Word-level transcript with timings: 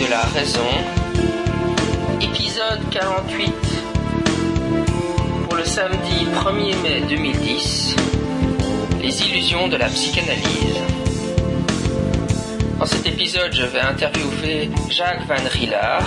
de 0.00 0.10
la 0.10 0.22
raison, 0.22 0.66
épisode 2.22 2.80
48 2.90 3.52
pour 5.44 5.56
le 5.56 5.64
samedi 5.64 6.26
1er 6.34 6.82
mai 6.82 7.02
2010, 7.06 7.96
les 9.02 9.22
illusions 9.22 9.68
de 9.68 9.76
la 9.76 9.88
psychanalyse. 9.88 10.80
Dans 12.78 12.86
cet 12.86 13.06
épisode, 13.06 13.52
je 13.52 13.64
vais 13.64 13.80
interviewer 13.80 14.70
Jacques 14.88 15.26
Van 15.28 15.48
Rillard, 15.50 16.04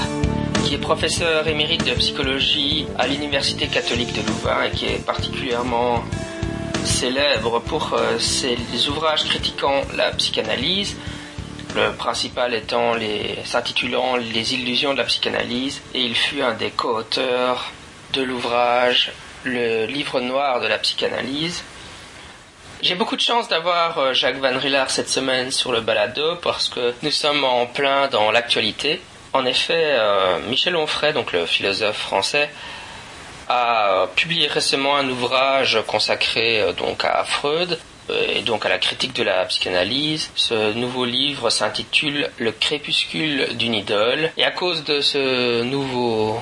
qui 0.63 0.73
est 0.73 0.79
professeur 0.79 1.47
émérite 1.47 1.85
de 1.85 1.93
psychologie 1.93 2.87
à 2.97 3.05
l'Université 3.05 3.67
catholique 3.67 4.13
de 4.13 4.27
Louvain 4.27 4.63
et 4.63 4.71
qui 4.71 4.85
est 4.85 5.05
particulièrement 5.05 6.03
célèbre 6.83 7.61
pour 7.61 7.93
euh, 7.93 8.17
ses 8.17 8.57
ouvrages 8.89 9.25
critiquant 9.25 9.81
la 9.95 10.11
psychanalyse, 10.11 10.95
le 11.75 11.91
principal 11.93 12.53
étant 12.53 12.93
les 12.93 13.37
s'intitulant 13.45 14.15
Les 14.15 14.53
illusions 14.53 14.93
de 14.93 14.99
la 14.99 15.03
psychanalyse, 15.05 15.81
et 15.93 16.01
il 16.01 16.15
fut 16.15 16.41
un 16.41 16.53
des 16.53 16.71
co-auteurs 16.71 17.71
de 18.13 18.21
l'ouvrage 18.21 19.11
Le 19.43 19.85
livre 19.85 20.21
noir 20.21 20.61
de 20.61 20.67
la 20.67 20.77
psychanalyse. 20.77 21.63
J'ai 22.81 22.95
beaucoup 22.95 23.15
de 23.15 23.21
chance 23.21 23.47
d'avoir 23.47 23.97
euh, 23.97 24.13
Jacques 24.13 24.39
Van 24.39 24.57
Rillard 24.57 24.89
cette 24.89 25.09
semaine 25.09 25.51
sur 25.51 25.71
le 25.71 25.79
balado 25.79 26.35
parce 26.43 26.67
que 26.67 26.93
nous 27.01 27.11
sommes 27.11 27.43
en 27.45 27.65
plein 27.65 28.07
dans 28.09 28.29
l'actualité. 28.29 29.01
En 29.31 29.45
effet, 29.45 29.95
euh, 29.97 30.39
Michel 30.49 30.75
Onfray, 30.75 31.13
donc 31.13 31.31
le 31.31 31.45
philosophe 31.45 31.97
français, 31.97 32.49
a 33.47 34.07
publié 34.15 34.47
récemment 34.47 34.95
un 34.97 35.07
ouvrage 35.09 35.79
consacré 35.87 36.61
euh, 36.61 36.73
donc 36.73 37.03
à 37.05 37.23
Freud 37.23 37.71
euh, 37.71 37.92
et 38.09 38.41
donc 38.41 38.65
à 38.65 38.69
la 38.69 38.77
critique 38.77 39.13
de 39.13 39.23
la 39.23 39.45
psychanalyse. 39.45 40.29
Ce 40.35 40.73
nouveau 40.73 41.05
livre 41.05 41.49
s'intitule 41.49 42.29
Le 42.37 42.51
crépuscule 42.51 43.55
d'une 43.55 43.73
idole 43.73 44.31
et 44.37 44.43
à 44.43 44.51
cause 44.51 44.83
de 44.83 45.01
ce 45.01 45.63
nouveau 45.63 46.39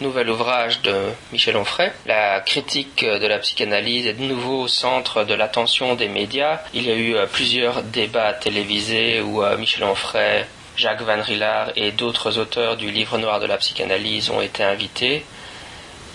nouvel 0.00 0.30
ouvrage 0.30 0.82
de 0.82 0.94
Michel 1.30 1.56
Onfray, 1.56 1.92
la 2.06 2.40
critique 2.40 3.04
de 3.04 3.26
la 3.26 3.38
psychanalyse 3.38 4.06
est 4.06 4.14
de 4.14 4.24
nouveau 4.24 4.62
au 4.62 4.68
centre 4.68 5.22
de 5.22 5.32
l'attention 5.32 5.94
des 5.94 6.08
médias. 6.08 6.60
Il 6.74 6.88
y 6.88 6.90
a 6.90 6.96
eu 6.96 7.14
euh, 7.14 7.26
plusieurs 7.26 7.84
débats 7.84 8.32
télévisés 8.32 9.20
où 9.20 9.44
Michel 9.58 9.84
Onfray, 9.84 10.44
Jacques 10.76 11.02
Van 11.02 11.20
Rillard 11.22 11.70
et 11.76 11.92
d'autres 11.92 12.38
auteurs 12.38 12.76
du 12.76 12.90
livre 12.90 13.18
noir 13.18 13.40
de 13.40 13.46
la 13.46 13.58
psychanalyse 13.58 14.30
ont 14.30 14.40
été 14.40 14.64
invités 14.64 15.24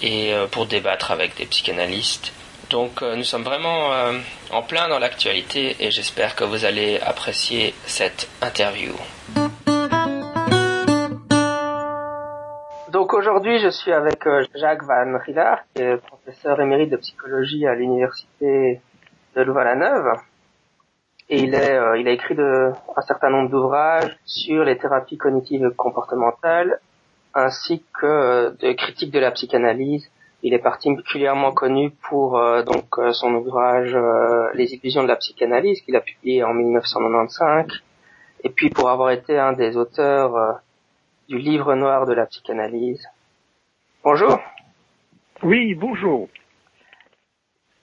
et 0.01 0.33
euh, 0.33 0.47
pour 0.47 0.65
débattre 0.65 1.11
avec 1.11 1.35
des 1.37 1.45
psychanalystes. 1.45 2.33
Donc 2.69 3.01
euh, 3.01 3.15
nous 3.15 3.23
sommes 3.23 3.43
vraiment 3.43 3.93
euh, 3.93 4.19
en 4.51 4.61
plein 4.61 4.89
dans 4.89 4.99
l'actualité 4.99 5.75
et 5.79 5.91
j'espère 5.91 6.35
que 6.35 6.43
vous 6.43 6.65
allez 6.65 6.99
apprécier 6.99 7.73
cette 7.85 8.29
interview. 8.41 8.93
Donc 12.91 13.13
aujourd'hui 13.13 13.59
je 13.59 13.69
suis 13.69 13.91
avec 13.91 14.27
Jacques 14.55 14.83
Van 14.83 15.17
Rillard, 15.25 15.59
qui 15.73 15.83
est 15.83 15.97
professeur 15.97 16.59
émérite 16.59 16.89
de 16.89 16.97
psychologie 16.97 17.65
à 17.67 17.75
l'université 17.75 18.81
de 19.35 19.41
Louvain-la-Neuve. 19.41 20.19
Et 21.29 21.39
il, 21.39 21.53
est, 21.53 21.77
il 21.99 22.07
a 22.07 22.11
écrit 22.11 22.35
de, 22.35 22.71
un 22.95 23.01
certain 23.01 23.29
nombre 23.29 23.49
d'ouvrages 23.49 24.17
sur 24.25 24.63
les 24.63 24.77
thérapies 24.77 25.17
cognitives 25.17 25.71
comportementales 25.75 26.79
ainsi 27.37 27.83
que 27.99 28.05
euh, 28.05 28.51
de 28.59 28.73
critiques 28.73 29.11
de 29.11 29.19
la 29.19 29.31
psychanalyse. 29.31 30.09
Il 30.43 30.53
est 30.53 30.59
particulièrement 30.59 31.51
connu 31.51 31.91
pour 32.09 32.37
euh, 32.37 32.63
donc 32.63 32.85
euh, 32.99 33.11
son 33.11 33.33
ouvrage 33.35 33.97
Les 34.53 34.73
illusions 34.73 35.03
de 35.03 35.07
la 35.07 35.15
psychanalyse 35.15 35.81
qu'il 35.81 35.95
a 35.95 36.01
publié 36.01 36.43
en 36.43 36.53
1995 36.53 37.67
et 38.43 38.49
puis 38.49 38.69
pour 38.69 38.89
avoir 38.89 39.11
été 39.11 39.37
un 39.37 39.53
des 39.53 39.77
auteurs 39.77 40.61
du 41.27 41.37
livre 41.37 41.73
noir 41.75 42.05
de 42.05 42.13
la 42.13 42.27
psychanalyse. 42.27 43.05
Bonjour. 44.03 44.39
Oui, 45.43 45.73
bonjour. 45.73 46.29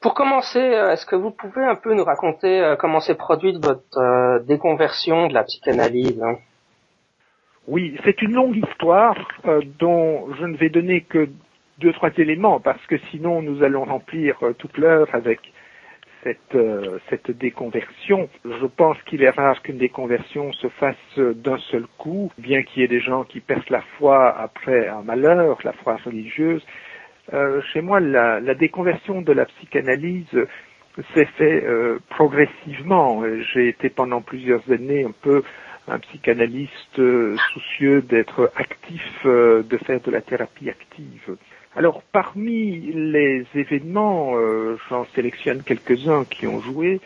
Pour 0.00 0.14
commencer, 0.14 0.60
est-ce 0.60 1.06
que 1.06 1.16
vous 1.16 1.32
pouvez 1.32 1.64
un 1.64 1.74
peu 1.74 1.92
nous 1.94 2.04
raconter 2.04 2.76
comment 2.78 3.00
s'est 3.00 3.16
produite 3.16 3.64
votre 3.64 4.44
déconversion 4.44 5.26
de 5.26 5.34
la 5.34 5.42
psychanalyse 5.42 6.22
hein? 6.22 6.36
Oui, 7.66 7.98
c'est 8.04 8.20
une 8.20 8.32
longue 8.32 8.56
histoire 8.56 9.16
euh, 9.46 9.62
dont 9.78 10.34
je 10.34 10.44
ne 10.44 10.56
vais 10.56 10.68
donner 10.68 11.00
que 11.00 11.30
deux, 11.78 11.92
trois 11.92 12.10
éléments 12.16 12.60
parce 12.60 12.84
que 12.86 12.96
sinon 13.10 13.42
nous 13.42 13.62
allons 13.62 13.84
remplir 13.84 14.36
euh, 14.42 14.52
toute 14.52 14.78
l'heure 14.78 15.08
avec 15.12 15.40
cette, 16.22 16.54
euh, 16.54 16.98
cette 17.10 17.30
déconversion. 17.30 18.28
Je 18.44 18.66
pense 18.66 18.96
qu'il 19.02 19.22
est 19.22 19.30
rare 19.30 19.60
qu'une 19.62 19.78
déconversion 19.78 20.52
se 20.52 20.68
fasse 20.68 21.18
d'un 21.18 21.58
seul 21.58 21.86
coup, 21.98 22.32
bien 22.38 22.62
qu'il 22.62 22.82
y 22.82 22.84
ait 22.84 22.88
des 22.88 23.00
gens 23.00 23.24
qui 23.24 23.40
perdent 23.40 23.70
la 23.70 23.82
foi 23.98 24.36
après 24.38 24.88
un 24.88 25.02
malheur, 25.02 25.58
la 25.64 25.72
foi 25.72 25.96
religieuse. 26.04 26.64
chez 27.72 27.80
moi, 27.82 28.00
la, 28.00 28.40
la, 28.40 28.54
déconversion 28.54 29.20
de 29.22 29.32
la 29.32 29.44
psychanalyse 29.46 30.38
s'est 31.12 31.28
fait 31.36 31.64
progressivement. 32.08 33.22
J'ai 33.52 33.68
été 33.68 33.90
pendant 33.90 34.22
plusieurs 34.22 34.62
années 34.70 35.04
un 35.04 35.12
peu 35.22 35.42
un 35.88 35.98
psychanalyste 35.98 36.98
euh, 36.98 37.36
soucieux 37.52 38.02
d'être 38.02 38.50
actif, 38.56 39.02
euh, 39.26 39.62
de 39.62 39.76
faire 39.78 40.00
de 40.00 40.10
la 40.10 40.22
thérapie 40.22 40.70
active. 40.70 41.36
Alors 41.76 42.02
parmi 42.12 42.92
les 42.92 43.44
événements, 43.56 44.36
euh, 44.36 44.76
j'en 44.88 45.04
sélectionne 45.06 45.62
quelques-uns 45.64 46.24
qui 46.24 46.46
ont 46.46 46.60
joué, 46.60 47.00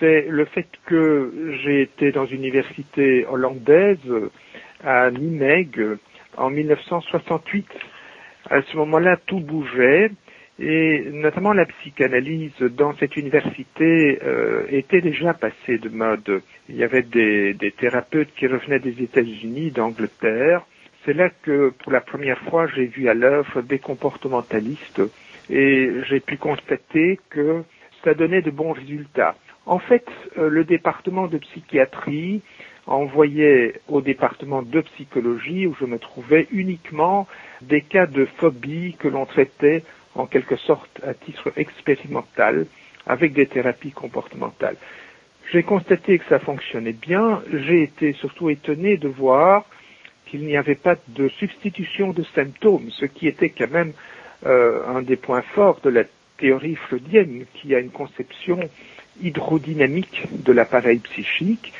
c'est 0.00 0.26
le 0.28 0.44
fait 0.44 0.66
que 0.86 1.56
j'ai 1.62 1.82
été 1.82 2.10
dans 2.10 2.26
une 2.26 2.40
université 2.40 3.26
hollandaise 3.26 3.98
à 4.82 5.10
Nimègue 5.12 5.80
en 6.36 6.50
1968. 6.50 7.66
À 8.50 8.62
ce 8.62 8.76
moment-là, 8.76 9.16
tout 9.26 9.38
bougeait 9.38 10.10
et 10.58 11.04
notamment 11.12 11.52
la 11.52 11.66
psychanalyse 11.66 12.58
dans 12.60 12.92
cette 12.94 13.16
université 13.16 14.18
euh, 14.24 14.64
était 14.70 15.00
déjà 15.00 15.32
passée 15.32 15.78
de 15.78 15.88
mode. 15.88 16.42
Il 16.68 16.74
y 16.74 16.82
avait 16.82 17.02
des 17.02 17.74
thérapeutes 17.78 18.34
qui 18.36 18.48
revenaient 18.48 18.80
des 18.80 19.00
États-Unis, 19.00 19.70
d'Angleterre. 19.70 20.64
C'est 21.04 21.14
là 21.14 21.30
que 21.42 21.70
pour 21.70 21.92
la 21.92 22.00
première 22.00 22.38
fois 22.50 22.66
j'ai 22.66 22.86
vu 22.86 23.08
à 23.08 23.14
l'œuvre 23.14 23.62
des 23.62 23.78
comportementalistes 23.78 25.02
et 25.50 25.90
j'ai 26.08 26.20
pu 26.20 26.36
constater 26.36 27.18
que 27.30 27.62
ça 28.04 28.14
donnait 28.14 28.42
de 28.42 28.50
bons 28.50 28.72
résultats. 28.72 29.34
En 29.66 29.78
fait, 29.78 30.06
euh, 30.38 30.48
le 30.48 30.64
département 30.64 31.26
de 31.26 31.38
psychiatrie 31.38 32.42
envoyait 32.86 33.80
au 33.88 34.00
département 34.00 34.62
de 34.62 34.80
psychologie 34.80 35.66
où 35.66 35.76
je 35.78 35.84
me 35.84 35.98
trouvais 35.98 36.46
uniquement 36.50 37.28
des 37.60 37.82
cas 37.82 38.06
de 38.06 38.24
phobie 38.24 38.96
que 38.98 39.08
l'on 39.08 39.26
traitait 39.26 39.84
en 40.14 40.26
quelque 40.26 40.56
sorte 40.56 41.00
à 41.06 41.12
titre 41.14 41.52
expérimental 41.56 42.66
avec 43.06 43.34
des 43.34 43.46
thérapies 43.46 43.92
comportementales. 43.92 44.76
J'ai 45.52 45.62
constaté 45.62 46.18
que 46.18 46.24
ça 46.28 46.38
fonctionnait 46.38 46.92
bien. 46.92 47.42
J'ai 47.52 47.82
été 47.82 48.12
surtout 48.14 48.50
étonné 48.50 48.96
de 48.96 49.08
voir 49.08 49.64
qu'il 50.28 50.44
n'y 50.44 50.56
avait 50.56 50.74
pas 50.74 50.96
de 51.08 51.28
substitution 51.28 52.12
de 52.12 52.22
symptômes, 52.34 52.90
ce 52.90 53.06
qui 53.06 53.26
était 53.26 53.50
quand 53.50 53.70
même 53.70 53.92
euh, 54.46 54.86
un 54.86 55.02
des 55.02 55.16
points 55.16 55.42
forts 55.42 55.80
de 55.82 55.90
la 55.90 56.04
théorie 56.38 56.76
freudienne, 56.76 57.44
qui 57.54 57.74
a 57.74 57.80
une 57.80 57.90
conception 57.90 58.60
hydrodynamique 59.22 60.24
de 60.30 60.52
l'appareil 60.52 60.98
psychique. 60.98 61.72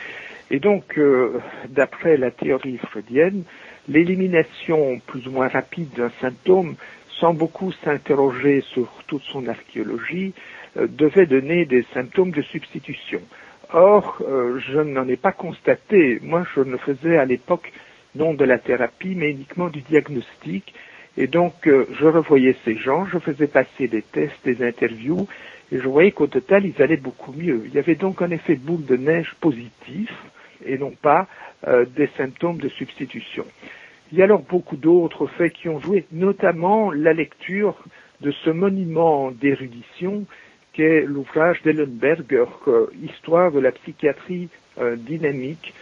Et 0.51 0.59
donc, 0.59 0.99
euh, 0.99 1.41
d'après 1.69 2.17
la 2.17 2.31
théorie 2.31 2.79
freudienne, 2.79 3.45
l'élimination 3.89 5.01
plus 5.07 5.27
ou 5.29 5.31
moins 5.31 5.49
rapide 5.49 5.91
d'un 5.97 6.11
symptôme 6.21 6.75
sans 7.21 7.35
beaucoup 7.35 7.73
s'interroger 7.73 8.61
sur 8.61 8.89
toute 9.07 9.23
son 9.25 9.49
archéologie, 9.49 10.33
euh, 10.77 10.87
devait 10.87 11.27
donner 11.27 11.65
des 11.65 11.85
symptômes 11.93 12.31
de 12.31 12.43
substitution. 12.43 13.21
Or, 13.73 14.19
euh, 14.23 14.59
je 14.61 14.79
n'en 14.79 15.07
ai 15.09 15.17
pas 15.17 15.33
constaté. 15.33 16.21
Moi, 16.23 16.45
je 16.55 16.61
ne 16.61 16.77
faisais 16.77 17.19
à 17.19 17.25
l'époque 17.25 17.73
non 18.19 18.35
de 18.35 18.45
la 18.45 18.59
thérapie, 18.59 19.15
mais 19.17 19.31
uniquement 19.31 19.69
du 19.69 19.81
diagnostic. 19.81 20.75
Et 21.17 21.27
donc, 21.27 21.67
euh, 21.67 21.87
je 21.99 22.07
revoyais 22.07 22.57
ces 22.65 22.77
gens, 22.77 23.07
je 23.07 23.19
faisais 23.19 23.47
passer 23.47 23.89
des 23.89 24.03
tests, 24.03 24.45
des 24.45 24.63
interviews, 24.67 25.27
et 25.73 25.79
je 25.79 25.89
voyais 25.89 26.13
qu'au 26.13 26.27
total, 26.27 26.67
ils 26.67 26.83
allaient 26.83 26.97
beaucoup 26.97 27.33
mieux. 27.33 27.63
Il 27.67 27.75
y 27.75 27.79
avait 27.79 27.95
donc 27.95 28.23
un 28.23 28.31
effet 28.31 28.57
boule 28.57 28.85
de 28.85 28.97
neige 28.97 29.35
positif, 29.41 30.11
et 30.65 30.77
non 30.79 30.91
pas 30.91 31.27
des 31.97 32.09
symptômes 32.17 32.59
de 32.59 32.69
substitution. 32.69 33.45
Il 34.11 34.19
y 34.19 34.23
a 34.23 34.25
alors 34.25 34.43
beaucoup 34.43 34.77
d'autres 34.77 35.27
faits 35.27 35.53
qui 35.53 35.69
ont 35.69 35.81
joué, 35.81 36.07
notamment 36.13 36.91
la 36.91 37.13
lecture 37.13 37.77
de 38.21 38.31
ce 38.31 38.51
monument 38.51 39.31
d'érudition 39.31 40.25
qu'est 40.73 41.03
l'ouvrage 41.03 41.61
d'Ellenberger, 41.63 42.47
euh, 42.69 42.87
Histoire 43.03 43.53
de 43.53 43.59
la 43.59 43.73
psychiatrie 43.73 44.49
euh, 44.79 44.97
dynamique, 44.97 45.75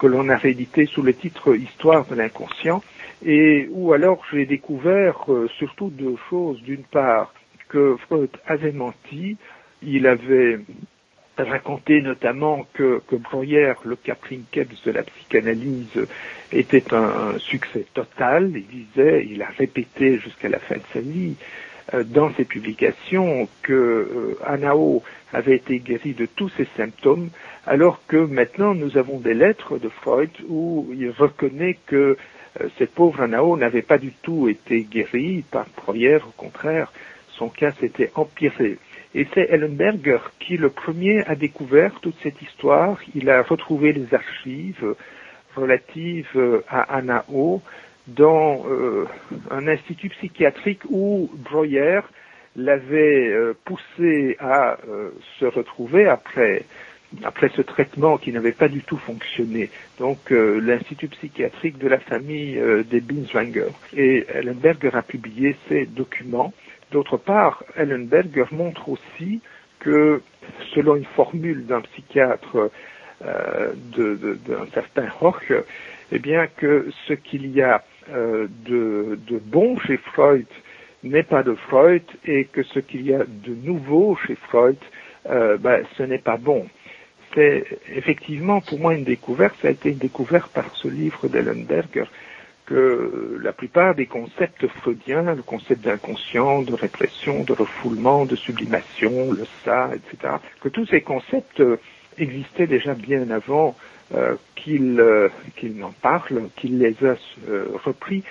que 0.00 0.06
l'on 0.06 0.28
a 0.30 0.36
réédité 0.36 0.86
sous 0.86 1.02
le 1.02 1.12
titre 1.12 1.54
Histoire 1.54 2.06
de 2.06 2.14
l'inconscient, 2.14 2.82
et 3.24 3.68
où 3.70 3.92
alors 3.92 4.24
j'ai 4.32 4.46
découvert 4.46 5.24
euh, 5.28 5.46
surtout 5.58 5.90
deux 5.90 6.16
choses. 6.30 6.60
D'une 6.62 6.84
part, 6.84 7.34
que 7.68 7.96
Freud 8.06 8.30
avait 8.46 8.72
menti, 8.72 9.36
il 9.82 10.06
avait 10.06 10.58
raconté 11.38 12.02
notamment 12.02 12.66
que, 12.74 13.00
que 13.06 13.16
Breuer, 13.16 13.74
le 13.84 13.96
Caprinkeps 13.96 14.82
de 14.84 14.90
la 14.90 15.02
psychanalyse, 15.02 16.06
était 16.52 16.92
un, 16.92 17.38
succès 17.38 17.86
total. 17.94 18.50
Il 18.54 18.66
disait, 18.66 19.26
il 19.30 19.42
a 19.42 19.48
répété 19.56 20.18
jusqu'à 20.18 20.48
la 20.48 20.58
fin 20.58 20.76
de 20.76 20.82
sa 20.92 21.00
vie 21.00 21.36
dans 22.04 22.32
ses 22.34 22.44
publications 22.44 23.48
que 23.62 23.72
euh, 23.72 24.38
Anao 24.44 25.02
avait 25.32 25.56
été 25.56 25.78
guéri 25.78 26.14
de 26.14 26.26
tous 26.26 26.48
ses 26.50 26.66
symptômes, 26.76 27.30
alors 27.66 28.00
que 28.06 28.16
maintenant 28.16 28.74
nous 28.74 28.96
avons 28.96 29.18
des 29.18 29.34
lettres 29.34 29.78
de 29.78 29.88
Freud 29.88 30.30
où 30.48 30.88
il 30.92 31.10
reconnaît 31.10 31.78
que 31.86 32.16
euh, 32.60 32.68
cette 32.78 32.92
pauvre 32.92 33.20
Anao 33.22 33.56
n'avait 33.56 33.82
pas 33.82 33.98
du 33.98 34.12
tout 34.22 34.48
été 34.48 34.82
guérie 34.82 35.44
par 35.50 35.66
Breuer, 35.76 36.16
au 36.16 36.32
contraire, 36.36 36.92
son 37.30 37.48
cas 37.48 37.72
s'était 37.72 38.10
empiré. 38.14 38.78
Et 39.14 39.26
c'est 39.34 39.48
Ellenberger 39.50 40.18
qui, 40.38 40.56
le 40.56 40.70
premier, 40.70 41.24
a 41.26 41.34
découvert 41.34 41.98
toute 42.00 42.16
cette 42.22 42.40
histoire. 42.42 42.98
Il 43.14 43.28
a 43.28 43.42
retrouvé 43.42 43.92
les 43.92 44.14
archives 44.14 44.94
relatives 45.56 46.62
à 46.68 46.96
Anao 46.96 47.60
dans 48.16 48.64
euh, 48.68 49.06
un 49.50 49.68
institut 49.68 50.08
psychiatrique 50.10 50.82
où 50.88 51.30
Breuer 51.34 52.00
l'avait 52.56 53.28
euh, 53.28 53.54
poussé 53.64 54.36
à 54.40 54.78
euh, 54.88 55.10
se 55.38 55.44
retrouver 55.44 56.08
après 56.08 56.64
après 57.24 57.50
ce 57.56 57.62
traitement 57.62 58.18
qui 58.18 58.30
n'avait 58.30 58.52
pas 58.52 58.68
du 58.68 58.82
tout 58.82 58.96
fonctionné. 58.96 59.68
Donc 59.98 60.30
l'institut 60.30 61.08
psychiatrique 61.08 61.76
de 61.76 61.88
la 61.88 61.98
famille 61.98 62.56
des 62.88 63.00
Binswanger. 63.00 63.72
Et 63.96 64.24
Ellenberger 64.32 64.90
a 64.92 65.02
publié 65.02 65.56
ces 65.68 65.86
documents 65.86 66.54
D'autre 66.92 67.16
part, 67.16 67.64
Ellenberger 67.76 68.44
montre 68.52 68.88
aussi 68.88 69.40
que, 69.80 70.22
selon 70.72 70.94
une 70.94 71.04
formule 71.04 71.66
d'un 71.66 71.80
psychiatre 71.80 72.70
d'un 73.20 74.66
certain 74.72 75.08
Hoch, 75.20 75.52
eh 76.12 76.18
bien 76.20 76.46
que 76.46 76.90
ce 77.08 77.12
qu'il 77.14 77.50
y 77.50 77.60
a 77.60 77.82
euh, 78.12 78.46
de, 78.66 79.18
bon 79.44 79.78
chez 79.80 79.96
Freud 79.96 80.46
n'est 81.02 81.22
pas 81.22 81.42
de 81.42 81.54
Freud 81.54 82.02
et 82.26 82.44
que 82.44 82.62
ce 82.62 82.78
qu'il 82.78 83.06
y 83.06 83.14
a 83.14 83.24
de 83.24 83.54
nouveau 83.54 84.16
chez 84.26 84.34
Freud, 84.34 84.76
euh, 85.28 85.56
ben, 85.56 85.84
ce 85.96 86.02
n'est 86.02 86.18
pas 86.18 86.36
bon. 86.36 86.66
C'est 87.34 87.64
effectivement 87.94 88.60
pour 88.60 88.78
moi 88.80 88.94
une 88.94 89.04
découverte, 89.04 89.54
ça 89.62 89.68
a 89.68 89.70
été 89.70 89.90
une 89.90 89.98
découverte 89.98 90.50
par 90.52 90.74
ce 90.74 90.88
livre 90.88 91.28
d'Ellenberger 91.28 92.04
que 92.66 93.40
la 93.42 93.52
plupart 93.52 93.96
des 93.96 94.06
concepts 94.06 94.66
freudiens, 94.68 95.34
le 95.34 95.42
concept 95.42 95.82
d'inconscient, 95.84 96.62
de 96.62 96.74
répression, 96.74 97.42
de 97.42 97.52
refoulement, 97.52 98.26
de 98.26 98.36
sublimation, 98.36 99.32
le 99.32 99.44
ça, 99.64 99.90
etc., 99.92 100.34
que 100.60 100.68
tous 100.68 100.86
ces 100.86 101.00
concepts 101.00 101.60
euh, 101.60 101.78
existaient 102.16 102.68
déjà 102.68 102.94
bien 102.94 103.28
avant 103.30 103.74
euh, 104.14 104.34
qu'il 104.56 105.00
euh, 105.00 105.28
n'en 105.62 105.92
parle, 106.02 106.48
qu'il 106.56 106.78
les 106.78 106.96
a 107.04 107.14
repris. 107.84 108.22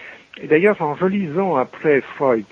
Et 0.41 0.47
d'ailleurs, 0.47 0.81
en 0.81 0.93
relisant 0.93 1.55
après 1.55 2.01
Freud, 2.01 2.45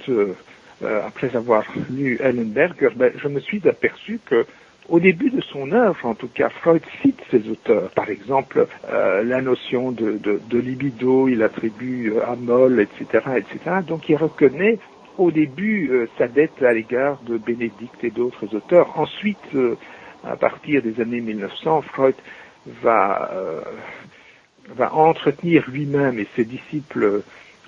après 0.84 1.36
avoir 1.36 1.64
lu 1.90 2.18
Ellenberger, 2.22 2.90
ben, 2.96 3.12
je 3.16 3.28
me 3.28 3.40
suis 3.40 3.68
aperçu 3.68 4.20
que 4.26 4.46
au 4.90 5.00
début 5.00 5.30
de 5.30 5.42
son 5.42 5.72
œuvre, 5.72 6.06
en 6.06 6.16
tout 6.16 6.30
cas, 6.30 6.50
Freud 6.50 6.82
cite 7.02 7.20
ses 7.30 7.50
auteurs. 7.50 7.90
Par 7.92 8.10
exemple, 8.10 8.68
euh, 8.90 9.24
la 9.24 9.42
notion 9.42 9.92
de, 9.92 10.20
libido, 10.58 11.28
il 11.28 11.44
attribue 11.44 12.14
euh, 12.14 12.26
à 12.26 12.36
Moll, 12.36 12.80
etc., 12.80 13.24
etc. 13.38 13.78
Donc 13.86 14.08
il 14.10 14.16
reconnaît 14.16 14.80
au 15.18 15.32
début 15.32 15.90
euh, 15.92 16.08
sa 16.18 16.28
dette 16.28 16.62
à 16.62 16.74
l'égard 16.74 17.20
de 17.28 17.38
Bénédicte 17.38 18.04
et 18.04 18.12
d'autres 18.12 18.56
auteurs. 18.56 18.98
Ensuite, 18.98 19.38
à 20.24 20.36
partir 20.38 20.82
des 20.82 21.02
années 21.02 21.22
1900, 21.22 21.82
Freud 21.82 22.16
va, 22.82 23.32
va 24.76 24.94
entretenir 24.94 25.66
lui-même 25.70 26.20
et 26.20 26.28
ses 26.36 26.46
disciples 26.46 27.22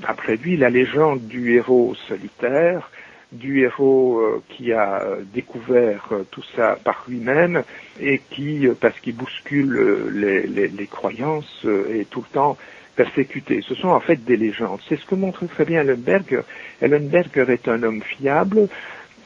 après 0.04 0.38
lui 0.38 0.58
la 0.58 0.70
légende 0.70 1.28
du 1.28 1.56
héros 1.56 1.96
solitaire, 2.08 2.90
du 3.32 3.62
héros 3.62 4.20
euh, 4.20 4.44
qui 4.50 4.74
a 4.74 5.02
euh, 5.02 5.22
découvert 5.34 6.08
euh, 6.12 6.24
tout 6.32 6.44
ça 6.56 6.78
par 6.84 7.06
lui-même 7.08 7.64
et 8.00 8.22
qui, 8.32 8.68
parce 8.80 9.00
qu'il 9.00 9.16
bouscule 9.16 10.10
les, 10.14 10.48
les, 10.68 10.88
croyances, 10.88 11.66
est 11.94 12.10
tout 12.10 12.22
le 12.22 12.34
temps 12.34 12.58
persécuté. 12.96 13.62
Ce 13.62 13.76
sont 13.76 13.90
en 13.90 14.00
fait 14.00 14.24
des 14.26 14.38
légendes. 14.38 14.80
C'est 14.88 15.00
ce 15.00 15.06
que 15.06 15.16
montre 15.16 15.46
très 15.46 15.66
bien 15.66 15.82
Ellenberger. 15.82 16.42
Ellenberger 16.82 17.46
est 17.50 17.68
un 17.68 17.84
homme 17.84 18.02
fiable, 18.02 18.68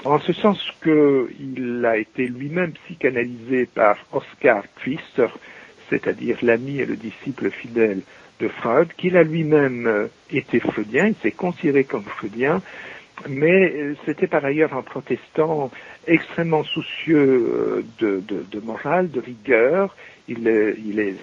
en 0.03 0.19
ce 0.19 0.33
sens 0.33 0.59
qu'il 0.83 1.85
a 1.85 1.97
été 1.97 2.27
lui-même 2.27 2.73
psychanalysé 2.85 3.67
par 3.67 3.97
Oscar 4.11 4.63
Pfister, 4.75 5.27
c'est-à-dire 5.93 6.37
l'ami 6.41 6.79
et 6.79 6.85
le 6.85 6.95
disciple 6.95 7.51
fidèle 7.51 8.01
de 8.39 8.47
Freud, 8.47 8.89
qu'il 8.97 9.15
a 9.15 9.23
lui-même 9.23 10.09
été 10.31 10.59
freudien, 10.59 11.07
il 11.07 11.15
s'est 11.21 11.31
considéré 11.31 11.83
comme 11.83 12.03
freudien, 12.03 12.61
mais 13.29 13.71
euh, 13.71 13.95
c'était 14.05 14.27
par 14.27 14.43
ailleurs 14.43 14.73
un 14.73 14.81
protestant 14.81 15.71
extrêmement 16.07 16.63
soucieux 16.63 17.83
euh, 18.01 18.21
de, 18.21 18.59
morale, 18.59 19.09
de 19.11 19.19
rigueur. 19.19 19.95
Il 20.27 20.47
est, 20.47 20.75
il 20.85 20.99
est 20.99 21.15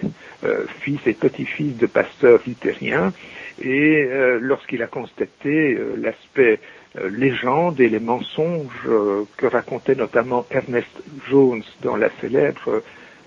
euh, 0.43 0.65
fils 0.79 0.99
et 1.05 1.13
petit-fils 1.13 1.77
de 1.77 1.87
pasteurs 1.87 2.39
luthériens, 2.45 3.13
et 3.61 4.07
lorsqu'il 4.39 4.81
a 4.81 4.87
constaté 4.87 5.77
l'aspect 5.97 6.59
légende 6.95 7.79
et 7.79 7.89
les 7.89 7.99
mensonges 7.99 8.89
que 9.37 9.45
racontait 9.45 9.93
notamment 9.93 10.47
Ernest 10.49 11.03
Jones 11.29 11.63
dans 11.83 11.95
la 11.95 12.09
célèbre 12.21 12.81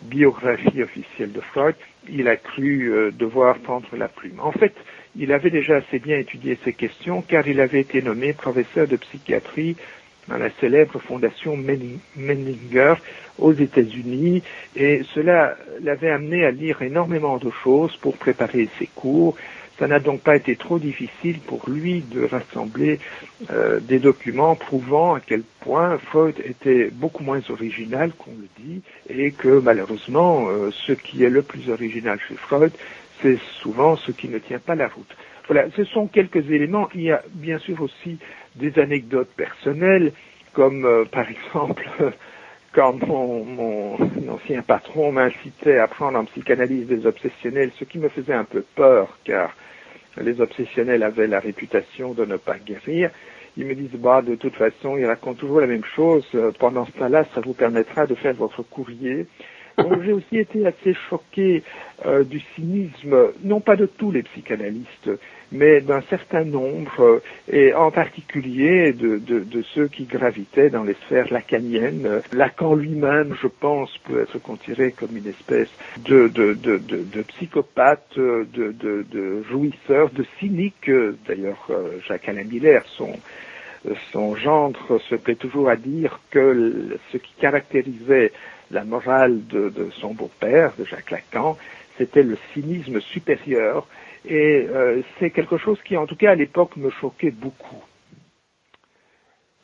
biographie 0.05 0.83
officielle 0.83 1.33
de 1.33 1.41
Freud, 1.41 1.75
il 2.09 2.29
a 2.29 2.37
cru 2.37 3.11
devoir 3.12 3.59
prendre 3.59 3.89
la 3.97 4.09
plume. 4.09 4.41
En 4.41 4.53
fait, 4.53 4.75
il 5.17 5.33
avait 5.33 5.51
déjà 5.51 5.77
assez 5.77 5.99
bien 5.99 6.19
étudié 6.19 6.59
ces 6.65 6.73
questions 6.73 7.23
car 7.23 7.47
il 7.47 7.61
avait 7.61 7.81
été 7.81 8.03
nommé 8.03 8.33
professeur 8.33 8.87
de 8.87 8.97
psychiatrie 8.97 9.77
dans 10.29 10.39
la 10.39 10.51
célèbre 10.61 10.99
fondation 10.99 11.56
Menninger 12.17 12.95
aux 13.39 13.53
États-Unis 13.53 14.43
et 14.77 15.03
cela 15.15 15.56
l'avait 15.83 16.11
amené 16.11 16.45
à 16.45 16.51
lire 16.51 16.83
énormément 16.83 17.37
de 17.39 17.51
choses 17.63 17.96
pour 17.96 18.17
préparer 18.17 18.69
ses 18.79 18.89
cours. 18.94 19.37
Ça 19.78 19.88
n'a 19.88 19.98
donc 19.98 20.20
pas 20.20 20.36
été 20.36 20.54
trop 20.54 20.78
difficile 20.78 21.40
pour 21.40 21.69
lui 21.69 22.00
de 22.02 22.24
rassembler 22.24 23.00
euh, 23.50 23.81
des 23.81 23.98
documents 23.98 24.54
prouvant 24.54 25.14
à 25.14 25.20
quel 25.20 25.43
point 25.60 25.98
Freud 25.98 26.36
était 26.44 26.90
beaucoup 26.93 27.24
moins 27.24 27.40
original 27.48 28.12
qu'on 28.12 28.31
le 28.31 28.48
dit 28.62 28.82
et 29.08 29.32
que 29.32 29.58
malheureusement 29.58 30.48
euh, 30.48 30.70
ce 30.86 30.93
qui 30.93 31.24
est 31.24 31.31
le 31.31 31.43
plus 31.43 31.70
original 31.70 32.20
chez 32.28 32.36
Freud, 32.36 32.72
c'est 33.20 33.38
souvent 33.62 33.96
ce 33.96 34.12
qui 34.12 34.28
ne 34.28 34.38
tient 34.38 34.60
pas 34.60 34.76
la 34.76 34.86
route. 34.86 35.16
Voilà, 35.48 35.69
ce 35.76 35.84
sont 35.84 36.06
quelques 36.06 36.48
éléments. 36.50 36.88
Il 36.94 37.02
y 37.02 37.10
a 37.10 37.22
bien 37.32 37.58
sûr 37.58 37.82
aussi 37.82 38.19
des 38.54 38.78
anecdotes 38.78 39.31
personnelles, 39.36 40.12
comme 40.52 40.84
euh, 40.84 41.04
par 41.04 41.26
exemple 41.28 41.84
quand 42.72 43.06
mon, 43.06 43.44
mon 43.44 43.96
ancien 44.31 44.62
patron 44.62 45.10
m'incitait 45.10 45.78
à 45.78 45.88
prendre 45.88 46.19
en 46.19 46.24
psychanalyse 46.26 46.86
des 46.86 47.06
obsessionnels, 47.06 47.72
ce 47.78 47.84
qui 47.84 47.98
me 47.98 48.08
faisait 48.08 48.34
un 48.34 48.44
peu 48.44 48.64
peur, 48.74 49.19
car 49.24 49.54
les 50.21 50.41
obsessionnels 50.41 51.03
avaient 51.03 51.27
la 51.27 51.41
réputation 51.41 52.13
de 52.13 52.25
ne 52.25 52.37
pas 52.37 52.59
guérir. 52.59 53.11
Ils 53.56 53.67
me 53.67 53.75
disent, 53.75 53.99
bah, 53.99 54.23
de 54.23 54.35
toute 54.35 54.55
façon, 54.55 54.97
ils 54.97 55.06
racontent 55.06 55.39
toujours 55.39 55.61
la 55.61 55.67
même 55.67 55.85
chose. 55.85 56.27
Pendant 56.59 56.87
ce 56.87 56.93
temps-là, 56.93 57.25
ça 57.35 57.41
vous 57.41 57.55
permettra 57.55 58.06
de 58.06 58.15
faire 58.15 58.35
votre 58.35 58.63
courrier 58.63 59.27
j'ai 60.05 60.13
aussi 60.13 60.39
été 60.39 60.67
assez 60.67 60.94
choqué 61.09 61.63
euh, 62.06 62.25
du 62.25 62.41
cynisme, 62.55 63.33
non 63.43 63.61
pas 63.61 63.77
de 63.77 63.87
tous 63.87 64.11
les 64.11 64.23
psychanalystes, 64.23 65.11
mais 65.53 65.81
d'un 65.81 66.03
certain 66.03 66.44
nombre, 66.44 67.01
euh, 67.01 67.20
et 67.51 67.74
en 67.74 67.91
particulier 67.91 68.93
de, 68.93 69.20
ceux 69.74 69.89
qui 69.89 70.05
gravitaient 70.05 70.70
dans 70.70 70.82
les 70.82 70.94
sphères 71.06 71.32
lacaniennes. 71.32 72.22
Lacan 72.32 72.74
lui-même, 72.74 73.34
je 73.41 73.46
pense, 73.46 73.96
peut 73.98 74.22
être 74.22 74.39
considéré 74.39 74.93
comme 74.93 75.17
une 75.17 75.27
espèce 75.27 75.70
de, 75.98 76.29
de, 76.29 77.22
psychopathe, 77.29 78.17
de, 78.17 79.43
jouisseur, 79.48 80.10
de 80.10 80.24
cynique. 80.39 80.91
D'ailleurs, 81.27 81.67
euh, 81.70 81.98
Jacques-Alain 82.06 82.44
Miller, 82.44 82.82
son, 82.96 83.13
son 84.13 84.34
gendre, 84.36 85.01
se 85.08 85.15
plaît 85.15 85.34
toujours 85.34 85.69
à 85.69 85.77
dire 85.77 86.20
que 86.31 86.98
ce 87.13 87.17
qui 87.17 87.32
caractérisait 87.41 88.32
la 88.70 88.84
morale 88.84 89.46
de, 89.46 89.72
son 90.01 90.15
beau-père, 90.15 90.72
de 90.79 90.84
Jacques 90.84 91.10
Lacan, 91.10 91.56
c'était 91.98 92.22
le 92.22 92.36
cynisme 92.53 93.01
supérieur, 93.01 93.86
et 94.24 94.66
euh, 94.69 95.02
c'est 95.19 95.31
quelque 95.31 95.58
chose 95.58 95.78
qui, 95.84 95.96
en 95.96 96.06
tout 96.06 96.16
cas, 96.16 96.31
à 96.31 96.34
l'époque, 96.34 96.76
me 96.76 96.90
choquait 96.90 97.31
beaucoup. 97.31 97.82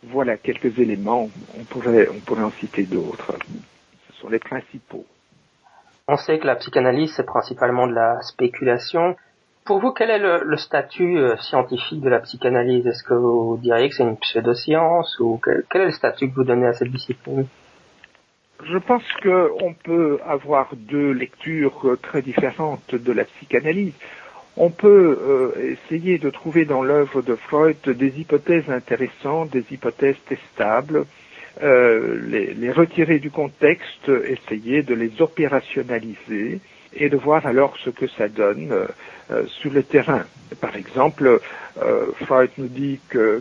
Voilà 0.02 0.36
quelques 0.36 0.78
éléments, 0.78 1.28
on 1.58 1.64
pourrait, 1.64 2.08
on 2.08 2.20
pourrait 2.20 2.42
en 2.42 2.50
citer 2.52 2.84
d'autres. 2.84 3.36
Ce 4.08 4.20
sont 4.20 4.28
les 4.28 4.38
principaux. 4.38 5.04
On 6.08 6.16
sait 6.16 6.38
que 6.38 6.46
la 6.46 6.56
psychanalyse, 6.56 7.12
c'est 7.16 7.26
principalement 7.26 7.86
de 7.86 7.94
la 7.94 8.20
spéculation. 8.22 9.16
Pour 9.64 9.80
vous, 9.80 9.92
quel 9.92 10.10
est 10.10 10.18
le, 10.18 10.56
statut 10.56 11.18
euh, 11.18 11.36
scientifique 11.36 12.00
de 12.00 12.08
la 12.08 12.20
psychanalyse? 12.20 12.86
Est-ce 12.86 13.04
que 13.04 13.14
vous 13.14 13.58
diriez 13.62 13.88
que 13.88 13.94
c'est 13.94 14.02
une 14.02 14.16
pseudoscience 14.16 15.18
ou 15.20 15.40
quel, 15.42 15.82
est 15.82 15.84
le 15.84 15.90
statut 15.92 16.30
que 16.30 16.34
vous 16.34 16.44
donnez 16.44 16.66
à 16.66 16.72
cette 16.72 16.90
discipline? 16.90 17.46
Je 18.64 18.78
pense 18.78 19.04
qu'on 19.22 19.74
peut 19.84 20.18
avoir 20.26 20.74
deux 20.74 21.12
lectures 21.12 21.96
très 22.02 22.20
différentes 22.20 22.94
de 22.94 23.12
la 23.12 23.24
psychanalyse. 23.24 23.94
On 24.56 24.70
peut 24.70 25.18
euh, 25.20 25.76
essayer 25.86 26.18
de 26.18 26.28
trouver 26.28 26.64
dans 26.64 26.82
l'œuvre 26.82 27.22
de 27.22 27.34
Freud 27.36 27.76
des 27.86 28.20
hypothèses 28.20 28.68
intéressantes, 28.68 29.50
des 29.50 29.64
hypothèses 29.70 30.18
testables, 30.28 31.06
euh, 31.62 32.20
les, 32.26 32.72
retirer 32.72 33.18
du 33.18 33.30
contexte, 33.30 34.08
essayer 34.08 34.82
de 34.82 34.94
les 34.94 35.22
opérationnaliser 35.22 36.60
et 36.94 37.08
de 37.08 37.16
voir 37.16 37.46
alors 37.46 37.76
ce 37.84 37.90
que 37.90 38.08
ça 38.08 38.28
donne 38.28 38.72
euh, 39.30 39.46
sur 39.46 39.72
le 39.72 39.84
terrain. 39.84 40.24
Par 40.60 40.74
exemple, 40.74 41.40
Freud 42.26 42.50
nous 42.58 42.66
dit 42.66 42.98
que, 43.08 43.40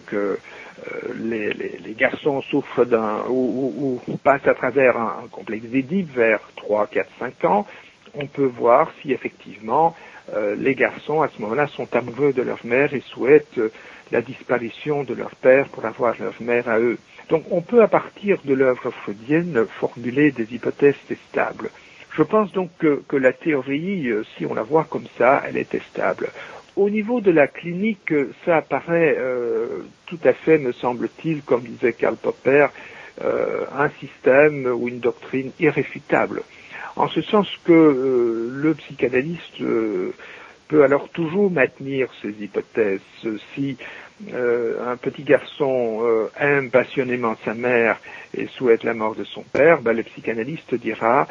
les, 1.20 1.96
garçons 1.98 2.42
souffrent 2.44 2.86
d'un 2.86 3.24
ou, 3.28 4.00
ou, 4.08 4.18
passent 4.18 4.48
à 4.48 4.54
travers 4.54 4.96
un, 4.96 5.24
un 5.25 5.28
complexe 5.28 5.66
d'Édipe 5.66 6.13
vers 6.16 6.39
3, 6.56 6.88
4, 6.88 7.10
5 7.20 7.46
ans. 7.46 7.68
On 8.13 8.28
peut 8.28 8.46
voir 8.46 8.92
si 9.01 9.12
effectivement 9.12 9.96
euh, 10.33 10.55
les 10.55 10.75
garçons, 10.75 11.21
à 11.21 11.29
ce 11.29 11.41
moment-là, 11.41 11.67
sont 11.67 11.88
amoureux 11.95 12.33
de 12.33 12.41
leur 12.41 12.65
mère 12.65 12.93
et 12.93 13.01
souhaitent 13.01 13.57
euh, 13.57 13.69
la 14.12 14.21
disparition 14.21 15.03
de 15.03 15.13
leur 15.13 15.36
père 15.36 15.69
pour 15.69 15.86
avoir 15.86 16.15
leur 16.19 16.36
mère 16.41 16.67
à 16.67 16.79
eux. 16.79 16.98
Donc 17.29 17.45
on 17.51 17.62
peut, 17.62 17.81
à 17.81 17.88
partir 17.88 18.39
de 18.43 18.53
l'œuvre 18.53 18.91
freudienne, 18.91 19.65
formuler 19.79 20.31
des 20.31 20.53
hypothèses 20.53 20.98
testables. 21.07 21.69
Je 22.12 22.24
pense 22.24 22.51
donc 22.51 22.71
que, 22.79 23.15
la 23.15 23.33
théorie, 23.33 24.07
euh, 24.09 24.24
si 24.38 24.45
on 24.45 24.53
la 24.53 24.63
voit 24.63 24.86
comme 24.86 25.07
ça, 25.17 25.43
elle 25.45 25.57
est 25.57 25.69
testable. 25.69 26.29
Au 26.75 26.89
niveau 26.89 27.21
de 27.21 27.31
la 27.31 27.48
clinique, 27.48 28.13
ça 28.45 28.57
apparaît 28.57 29.17
tout 30.05 30.19
à 30.24 30.31
fait, 30.31 30.57
me 30.57 30.71
semble-t-il, 30.71 31.41
comme 31.41 31.63
disait 31.63 31.91
Karl 31.91 32.15
Popper, 32.15 32.67
un 33.21 33.89
système 34.00 34.65
ou 34.65 34.88
une 34.88 35.00
doctrine 35.00 35.51
irréfutable 35.59 36.43
en 37.00 37.08
ce 37.08 37.22
sens 37.22 37.48
que 37.63 37.72
euh, 37.72 38.50
le 38.62 38.74
psychanalyste 38.75 39.62
euh, 39.62 40.13
peut 40.68 40.84
alors 40.84 41.08
toujours 41.10 41.50
maintenir 41.50 42.10
ses 42.22 42.32
hypothèses. 42.44 43.00
Si 43.56 43.77
euh, 44.34 44.86
un 44.86 44.98
petit 44.98 45.24
garçon 45.24 46.06
aime 46.38 46.70
passionnément 46.70 47.36
sa 47.46 47.53
mère 47.53 47.98
et 48.38 48.48
souhaite 48.48 48.84
la 48.84 48.94
mort 48.94 49.15
de 49.15 49.24
son 49.24 49.44
père, 49.44 49.82
ben, 49.82 49.94
le 49.94 50.03
psychanalyste 50.03 50.75
dira 50.75 51.25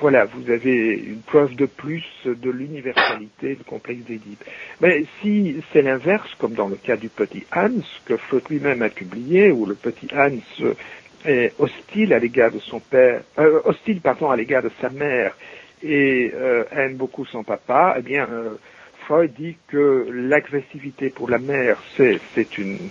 voilà, 0.00 0.26
vous 0.26 0.48
avez 0.48 0.92
une 0.94 1.22
preuve 1.22 1.56
de 1.56 1.66
plus 1.66 2.04
de 2.24 2.50
l'universalité 2.50 3.56
du 3.56 3.64
complexe 3.64 4.04
d'Édipe. 4.04 4.44
Mais 4.80 5.04
si 5.20 5.56
c'est 5.72 5.82
l'inverse, 5.82 6.32
comme 6.38 6.52
dans 6.52 6.68
le 6.68 6.76
cas 6.76 6.96
du 6.96 7.08
petit 7.08 7.44
Hans, 7.52 7.82
que 8.04 8.16
Freud 8.16 8.44
lui-même 8.48 8.82
a 8.82 8.90
publié, 8.90 9.50
où 9.50 9.66
le 9.66 9.74
petit 9.74 10.06
Hans 10.14 10.38
est 11.24 11.52
hostile 11.58 12.12
à 12.12 12.18
l'égard 12.18 12.50
de 12.52 12.58
son 12.58 12.80
père, 12.80 13.22
euh, 13.38 13.60
hostile 13.64 14.00
pardon 14.00 14.30
à 14.30 14.36
l'égard 14.36 14.62
de 14.62 14.70
sa 14.80 14.90
mère 14.90 15.36
et 15.82 16.32
euh, 16.34 16.64
aime 16.72 16.96
beaucoup 16.96 17.24
son 17.24 17.44
papa, 17.44 17.96
eh 17.98 18.02
bien 18.02 18.28
euh, 18.30 18.54
Freud 19.06 19.32
dit 19.38 19.56
que 19.68 20.08
l'agressivité 20.10 21.10
pour 21.10 21.28
la 21.30 21.38
mère 21.38 21.78
c'est 21.96 22.20
c'est 22.34 22.58
une 22.58 22.90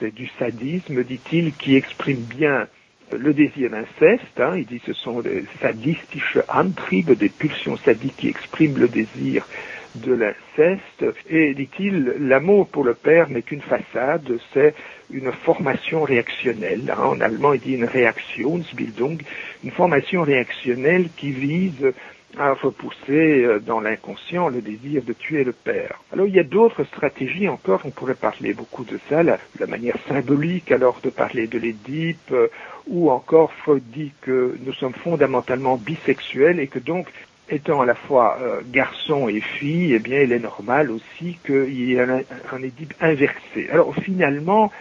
c'est 0.00 0.12
du 0.12 0.28
sadisme, 0.38 1.04
dit-il, 1.04 1.52
qui 1.54 1.76
exprime 1.76 2.20
bien 2.22 2.66
le 3.12 3.32
désir 3.32 3.70
d'inceste. 3.70 4.40
Hein, 4.40 4.54
il 4.56 4.66
dit 4.66 4.80
ce 4.84 4.92
sont 4.92 5.20
des 5.20 5.44
sadistische 5.60 6.38
Antriebe, 6.48 7.12
des 7.12 7.28
pulsions 7.28 7.76
sadiques 7.76 8.16
qui 8.16 8.28
expriment 8.28 8.78
le 8.78 8.88
désir 8.88 9.46
de 9.94 10.12
l'inceste. 10.12 11.04
Et 11.28 11.54
dit-il, 11.54 12.14
l'amour 12.18 12.68
pour 12.68 12.84
le 12.84 12.94
père 12.94 13.28
n'est 13.30 13.42
qu'une 13.42 13.60
façade, 13.60 14.38
c'est 14.52 14.74
une 15.10 15.32
formation 15.32 16.02
réactionnelle. 16.02 16.92
Hein, 16.96 17.02
en 17.02 17.20
allemand, 17.20 17.52
il 17.52 17.60
dit 17.60 17.74
une 17.74 17.84
Reaktionsbildung, 17.84 19.18
une 19.62 19.70
formation 19.70 20.22
réactionnelle 20.22 21.08
qui 21.16 21.30
vise 21.30 21.92
à 22.38 22.52
repousser 22.54 23.44
euh, 23.44 23.60
dans 23.60 23.80
l'inconscient 23.80 24.48
le 24.48 24.60
désir 24.60 25.02
de 25.02 25.12
tuer 25.12 25.44
le 25.44 25.52
père. 25.52 26.00
Alors 26.12 26.26
il 26.26 26.34
y 26.34 26.40
a 26.40 26.44
d'autres 26.44 26.84
stratégies 26.84 27.48
encore, 27.48 27.82
on 27.84 27.90
pourrait 27.90 28.14
parler 28.14 28.54
beaucoup 28.54 28.84
de 28.84 28.98
ça, 29.08 29.22
la, 29.22 29.38
la 29.60 29.66
manière 29.66 29.96
symbolique 30.08 30.72
alors 30.72 31.00
de 31.02 31.10
parler 31.10 31.46
de 31.46 31.58
l'Édipe, 31.58 32.32
euh, 32.32 32.48
ou 32.86 33.10
encore 33.10 33.52
Freud 33.52 33.82
dit 33.86 34.12
que 34.20 34.56
nous 34.64 34.72
sommes 34.72 34.94
fondamentalement 34.94 35.76
bisexuels 35.76 36.60
et 36.60 36.66
que 36.66 36.78
donc 36.78 37.06
étant 37.48 37.82
à 37.82 37.86
la 37.86 37.94
fois 37.94 38.38
euh, 38.40 38.60
garçon 38.70 39.28
et 39.28 39.40
fille, 39.40 39.94
eh 39.94 39.98
bien, 39.98 40.20
il 40.22 40.32
est 40.32 40.38
normal 40.38 40.90
aussi 40.90 41.38
qu'il 41.44 41.72
y 41.72 41.94
ait 41.94 42.00
un, 42.00 42.22
un 42.52 42.62
Édipe 42.62 42.94
inversé. 43.00 43.68
Alors 43.70 43.94
finalement, 43.94 44.72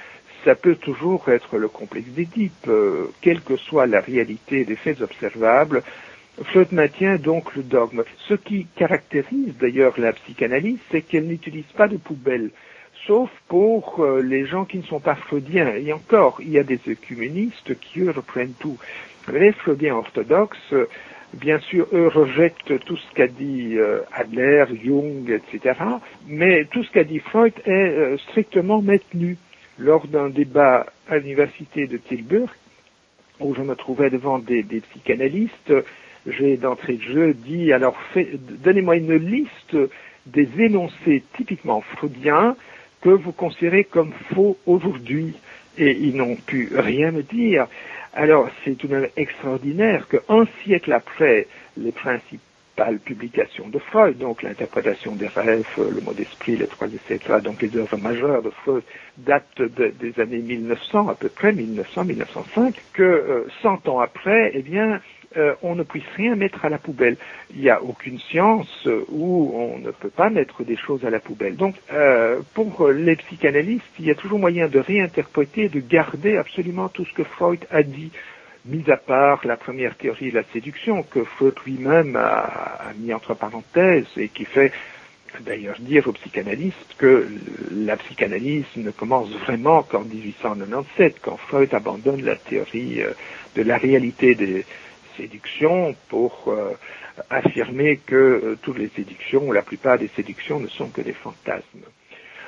ça 0.43 0.55
peut 0.55 0.75
toujours 0.75 1.29
être 1.29 1.57
le 1.57 1.67
complexe 1.67 2.09
d'Édipe, 2.09 2.67
euh, 2.67 3.07
quelle 3.21 3.41
que 3.41 3.55
soit 3.55 3.87
la 3.87 4.01
réalité 4.01 4.65
des 4.65 4.75
faits 4.75 5.01
observables. 5.01 5.83
Freud 6.45 6.71
maintient 6.71 7.17
donc 7.17 7.55
le 7.55 7.63
dogme. 7.63 8.03
Ce 8.27 8.33
qui 8.33 8.67
caractérise 8.75 9.55
d'ailleurs 9.59 9.93
la 9.99 10.13
psychanalyse, 10.13 10.79
c'est 10.91 11.01
qu'elle 11.01 11.27
n'utilise 11.27 11.71
pas 11.77 11.87
de 11.87 11.97
poubelle, 11.97 12.49
sauf 13.05 13.29
pour 13.47 13.99
euh, 13.99 14.21
les 14.21 14.45
gens 14.45 14.65
qui 14.65 14.77
ne 14.77 14.83
sont 14.83 14.99
pas 14.99 15.15
freudiens. 15.15 15.75
Et 15.75 15.93
encore, 15.93 16.39
il 16.41 16.49
y 16.49 16.59
a 16.59 16.63
des 16.63 16.79
œcuménistes 16.87 17.79
qui, 17.79 18.01
eux, 18.01 18.11
reprennent 18.11 18.55
tout. 18.59 18.77
Les 19.31 19.53
freudiens 19.53 19.95
orthodoxes, 19.95 20.73
bien 21.33 21.59
sûr, 21.59 21.87
eux 21.93 22.07
rejettent 22.07 22.79
tout 22.85 22.97
ce 22.97 23.13
qu'a 23.15 23.27
dit 23.27 23.75
euh, 23.77 24.01
Adler, 24.13 24.65
Jung, 24.83 25.29
etc. 25.29 25.79
Mais 26.27 26.65
tout 26.65 26.83
ce 26.83 26.91
qu'a 26.91 27.03
dit 27.03 27.19
Freud 27.19 27.53
est 27.65 27.69
euh, 27.69 28.17
strictement 28.29 28.81
maintenu. 28.81 29.37
Lors 29.79 30.07
d'un 30.07 30.29
débat 30.29 30.85
à 31.09 31.17
l'université 31.17 31.87
de 31.87 31.97
Tilburg, 31.97 32.49
où 33.39 33.55
je 33.55 33.61
me 33.61 33.75
trouvais 33.75 34.11
devant 34.11 34.37
des, 34.37 34.63
psychanalystes, 34.63 35.73
j'ai 36.27 36.57
d'entrée 36.57 36.93
de 36.93 37.01
jeu 37.01 37.33
dit, 37.33 37.73
alors 37.73 37.97
donnez-moi 38.63 38.97
une 38.97 39.15
liste 39.15 39.75
des 40.27 40.47
énoncés 40.59 41.23
typiquement 41.35 41.81
freudiens 41.81 42.55
que 43.01 43.09
vous 43.09 43.31
considérez 43.31 43.83
comme 43.83 44.13
faux 44.33 44.57
aujourd'hui. 44.67 45.33
Et 45.79 45.91
ils 45.91 46.15
n'ont 46.15 46.35
pu 46.35 46.69
rien 46.75 47.11
me 47.11 47.23
dire. 47.23 47.67
Alors, 48.15 48.47
c'est 48.63 48.75
tout 48.77 48.87
de 48.87 48.95
même 48.95 49.09
extraordinaire 49.17 50.07
qu'un 50.07 50.45
siècle 50.63 50.93
après 50.93 51.47
les 51.77 51.91
principales 51.91 52.99
publications 53.03 53.69
de 53.69 53.79
Freud, 53.79 54.19
donc 54.19 54.43
l'interprétation 54.43 55.15
des 55.15 55.27
rêves, 55.27 55.65
le 55.77 55.99
mot 56.01 56.13
d'esprit, 56.13 56.57
les 56.57 56.67
trois 56.67 56.87
etc., 56.87 57.39
donc 57.43 57.61
les 57.61 57.75
œuvres 57.75 57.97
majeures 57.97 58.43
de 58.43 58.51
Freud 58.51 58.83
datent 59.17 59.57
de, 59.57 59.93
des 59.99 60.19
années 60.19 60.41
1900, 60.41 61.07
à 61.07 61.15
peu 61.15 61.29
près 61.29 61.53
1900-1905, 61.53 62.75
que 62.93 63.01
euh, 63.01 63.47
100 63.63 63.87
ans 63.89 63.99
après, 63.99 64.51
eh 64.53 64.61
bien, 64.61 65.01
euh, 65.37 65.55
on 65.61 65.75
ne 65.75 65.83
puisse 65.83 66.03
rien 66.15 66.35
mettre 66.35 66.65
à 66.65 66.69
la 66.69 66.77
poubelle. 66.77 67.17
Il 67.53 67.61
n'y 67.61 67.69
a 67.69 67.81
aucune 67.81 68.19
science 68.19 68.87
où 69.09 69.51
on 69.55 69.79
ne 69.79 69.91
peut 69.91 70.09
pas 70.09 70.29
mettre 70.29 70.63
des 70.63 70.77
choses 70.77 71.05
à 71.05 71.09
la 71.09 71.19
poubelle. 71.19 71.55
Donc, 71.55 71.75
euh, 71.91 72.41
pour 72.53 72.89
les 72.89 73.15
psychanalystes, 73.15 73.83
il 73.99 74.05
y 74.05 74.11
a 74.11 74.15
toujours 74.15 74.39
moyen 74.39 74.67
de 74.67 74.79
réinterpréter, 74.79 75.69
de 75.69 75.79
garder 75.79 76.37
absolument 76.37 76.89
tout 76.89 77.05
ce 77.05 77.13
que 77.13 77.23
Freud 77.23 77.65
a 77.71 77.83
dit, 77.83 78.11
mis 78.65 78.89
à 78.89 78.97
part 78.97 79.41
la 79.45 79.57
première 79.57 79.95
théorie 79.95 80.31
de 80.31 80.35
la 80.35 80.43
séduction 80.53 81.03
que 81.03 81.23
Freud 81.23 81.55
lui-même 81.65 82.15
a, 82.15 82.89
a 82.89 82.93
mis 82.97 83.13
entre 83.13 83.33
parenthèses 83.33 84.07
et 84.17 84.29
qui 84.29 84.45
fait 84.45 84.71
d'ailleurs 85.41 85.79
dire 85.79 86.07
aux 86.07 86.13
psychanalystes 86.13 86.95
que 86.97 87.27
la 87.71 87.97
psychanalyse 87.97 88.65
ne 88.75 88.91
commence 88.91 89.29
vraiment 89.45 89.83
qu'en 89.83 90.03
1897, 90.03 91.17
quand 91.21 91.37
Freud 91.37 91.73
abandonne 91.73 92.23
la 92.23 92.35
théorie 92.35 93.01
euh, 93.01 93.11
de 93.55 93.63
la 93.63 93.77
réalité 93.77 94.35
des, 94.35 94.65
séduction 95.17 95.95
pour 96.09 96.45
euh, 96.47 96.71
affirmer 97.29 97.97
que 97.97 98.15
euh, 98.15 98.57
toutes 98.61 98.79
les 98.79 98.89
séductions, 98.89 99.47
ou 99.47 99.51
la 99.51 99.61
plupart 99.61 99.97
des 99.97 100.09
séductions, 100.15 100.59
ne 100.59 100.67
sont 100.67 100.89
que 100.89 101.01
des 101.01 101.13
fantasmes. 101.13 101.85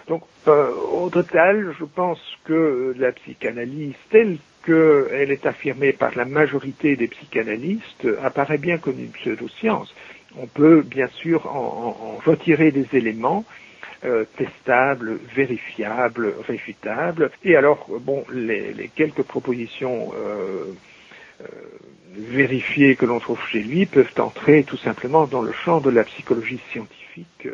Donc, 0.07 0.23
euh, 0.47 0.71
au 0.71 1.09
total, 1.09 1.73
je 1.79 1.85
pense 1.85 2.21
que 2.43 2.93
la 2.97 3.11
psychanalyse 3.11 3.95
telle 4.09 4.37
qu'elle 4.65 5.31
est 5.31 5.45
affirmée 5.45 5.93
par 5.93 6.15
la 6.15 6.25
majorité 6.25 6.95
des 6.95 7.07
psychanalystes 7.07 8.07
apparaît 8.23 8.57
bien 8.57 8.77
comme 8.77 8.99
une 8.99 9.11
pseudo-science. 9.11 9.93
On 10.37 10.47
peut 10.47 10.81
bien 10.81 11.07
sûr 11.07 11.45
en, 11.47 12.19
retirer 12.25 12.71
des 12.71 12.87
éléments 12.93 13.45
euh, 14.03 14.25
testables, 14.37 15.19
vérifiables, 15.35 16.33
réfutables. 16.47 17.31
Et 17.43 17.55
alors, 17.55 17.87
bon, 18.01 18.23
les, 18.31 18.89
quelques 18.95 19.23
propositions 19.23 20.11
vérifiés 22.17 22.95
que 22.95 23.05
l'on 23.05 23.19
trouve 23.19 23.41
chez 23.47 23.59
lui 23.59 23.85
peuvent 23.85 24.13
entrer 24.19 24.63
tout 24.63 24.77
simplement 24.77 25.27
dans 25.27 25.41
le 25.41 25.51
champ 25.51 25.81
de 25.81 25.89
la 25.89 26.03
psychologie 26.03 26.59
scientifique 26.71 27.47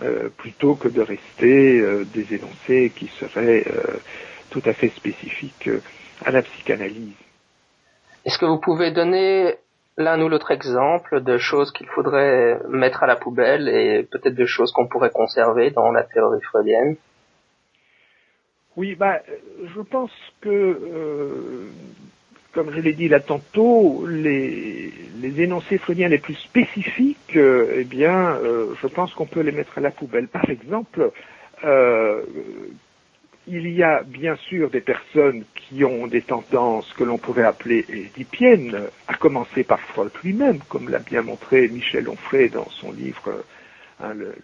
euh, 0.00 0.30
plutôt 0.38 0.74
que 0.74 0.88
de 0.88 1.02
rester 1.02 1.78
euh, 1.78 2.06
des 2.14 2.34
énoncés 2.34 2.92
qui 2.96 3.08
seraient 3.20 3.64
euh, 3.66 3.98
tout 4.50 4.62
à 4.64 4.72
fait 4.72 4.88
spécifiques 4.88 5.68
à 6.24 6.30
la 6.30 6.40
psychanalyse. 6.40 7.12
Est-ce 8.24 8.38
que 8.38 8.46
vous 8.46 8.58
pouvez 8.58 8.90
donner 8.90 9.56
l'un 9.98 10.18
ou 10.22 10.30
l'autre 10.30 10.50
exemple 10.50 11.20
de 11.20 11.36
choses 11.36 11.72
qu'il 11.72 11.88
faudrait 11.88 12.58
mettre 12.70 13.02
à 13.02 13.06
la 13.06 13.16
poubelle 13.16 13.68
et 13.68 14.04
peut-être 14.04 14.34
de 14.34 14.46
choses 14.46 14.72
qu'on 14.72 14.86
pourrait 14.88 15.10
conserver 15.10 15.70
dans 15.70 15.90
la 15.92 16.04
théorie 16.04 16.40
freudienne? 16.40 16.96
Oui, 18.76 18.94
bah, 18.94 19.20
je 19.74 19.80
pense 19.82 20.12
que 20.40 21.68
comme 22.52 22.72
je 22.72 22.80
l'ai 22.80 22.92
dit 22.92 23.08
là 23.08 23.20
tantôt, 23.20 24.06
les, 24.06 24.92
les 25.20 25.40
énoncés 25.42 25.78
freudiens 25.78 26.08
les 26.08 26.18
plus 26.18 26.34
spécifiques, 26.34 27.36
euh, 27.36 27.78
eh 27.78 27.84
bien, 27.84 28.36
euh, 28.36 28.74
je 28.80 28.86
pense 28.86 29.12
qu'on 29.14 29.26
peut 29.26 29.40
les 29.40 29.52
mettre 29.52 29.78
à 29.78 29.80
la 29.80 29.90
poubelle. 29.90 30.28
Par 30.28 30.48
exemple, 30.50 31.10
euh, 31.64 32.22
il 33.48 33.68
y 33.70 33.82
a 33.82 34.02
bien 34.02 34.36
sûr 34.36 34.70
des 34.70 34.80
personnes 34.80 35.44
qui 35.54 35.84
ont 35.84 36.06
des 36.06 36.22
tendances 36.22 36.92
que 36.92 37.04
l'on 37.04 37.18
pourrait 37.18 37.44
appeler 37.44 37.84
édipiennes, 37.88 38.88
à 39.08 39.14
commencer 39.14 39.64
par 39.64 39.80
Freud 39.80 40.12
lui-même, 40.22 40.58
comme 40.68 40.90
l'a 40.90 40.98
bien 40.98 41.22
montré 41.22 41.68
Michel 41.68 42.08
Onfray 42.08 42.50
dans 42.50 42.68
son 42.68 42.92
livre 42.92 43.42
Hein, 44.02 44.14
le, 44.14 44.34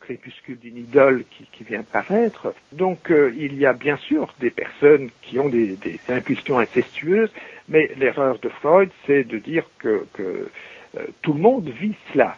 crépuscule 0.00 0.58
d'une 0.58 0.78
idole 0.78 1.24
qui, 1.52 1.64
vient 1.64 1.82
paraître. 1.82 2.54
Donc 2.72 3.10
euh, 3.10 3.30
il 3.36 3.54
y 3.58 3.66
a 3.66 3.74
bien 3.74 3.96
sûr 3.98 4.34
des 4.40 4.50
personnes 4.50 5.10
qui 5.20 5.38
ont 5.38 5.50
des, 5.50 5.76
impulsions 6.08 6.58
incestueuses, 6.58 7.30
mais 7.68 7.90
l'erreur 7.98 8.38
de 8.38 8.48
Freud, 8.48 8.88
c'est 9.06 9.24
de 9.24 9.38
dire 9.38 9.64
que, 9.78 10.06
euh, 10.18 10.48
tout 11.20 11.34
le 11.34 11.40
monde 11.40 11.68
vit 11.68 11.94
cela. 12.12 12.36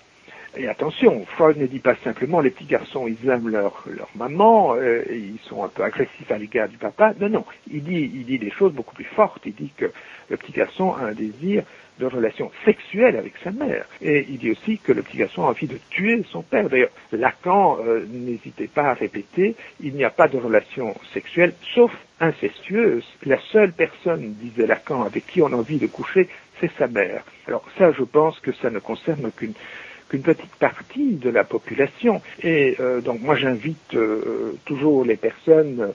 Et 0.56 0.68
attention, 0.68 1.24
Freud 1.26 1.56
ne 1.56 1.66
dit 1.66 1.80
pas 1.80 1.96
simplement 2.04 2.40
les 2.40 2.50
petits 2.50 2.66
garçons, 2.66 3.08
ils 3.08 3.28
aiment 3.28 3.48
leur, 3.48 3.84
leur 3.86 4.08
maman, 4.14 4.74
euh, 4.76 5.02
ils 5.10 5.40
sont 5.48 5.64
un 5.64 5.68
peu 5.68 5.82
agressifs 5.82 6.30
à 6.30 6.38
l'égard 6.38 6.68
du 6.68 6.76
papa. 6.76 7.12
Non, 7.20 7.28
non, 7.28 7.44
il 7.72 7.82
dit, 7.82 8.10
il 8.14 8.24
dit 8.24 8.38
des 8.38 8.50
choses 8.50 8.72
beaucoup 8.72 8.94
plus 8.94 9.04
fortes. 9.04 9.42
Il 9.46 9.54
dit 9.54 9.72
que 9.76 9.90
le 10.28 10.36
petit 10.36 10.52
garçon 10.52 10.92
a 10.94 11.06
un 11.06 11.12
désir 11.12 11.64
de 11.98 12.06
relation 12.06 12.50
sexuelle 12.64 13.16
avec 13.16 13.34
sa 13.42 13.50
mère. 13.50 13.86
Et 14.00 14.26
il 14.28 14.38
dit 14.38 14.50
aussi 14.50 14.78
que 14.78 14.92
le 14.92 15.02
petit 15.02 15.16
garçon 15.16 15.44
a 15.44 15.50
envie 15.50 15.66
de 15.66 15.78
tuer 15.90 16.22
son 16.30 16.42
père. 16.42 16.68
D'ailleurs, 16.68 16.90
Lacan 17.12 17.78
euh, 17.84 18.04
n'hésitait 18.08 18.68
pas 18.68 18.90
à 18.90 18.94
répéter, 18.94 19.56
il 19.80 19.94
n'y 19.94 20.04
a 20.04 20.10
pas 20.10 20.28
de 20.28 20.38
relation 20.38 20.94
sexuelle 21.12 21.54
sauf 21.74 21.92
incestueuse. 22.20 23.04
La 23.26 23.38
seule 23.52 23.72
personne, 23.72 24.34
disait 24.34 24.66
Lacan, 24.66 25.02
avec 25.02 25.26
qui 25.26 25.42
on 25.42 25.46
a 25.46 25.56
envie 25.56 25.78
de 25.78 25.86
coucher, 25.86 26.28
c'est 26.60 26.70
sa 26.78 26.86
mère. 26.86 27.24
Alors 27.46 27.64
ça, 27.78 27.92
je 27.92 28.04
pense 28.04 28.38
que 28.40 28.52
ça 28.52 28.70
ne 28.70 28.78
concerne 28.78 29.30
qu'une 29.32 29.54
qu'une 30.14 30.22
petite 30.22 30.54
partie 30.60 31.16
de 31.16 31.28
la 31.28 31.42
population. 31.42 32.22
Et 32.42 32.76
euh, 32.78 33.00
donc 33.00 33.20
moi 33.20 33.34
j'invite 33.34 33.94
euh, 33.94 34.52
toujours 34.64 35.04
les 35.04 35.16
personnes 35.16 35.92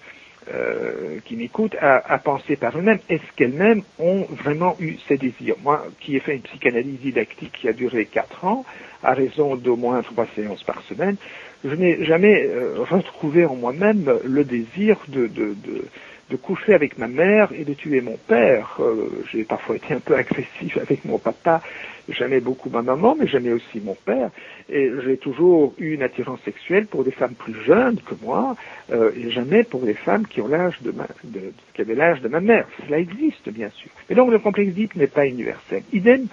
euh, 0.54 1.20
qui 1.24 1.38
m'écoutent 1.38 1.78
à, 1.80 2.18
penser 2.18 2.58
par 2.58 2.78
eux-mêmes, 2.78 3.00
est-ce 3.08 3.24
qu'elles-mêmes 3.38 3.84
ont 3.98 4.24
vraiment 4.32 4.76
eu 4.80 4.96
ces 5.08 5.18
désirs? 5.18 5.56
Moi, 5.64 5.86
qui 6.00 6.16
ai 6.16 6.20
fait 6.20 6.36
une 6.36 6.42
psychanalyse 6.42 7.00
didactique 7.00 7.52
qui 7.54 7.68
a 7.70 7.74
duré 7.74 8.06
quatre 8.06 8.44
ans, 8.44 8.66
à 9.04 9.14
raison 9.14 9.56
d'au 9.56 9.76
moins 9.76 10.02
trois 10.02 10.26
séances 10.36 10.64
par 10.64 10.82
semaine, 10.84 11.18
je 11.64 11.76
n'ai 11.76 12.04
jamais 12.04 12.50
retrouvé 12.90 13.46
en 13.46 13.56
moi-même 13.56 14.12
le 14.24 14.44
désir 14.44 14.98
de, 15.08 15.28
de, 15.28 15.56
de 15.66 15.86
de 16.30 16.36
coucher 16.36 16.74
avec 16.74 16.98
ma 16.98 17.08
mère 17.08 17.50
et 17.54 17.66
de 17.66 17.74
tuer 17.74 18.02
mon 18.02 18.18
père. 18.28 18.78
Euh, 18.80 19.24
j'ai 19.32 19.44
parfois 19.44 19.76
été 19.76 19.94
un 19.94 20.00
peu 20.00 20.16
agressif 20.16 20.78
avec 20.78 21.06
mon 21.06 21.18
papa. 21.18 21.62
J'aimais 22.12 22.40
beaucoup 22.40 22.70
ma 22.70 22.82
maman, 22.82 23.16
mais 23.20 23.28
j'aimais 23.28 23.52
aussi 23.52 23.80
mon 23.80 23.96
père. 23.96 24.30
Et 24.70 24.92
j'ai 25.04 25.18
toujours 25.18 25.74
eu 25.78 25.94
une 25.94 26.04
attirance 26.04 26.40
sexuelle 26.44 26.86
pour 26.86 27.04
des 27.04 27.12
femmes 27.12 27.34
plus 27.34 27.56
jeunes 27.66 27.98
que 27.98 28.16
moi, 28.22 28.56
euh, 28.92 29.12
et 29.16 29.30
jamais 29.30 29.64
pour 29.64 29.82
des 29.82 29.94
femmes 29.94 30.26
qui 30.28 30.42
ont 30.42 30.48
l'âge 30.48 30.82
de 30.82 30.92
ma, 30.92 31.08
de, 31.24 31.54
qui 31.74 31.82
avaient 31.82 31.96
l'âge 31.96 32.22
de 32.22 32.28
ma 32.28 32.40
mère. 32.40 32.66
Cela 32.86 33.00
existe, 33.00 33.50
bien 33.50 33.70
sûr. 33.70 33.90
Mais 34.10 34.16
donc 34.16 34.32
le 34.32 34.40
complexe 34.40 34.74
d'Oedipe 34.74 34.96
n'est 34.96 35.08
pas 35.08 35.26
universel. 35.26 35.84
Idem 35.94 36.28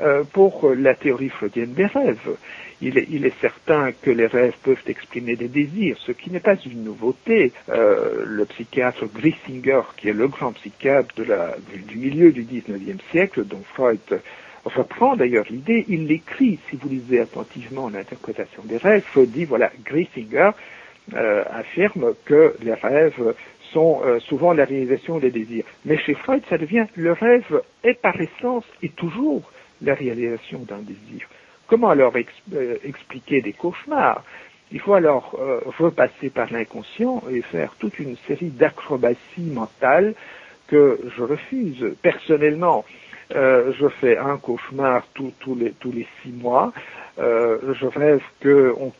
euh, 0.00 0.22
pour 0.32 0.72
la 0.76 0.94
théorie 0.94 1.28
freudienne 1.28 1.72
des 1.72 1.86
rêves 1.86 2.36
il 2.80 3.26
est, 3.26 3.40
certain 3.40 3.92
que 3.92 4.10
les 4.10 4.26
rêves 4.26 4.54
peuvent 4.62 4.82
exprimer 4.86 5.36
des 5.36 5.48
désirs, 5.48 5.96
ce 5.98 6.12
qui 6.12 6.30
n'est 6.30 6.40
pas 6.40 6.54
une 6.54 6.84
nouveauté. 6.84 7.52
Euh, 7.70 8.24
le 8.24 8.44
psychiatre 8.44 9.06
Grissinger, 9.06 9.82
qui 9.96 10.08
est 10.08 10.12
le 10.12 10.28
grand 10.28 10.52
psychiatre 10.52 11.14
du 11.88 11.96
milieu 11.96 12.30
du 12.30 12.42
XIXe 12.42 13.02
siècle, 13.10 13.44
dont 13.44 13.62
Freud 13.74 13.98
reprend 14.68 15.16
d'ailleurs 15.16 15.46
l'idée, 15.50 15.84
il 15.88 16.06
l'écrit, 16.06 16.58
si 16.68 16.76
vous 16.76 16.88
lisez 16.88 17.20
attentivement 17.20 17.88
l'interprétation 17.88 18.62
des 18.64 18.76
rêves, 18.76 19.02
Freud 19.12 19.30
dit, 19.30 19.44
voilà, 19.44 19.70
Grissinger 19.84 20.50
euh, 21.14 21.44
affirme 21.50 22.14
que 22.24 22.54
les 22.62 22.74
rêves 22.74 23.34
sont 23.72 24.00
euh, 24.04 24.20
souvent 24.20 24.52
la 24.52 24.64
réalisation 24.64 25.18
des 25.18 25.30
désirs. 25.30 25.64
Mais 25.84 25.98
chez 25.98 26.14
Freud, 26.14 26.42
ça 26.48 26.58
devient 26.58 26.86
le 26.96 27.12
rêve 27.12 27.62
est 27.84 27.94
par 27.94 28.20
essence 28.20 28.64
et 28.82 28.90
toujours 28.90 29.50
la 29.82 29.94
réalisation 29.94 30.60
d'un 30.60 30.78
désir. 30.78 31.28
Comment 31.66 31.90
alors 31.90 32.14
euh, 32.54 32.76
expliquer 32.84 33.40
des 33.42 33.52
cauchemars? 33.52 34.24
Il 34.70 34.80
faut 34.80 34.94
alors 34.94 35.36
euh, 35.38 35.60
repasser 35.78 36.30
par 36.30 36.52
l'inconscient 36.52 37.22
et 37.30 37.40
faire 37.42 37.74
toute 37.78 37.98
une 37.98 38.16
série 38.26 38.50
d'acrobaties 38.50 39.50
mentales 39.52 40.14
que 40.66 40.98
je 41.16 41.22
refuse. 41.22 41.96
Personnellement, 42.02 42.84
euh, 43.34 43.72
je 43.78 43.88
fais 43.88 44.16
un 44.16 44.36
cauchemar 44.36 45.06
tous 45.14 45.32
les, 45.54 45.72
tous 45.72 45.92
les 45.92 46.06
six 46.22 46.32
mois. 46.32 46.72
je 47.18 47.86
rêve 47.86 48.22
qu'on 48.42 48.92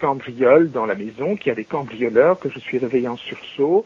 cambriole 0.00 0.70
dans 0.70 0.86
la 0.86 0.94
maison, 0.94 1.36
qu'il 1.36 1.48
y 1.48 1.50
a 1.50 1.54
des 1.54 1.64
cambrioleurs, 1.64 2.38
que 2.38 2.48
je 2.48 2.58
suis 2.58 2.78
réveillé 2.78 3.08
en 3.08 3.16
sursaut. 3.16 3.84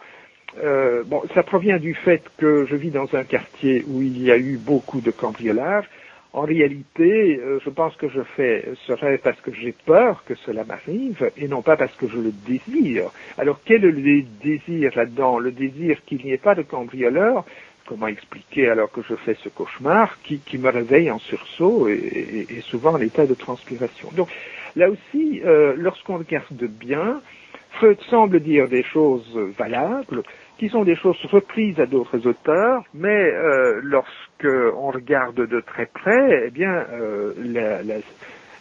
bon, 1.07 1.23
ça 1.35 1.43
provient 1.43 1.79
du 1.79 1.95
fait 1.95 2.23
que 2.37 2.67
je 2.67 2.77
vis 2.77 2.91
dans 2.91 3.15
un 3.15 3.25
quartier 3.25 3.85
où 3.89 4.03
il 4.03 4.23
y 4.23 4.31
a 4.31 4.37
eu 4.37 4.57
beaucoup 4.57 5.01
de 5.01 5.11
cambriolages 5.11 5.89
en 6.35 6.43
réalité, 6.43 7.41
euh, 7.43 7.59
je 7.65 7.71
pense 7.71 7.97
que 7.97 8.09
je 8.09 8.21
fais 8.21 8.67
ce 8.87 8.93
rêve 8.93 9.21
parce 9.25 9.41
que 9.41 9.53
j'ai 9.53 9.73
peur 9.73 10.25
que 10.27 10.35
cela 10.35 10.63
m'arrive 10.63 11.31
et 11.39 11.49
non 11.49 11.63
pas 11.63 11.77
parce 11.77 11.95
que 11.97 12.07
je 12.07 12.19
le 12.19 12.33
désire. 12.47 13.11
Alors 13.39 13.61
quel 13.65 13.85
est 13.85 13.91
le 13.91 14.23
désir 14.43 14.93
là-dedans? 14.95 15.39
Le 15.39 15.53
désir 15.53 15.99
qu'il 16.05 16.23
n'y 16.23 16.33
ait 16.33 16.37
pas 16.37 16.55
de 16.55 16.63
cambrioleur 16.63 17.45
Comment 17.89 18.09
expliquer 18.09 18.69
alors 18.69 18.93
que 18.93 19.01
je 19.01 19.15
fais 19.15 19.35
ce 19.43 19.49
cauchemar 19.49 20.19
qui, 20.23 20.59
me 20.59 20.69
réveille 20.69 21.11
en 21.11 21.19
sursaut 21.19 21.89
et, 21.89 22.61
souvent 22.61 22.93
en 22.93 23.01
état 23.01 23.25
de 23.25 23.33
transpiration 23.33 24.11
Donc 24.15 24.29
là 24.77 24.91
aussi, 24.91 25.41
euh, 25.43 25.73
lorsqu'on 25.75 26.19
regarde 26.19 26.65
bien, 26.65 27.23
Freud 27.71 27.99
semble 28.11 28.41
dire 28.41 28.69
des 28.69 28.83
choses 28.83 29.35
valables, 29.57 30.23
qui 30.59 30.69
sont 30.69 30.85
des 30.85 30.97
choses 30.97 31.17
reprises 31.31 31.81
à 31.81 31.87
d'autres 31.87 32.27
auteurs, 32.27 32.83
mais 32.93 33.09
euh, 33.09 33.81
lorsqu'on 33.83 34.91
regarde 34.91 35.47
de 35.47 35.61
très 35.61 35.87
près, 35.87 36.45
eh 36.47 36.51
bien, 36.51 36.85
euh, 36.93 37.33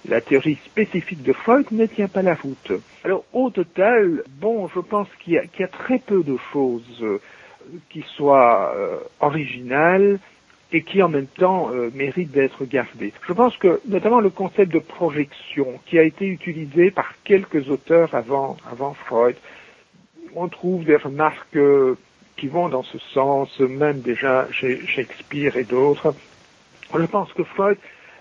la, 0.08 0.22
théorie 0.22 0.58
spécifique 0.64 1.24
de 1.24 1.34
Freud 1.34 1.66
ne 1.72 1.86
tient 1.86 2.08
pas 2.08 2.22
la 2.22 2.36
route. 2.36 2.72
Alors, 3.04 3.26
au 3.34 3.50
total, 3.50 4.24
bon, 4.40 4.70
je 4.74 4.80
pense 4.80 5.10
qu'il 5.20 5.34
y, 5.34 5.64
a 5.64 5.68
très 5.68 6.00
peu 6.00 6.24
de 6.24 6.38
choses 6.54 7.04
euh, 7.68 7.78
qui 7.90 8.04
soient 8.16 8.74
originales 9.20 10.20
et 10.74 10.84
qui 10.84 11.02
en 11.02 11.08
même 11.08 11.28
temps 11.28 11.72
méritent 11.94 12.32
d'être 12.32 12.66
gardées. 12.66 13.14
Je 13.26 13.32
pense 13.32 13.56
que 13.56 13.80
notamment 13.88 14.20
le 14.20 14.30
concept 14.30 14.74
de 14.74 14.80
projection 14.80 15.80
qui 15.86 15.98
a 15.98 16.04
été 16.04 16.26
utilisé 16.26 16.92
par 16.92 17.14
quelques 17.24 17.70
auteurs 17.70 18.14
avant, 18.14 18.58
avant 18.70 18.94
Freud, 18.94 19.38
on 20.38 20.48
trouve 20.48 20.86
des 20.86 20.96
remarques 20.96 21.56
euh, 21.56 21.98
qui 22.38 22.48
vont 22.48 22.70
dans 22.70 22.84
ce 22.84 23.00
sens, 23.00 23.60
même 23.60 24.02
déjà 24.02 24.48
chez 24.52 24.86
Shakespeare 24.86 25.58
et 25.58 25.64
d'autres. 25.64 26.14
Je 26.94 27.06
pense 27.06 27.34
que 27.34 27.44
Freud 27.44 27.78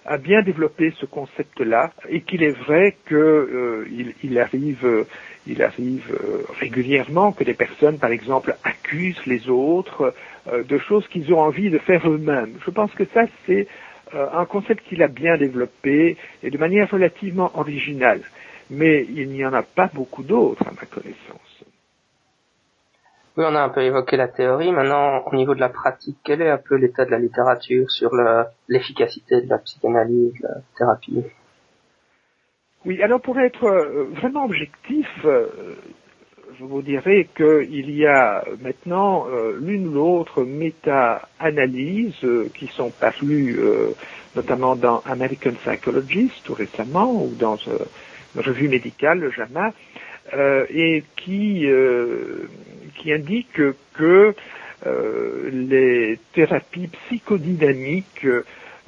a 0.07 0.19
bien 0.19 0.43
développé 0.43 0.93
ce 0.99 1.07
concept-là 1.07 1.93
et 2.09 2.21
qu'il 2.23 2.43
est 2.43 2.57
vrai 2.67 2.97
qu'il 3.07 3.17
euh, 3.17 3.85
arrive, 4.41 5.07
il 5.47 5.63
arrive 5.63 6.05
euh, 6.13 6.43
régulièrement 6.61 7.33
que 7.33 7.45
des 7.45 7.55
personnes, 7.55 7.99
par 7.99 8.11
exemple, 8.11 8.55
accusent 8.65 9.25
les 9.27 9.49
autres 9.49 10.15
de 10.47 10.79
choses 10.79 11.07
qu'ils 11.09 11.35
ont 11.35 11.41
envie 11.41 11.71
de 11.71 11.79
faire 11.79 12.09
eux-mêmes. 12.09 12.53
Je 12.65 12.71
pense 12.71 12.93
que 12.93 13.05
ça, 13.13 13.23
c'est 13.47 13.67
un 14.15 14.45
concept 14.45 14.87
qu'il 14.87 15.03
a 15.03 15.09
bien 15.09 15.37
développé 15.37 16.17
et 16.45 16.51
de 16.51 16.59
manière 16.59 16.89
relativement 16.89 17.51
originale. 17.59 18.21
Mais 18.71 19.05
il 19.13 19.29
n'y 19.31 19.45
en 19.45 19.53
a 19.53 19.63
pas 19.63 19.91
beaucoup 19.93 20.23
d'autres, 20.23 20.63
à 20.69 20.71
ma 20.71 20.87
connaissance. 20.87 21.65
Oui, 23.37 23.45
on 23.47 23.55
a 23.55 23.61
un 23.61 23.69
peu 23.69 23.83
évoqué 23.83 24.17
la 24.17 24.29
théorie. 24.29 24.73
Maintenant, 24.73 25.23
au 25.27 25.37
niveau 25.37 25.55
de 25.55 25.61
la 25.61 25.69
pratique, 25.69 26.17
quel 26.25 26.41
est 26.41 26.49
un 26.49 26.57
peu 26.57 26.77
l'état 26.77 27.05
de 27.05 27.11
la 27.11 27.19
littérature 27.19 27.91
sur 27.91 28.11
l'efficacité 28.69 29.43
de 29.43 29.51
la 29.51 29.59
psychanalyse, 29.59 30.33
de 30.41 30.49
la 30.49 30.55
thérapie? 30.79 31.23
Oui, 32.87 33.03
alors 33.03 33.21
pour 33.21 33.39
être 33.39 33.65
euh, 33.65 34.05
vraiment 34.15 34.45
objectif, 34.45 35.09
euh, 35.25 35.49
je 36.59 36.65
vous 36.65 36.81
dirais 36.81 37.29
qu'il 37.37 37.91
y 37.91 38.07
a 38.07 38.45
maintenant 38.63 39.27
euh, 39.29 39.59
l'une 39.61 39.89
ou 39.89 39.93
l'autre 39.93 40.45
méta-analyses 40.45 42.25
qui 42.55 42.69
sont 42.69 42.91
parues 42.91 43.59
notamment 44.35 44.77
dans 44.77 45.01
American 45.01 45.53
Psychologist 45.65 46.45
tout 46.45 46.55
récemment 46.55 47.13
ou 47.13 47.35
dans 47.35 47.57
une 47.57 48.41
revue 48.41 48.69
médicale, 48.69 49.19
le 49.19 49.31
JAMA, 49.31 49.73
et 50.33 51.05
qui 51.17 51.69
qui 52.97 53.13
indique 53.13 53.61
que 53.95 54.35
euh, 54.87 55.51
les 55.53 56.19
thérapies 56.33 56.89
psychodynamiques 56.89 58.27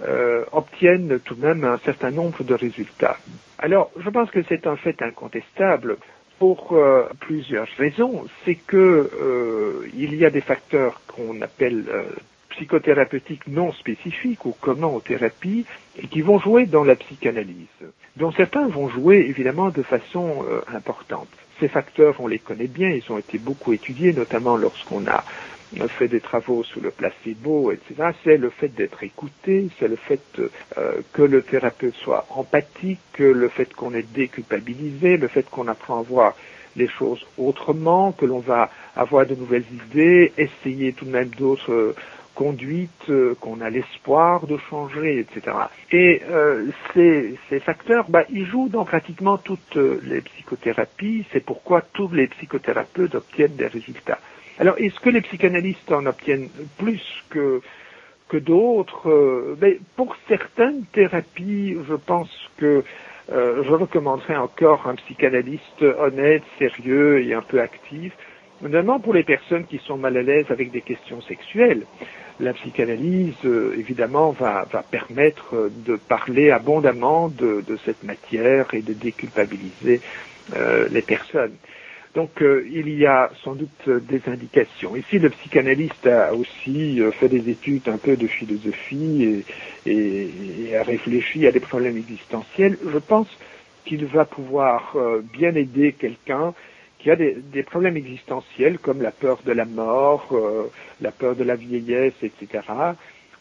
euh, 0.01 0.45
obtiennent 0.53 1.19
tout 1.25 1.35
de 1.35 1.47
même 1.47 1.65
un 1.65 1.79
certain 1.79 2.11
nombre 2.11 2.45
de 2.45 2.55
résultats. 2.55 3.17
Alors, 3.59 3.91
je 3.99 4.09
pense 4.11 4.31
que 4.31 4.43
c'est 4.49 4.67
un 4.67 4.77
fait 4.77 5.01
incontestable 5.03 5.97
pour 6.39 6.73
euh, 6.73 7.05
plusieurs 7.21 7.67
raisons. 7.79 8.27
C'est 8.45 8.55
que 8.55 9.89
il 9.95 10.15
y 10.15 10.25
a 10.25 10.31
des 10.31 10.41
facteurs 10.41 11.01
qu'on 11.09 11.41
appelle 11.41 11.85
psychothérapeutiques 12.51 13.47
non 13.49 13.73
spécifiques 13.73 14.45
ou 14.45 14.53
communs 14.53 14.89
aux 14.89 15.01
thérapies 15.01 15.65
et 16.01 16.07
qui 16.07 16.21
vont 16.23 16.39
jouer 16.39 16.67
dans 16.67 16.85
la 16.85 16.97
psychanalyse, 16.97 17.67
dont 18.19 18.33
certains 18.33 18.67
vont 18.69 18.89
jouer 18.89 19.19
évidemment 19.29 19.71
de 19.71 19.83
façon 19.83 20.45
euh, 20.49 20.61
importante. 20.75 21.29
Ces 21.61 21.69
facteurs, 21.69 22.17
on 22.21 22.27
les 22.27 22.39
connaît 22.39 22.67
bien, 22.69 22.91
ils 22.91 23.11
ont 23.13 23.19
été 23.19 23.39
beaucoup 23.39 23.73
étudiés, 23.73 24.13
notamment 24.13 24.57
lorsqu'on 24.57 25.07
a 25.07 25.25
fait 25.99 26.09
des 26.09 26.21
travaux 26.21 26.63
sous 26.65 26.81
le 26.81 26.91
placebo, 26.91 27.73
etc., 27.73 28.11
c'est 28.25 28.37
le 28.37 28.51
fait 28.51 28.69
d'être 28.69 29.03
écouté, 29.03 29.69
c'est 29.79 29.89
le 29.89 29.97
fait 29.97 30.21
euh, 30.39 31.03
que 31.13 31.23
le 31.23 31.43
thérapeute 31.43 31.95
soit 31.97 32.27
empathique, 32.31 33.19
le 33.19 33.49
fait 33.49 33.73
qu'on 33.75 33.93
est 33.95 34.11
déculpabilisé, 34.13 35.17
le 35.17 35.29
fait 35.29 35.49
qu'on 35.51 35.67
apprend 35.69 35.99
à 35.99 36.03
voir 36.03 36.35
les 36.77 36.89
choses 36.89 37.25
autrement, 37.39 38.13
que 38.13 38.25
l'on 38.25 38.39
va 38.39 38.71
avoir 38.95 39.27
de 39.27 39.35
nouvelles 39.35 39.65
idées, 39.91 40.33
essayer 40.39 40.93
tout 40.93 41.05
de 41.07 41.11
même 41.11 41.29
d'autres 41.31 41.95
euh, 42.39 42.45
conduites, 42.45 43.11
euh, 43.11 43.35
qu'on 43.41 43.61
a 43.61 43.71
l'espoir 43.71 44.47
de 44.47 44.57
changer, 44.71 45.21
etc. 45.21 45.57
Et 45.93 46.23
ces, 46.95 47.35
ces, 47.49 47.61
facteurs, 47.61 48.07
bah, 48.09 48.25
ils 48.31 48.47
jouent 48.47 48.69
dans 48.69 48.85
pratiquement 48.85 49.39
toutes 49.39 49.77
les 49.77 50.21
psychothérapies, 50.21 51.25
c'est 51.33 51.45
pourquoi 51.45 51.83
tous 51.93 52.13
les 52.13 52.29
psychothérapeutes 52.29 53.15
obtiennent 53.15 53.57
des 53.57 53.67
résultats. 53.67 54.19
Alors, 54.61 54.75
est-ce 54.79 54.99
que 54.99 55.11
les 55.11 55.21
psychanalystes 55.21 55.93
en 55.93 56.05
obtiennent 56.07 56.49
plus 56.79 57.03
que, 57.31 57.61
que 58.29 58.37
d'autres? 58.37 59.09
Euh, 59.09 59.57
Mais 59.61 59.79
Pour 59.97 60.17
certaines 60.27 60.85
thérapies, 60.93 61.77
je 61.89 61.95
pense 61.95 62.31
que 62.57 62.83
euh, 63.31 63.63
je 63.63 63.71
recommanderais 63.71 64.37
encore 64.37 64.89
un 64.89 64.97
psychanalyste 64.97 65.83
honnête, 65.83 66.43
sérieux 66.59 67.23
et 67.25 67.35
un 67.35 67.43
peu 67.43 67.61
actif, 67.61 68.13
notamment 68.63 69.01
pour 69.01 69.15
les 69.15 69.25
personnes 69.25 69.65
qui 69.67 69.79
sont 69.79 69.97
mal 69.97 70.17
à 70.17 70.23
l'aise 70.23 70.47
avec 70.51 70.71
des 70.71 70.81
questions 70.81 71.21
sexuelles. 71.23 71.85
La 72.41 72.53
psychanalyse, 72.53 73.35
euh, 73.45 73.75
évidemment, 73.77 74.31
va, 74.31 74.67
va, 74.73 74.83
permettre 74.83 75.71
de 75.71 75.97
parler 75.97 76.51
abondamment 76.51 77.29
de, 77.29 77.65
de, 77.67 77.77
cette 77.85 78.05
matière 78.05 78.73
et 78.73 78.83
de 78.83 78.93
déculpabiliser 78.93 80.01
les 80.91 81.03
personnes. 81.03 81.53
Donc 82.15 82.43
euh, 82.43 82.67
il 82.71 82.89
y 82.89 83.07
a 83.07 83.31
sans 83.45 83.55
doute 83.55 83.89
des 83.89 84.21
indications. 84.27 84.97
Ici, 84.97 85.19
le 85.19 85.31
psychanalyste 85.31 86.07
a 86.07 86.35
aussi 86.35 87.01
euh, 87.01 87.13
fait 87.13 87.29
des 87.29 87.49
études 87.51 87.89
un 87.89 87.99
peu 87.99 88.17
de 88.17 88.27
philosophie 88.27 89.45
et, 89.87 90.71
et, 90.71 90.77
a 90.77 90.83
réfléchi 90.83 91.47
à 91.47 91.53
des 91.53 91.61
problèmes 91.61 91.97
existentiels. 91.97 92.79
Je 92.93 92.99
pense 92.99 93.29
qu'il 93.85 94.05
va 94.07 94.25
pouvoir 94.25 94.95
euh, 94.97 95.23
bien 95.33 95.55
aider 95.55 95.93
quelqu'un 95.93 96.55
qui 96.99 97.11
a 97.11 97.17
des, 97.17 97.63
problèmes 97.63 97.97
existentiels 97.97 98.79
comme 98.79 99.03
la 99.03 99.13
peur 99.13 99.39
de 99.45 99.53
la 99.53 99.65
mort, 99.65 100.35
la 101.01 101.13
peur 101.13 101.37
de 101.37 101.45
la 101.45 101.55
vieillesse, 101.55 102.15
etc 102.23 102.61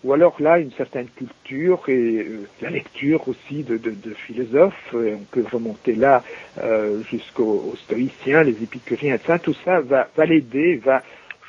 ou 0.04 0.14
alors 0.14 0.36
là 0.40 0.60
une 0.60 0.72
certaine 0.72 1.08
culture 1.08 1.82
et 1.88 2.20
euh, 2.20 2.48
la 2.62 2.70
lecture 2.70 3.28
aussi 3.28 3.64
de, 3.64 3.80
philosophes, 4.26 4.94
on 4.94 5.24
peut 5.32 5.46
remonter 5.52 5.96
là 5.96 6.24
euh, 6.60 7.02
jusqu'aux 7.04 7.74
stoïciens, 7.84 8.44
les 8.44 8.64
épicuriens, 8.64 9.16
etc. 9.16 9.40
Tout 9.42 9.56
ça 9.66 9.82
va, 9.82 10.08
va 10.16 10.26
l'aider, 10.26 10.76
va, 10.78 11.02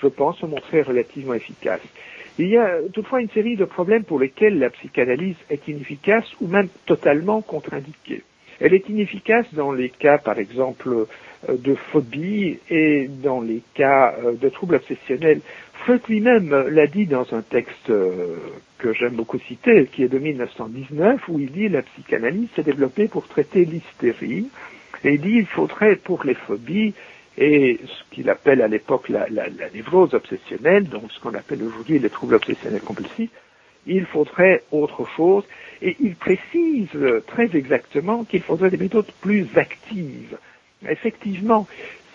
je 0.03 0.09
pense, 0.09 0.39
se 0.39 0.47
montrer 0.47 0.83
relativement 0.83 1.35
efficace. 1.35 1.81
Il 2.39 2.49
y 2.49 2.57
a 2.57 2.79
toutefois 2.93 3.21
une 3.21 3.31
série 3.31 3.57
de 3.57 3.65
problèmes 3.65 4.05
pour 4.05 4.21
lesquels 4.21 4.59
la 4.59 4.71
psychanalyse 4.71 5.37
est 5.51 5.67
inefficace 5.69 6.27
ou 6.41 6.47
même 6.47 6.69
totalement 6.87 7.43
contre-indiquée. 7.43 8.23
Elle 8.61 8.75
est 8.75 8.89
inefficace 8.89 9.47
dans 9.53 9.73
les 9.73 9.89
cas, 9.89 10.19
par 10.19 10.39
exemple, 10.39 10.89
euh, 10.89 11.09
de 11.49 11.75
phobie 11.75 12.59
et 12.69 13.09
dans 13.09 13.41
les 13.41 13.63
cas 13.75 14.15
euh, 14.25 14.33
de 14.33 14.49
troubles 14.49 14.77
obsessionnels. 14.77 15.41
Freud 15.75 16.01
lui-même 16.09 16.51
l'a 16.71 16.87
dit 16.87 17.07
dans 17.07 17.33
un 17.33 17.43
texte 17.43 17.91
euh, 17.91 18.37
que 18.79 18.93
j'aime 18.93 19.15
beaucoup 19.15 19.39
citer, 19.39 19.87
qui 19.87 20.03
est 20.03 20.09
de 20.09 20.19
1919, 20.19 21.29
où 21.29 21.39
il 21.39 21.53
dit 21.53 21.69
la 21.69 21.83
psychanalyse 21.83 22.49
s'est 22.57 22.65
développée 22.65 23.07
pour 23.07 23.29
traiter 23.29 23.65
l'hystérie, 23.65 24.49
et 25.05 25.15
il 25.15 25.21
dit 25.21 25.37
il 25.37 25.47
faudrait 25.47 25.97
pour 25.97 26.25
les 26.25 26.35
phobies 26.35 26.95
et 27.41 27.79
ce 27.87 28.15
qu'il 28.15 28.29
appelle 28.31 28.61
à 28.63 28.67
l'époque 28.69 29.09
la, 29.09 29.29
la, 29.29 29.49
la, 29.49 29.71
névrose 29.73 30.13
obsessionnelle, 30.15 30.89
donc 30.89 31.13
ce 31.13 31.21
qu'on 31.21 31.35
appelle 31.35 31.63
aujourd'hui 31.63 32.01
les 32.01 32.11
troubles 32.11 32.35
obsessionnels 32.35 32.81
compulsifs, 32.81 33.31
il 33.87 34.05
faudrait 34.07 34.65
autre 34.73 35.07
chose, 35.17 35.45
et 35.81 35.97
il 36.01 36.17
précise 36.17 36.89
très 37.29 37.49
exactement 37.57 38.25
qu'il 38.25 38.43
faudrait 38.43 38.71
des 38.71 38.77
méthodes 38.77 39.11
plus 39.21 39.47
actives. 39.55 40.37
Effectivement, 40.87 41.67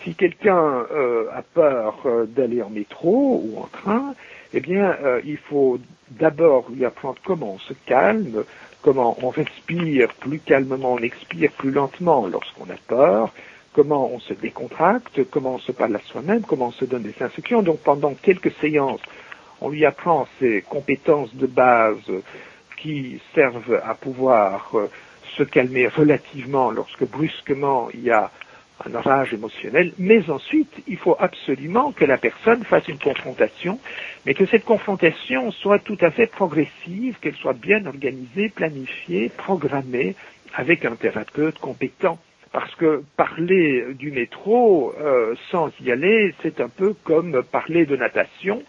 si 0.02 0.14
quelqu'un 0.14 0.86
euh, 0.92 1.26
a 1.32 1.42
peur 1.42 2.00
euh, 2.06 2.26
d'aller 2.26 2.62
en 2.62 2.70
métro 2.70 3.42
ou 3.44 3.58
en 3.58 3.66
train, 3.66 4.14
eh 4.52 4.60
bien, 4.60 4.96
euh, 5.02 5.20
il 5.24 5.36
faut 5.36 5.78
d'abord 6.10 6.70
lui 6.70 6.84
apprendre 6.84 7.18
comment 7.24 7.54
on 7.54 7.58
se 7.58 7.74
calme, 7.86 8.44
comment 8.82 9.16
on 9.22 9.30
respire 9.30 10.08
plus 10.20 10.38
calmement, 10.38 10.94
on 10.94 10.98
expire 10.98 11.50
plus 11.52 11.70
lentement 11.70 12.26
lorsqu'on 12.26 12.70
a 12.70 12.76
peur, 12.86 13.32
comment 13.74 14.10
on 14.12 14.20
se 14.20 14.34
décontracte, 14.34 15.24
comment 15.30 15.54
on 15.54 15.58
se 15.58 15.72
parle 15.72 15.96
à 15.96 16.00
soi-même, 16.00 16.42
comment 16.42 16.66
on 16.68 16.72
se 16.72 16.84
donne 16.84 17.02
des 17.02 17.14
instructions. 17.20 17.62
Donc 17.62 17.80
pendant 17.80 18.14
quelques 18.14 18.52
séances, 18.60 19.02
on 19.60 19.70
lui 19.70 19.84
apprend 19.84 20.26
ces 20.38 20.62
compétences 20.62 21.34
de 21.34 21.46
base 21.46 22.12
qui 22.76 23.20
servent 23.34 23.80
à 23.84 23.94
pouvoir 23.94 24.74
se 25.36 25.42
calmer 25.42 25.88
relativement 25.88 26.70
lorsque 26.70 27.04
brusquement 27.04 27.88
il 27.94 28.02
y 28.02 28.10
a 28.10 28.30
un 28.84 28.94
orage 28.94 29.32
émotionnel, 29.32 29.92
mais 29.98 30.28
ensuite, 30.30 30.72
il 30.86 30.96
faut 30.96 31.16
absolument 31.18 31.92
que 31.92 32.04
la 32.04 32.18
personne 32.18 32.64
fasse 32.64 32.86
une 32.88 32.98
confrontation, 32.98 33.78
mais 34.26 34.34
que 34.34 34.46
cette 34.46 34.64
confrontation 34.64 35.50
soit 35.52 35.78
tout 35.78 35.98
à 36.00 36.10
fait 36.10 36.26
progressive, 36.26 37.16
qu'elle 37.20 37.36
soit 37.36 37.52
bien 37.54 37.86
organisée, 37.86 38.48
planifiée, 38.48 39.30
programmée, 39.36 40.16
avec 40.54 40.84
un 40.84 40.96
thérapeute 40.96 41.58
compétent. 41.58 42.18
Parce 42.52 42.72
que 42.76 43.02
parler 43.16 43.84
du 43.94 44.12
métro 44.12 44.94
euh, 45.00 45.34
sans 45.50 45.70
y 45.80 45.90
aller, 45.90 46.32
c'est 46.42 46.60
un 46.60 46.68
peu 46.68 46.94
comme 47.04 47.42
parler 47.50 47.84
de 47.84 47.96
natation 47.96 48.62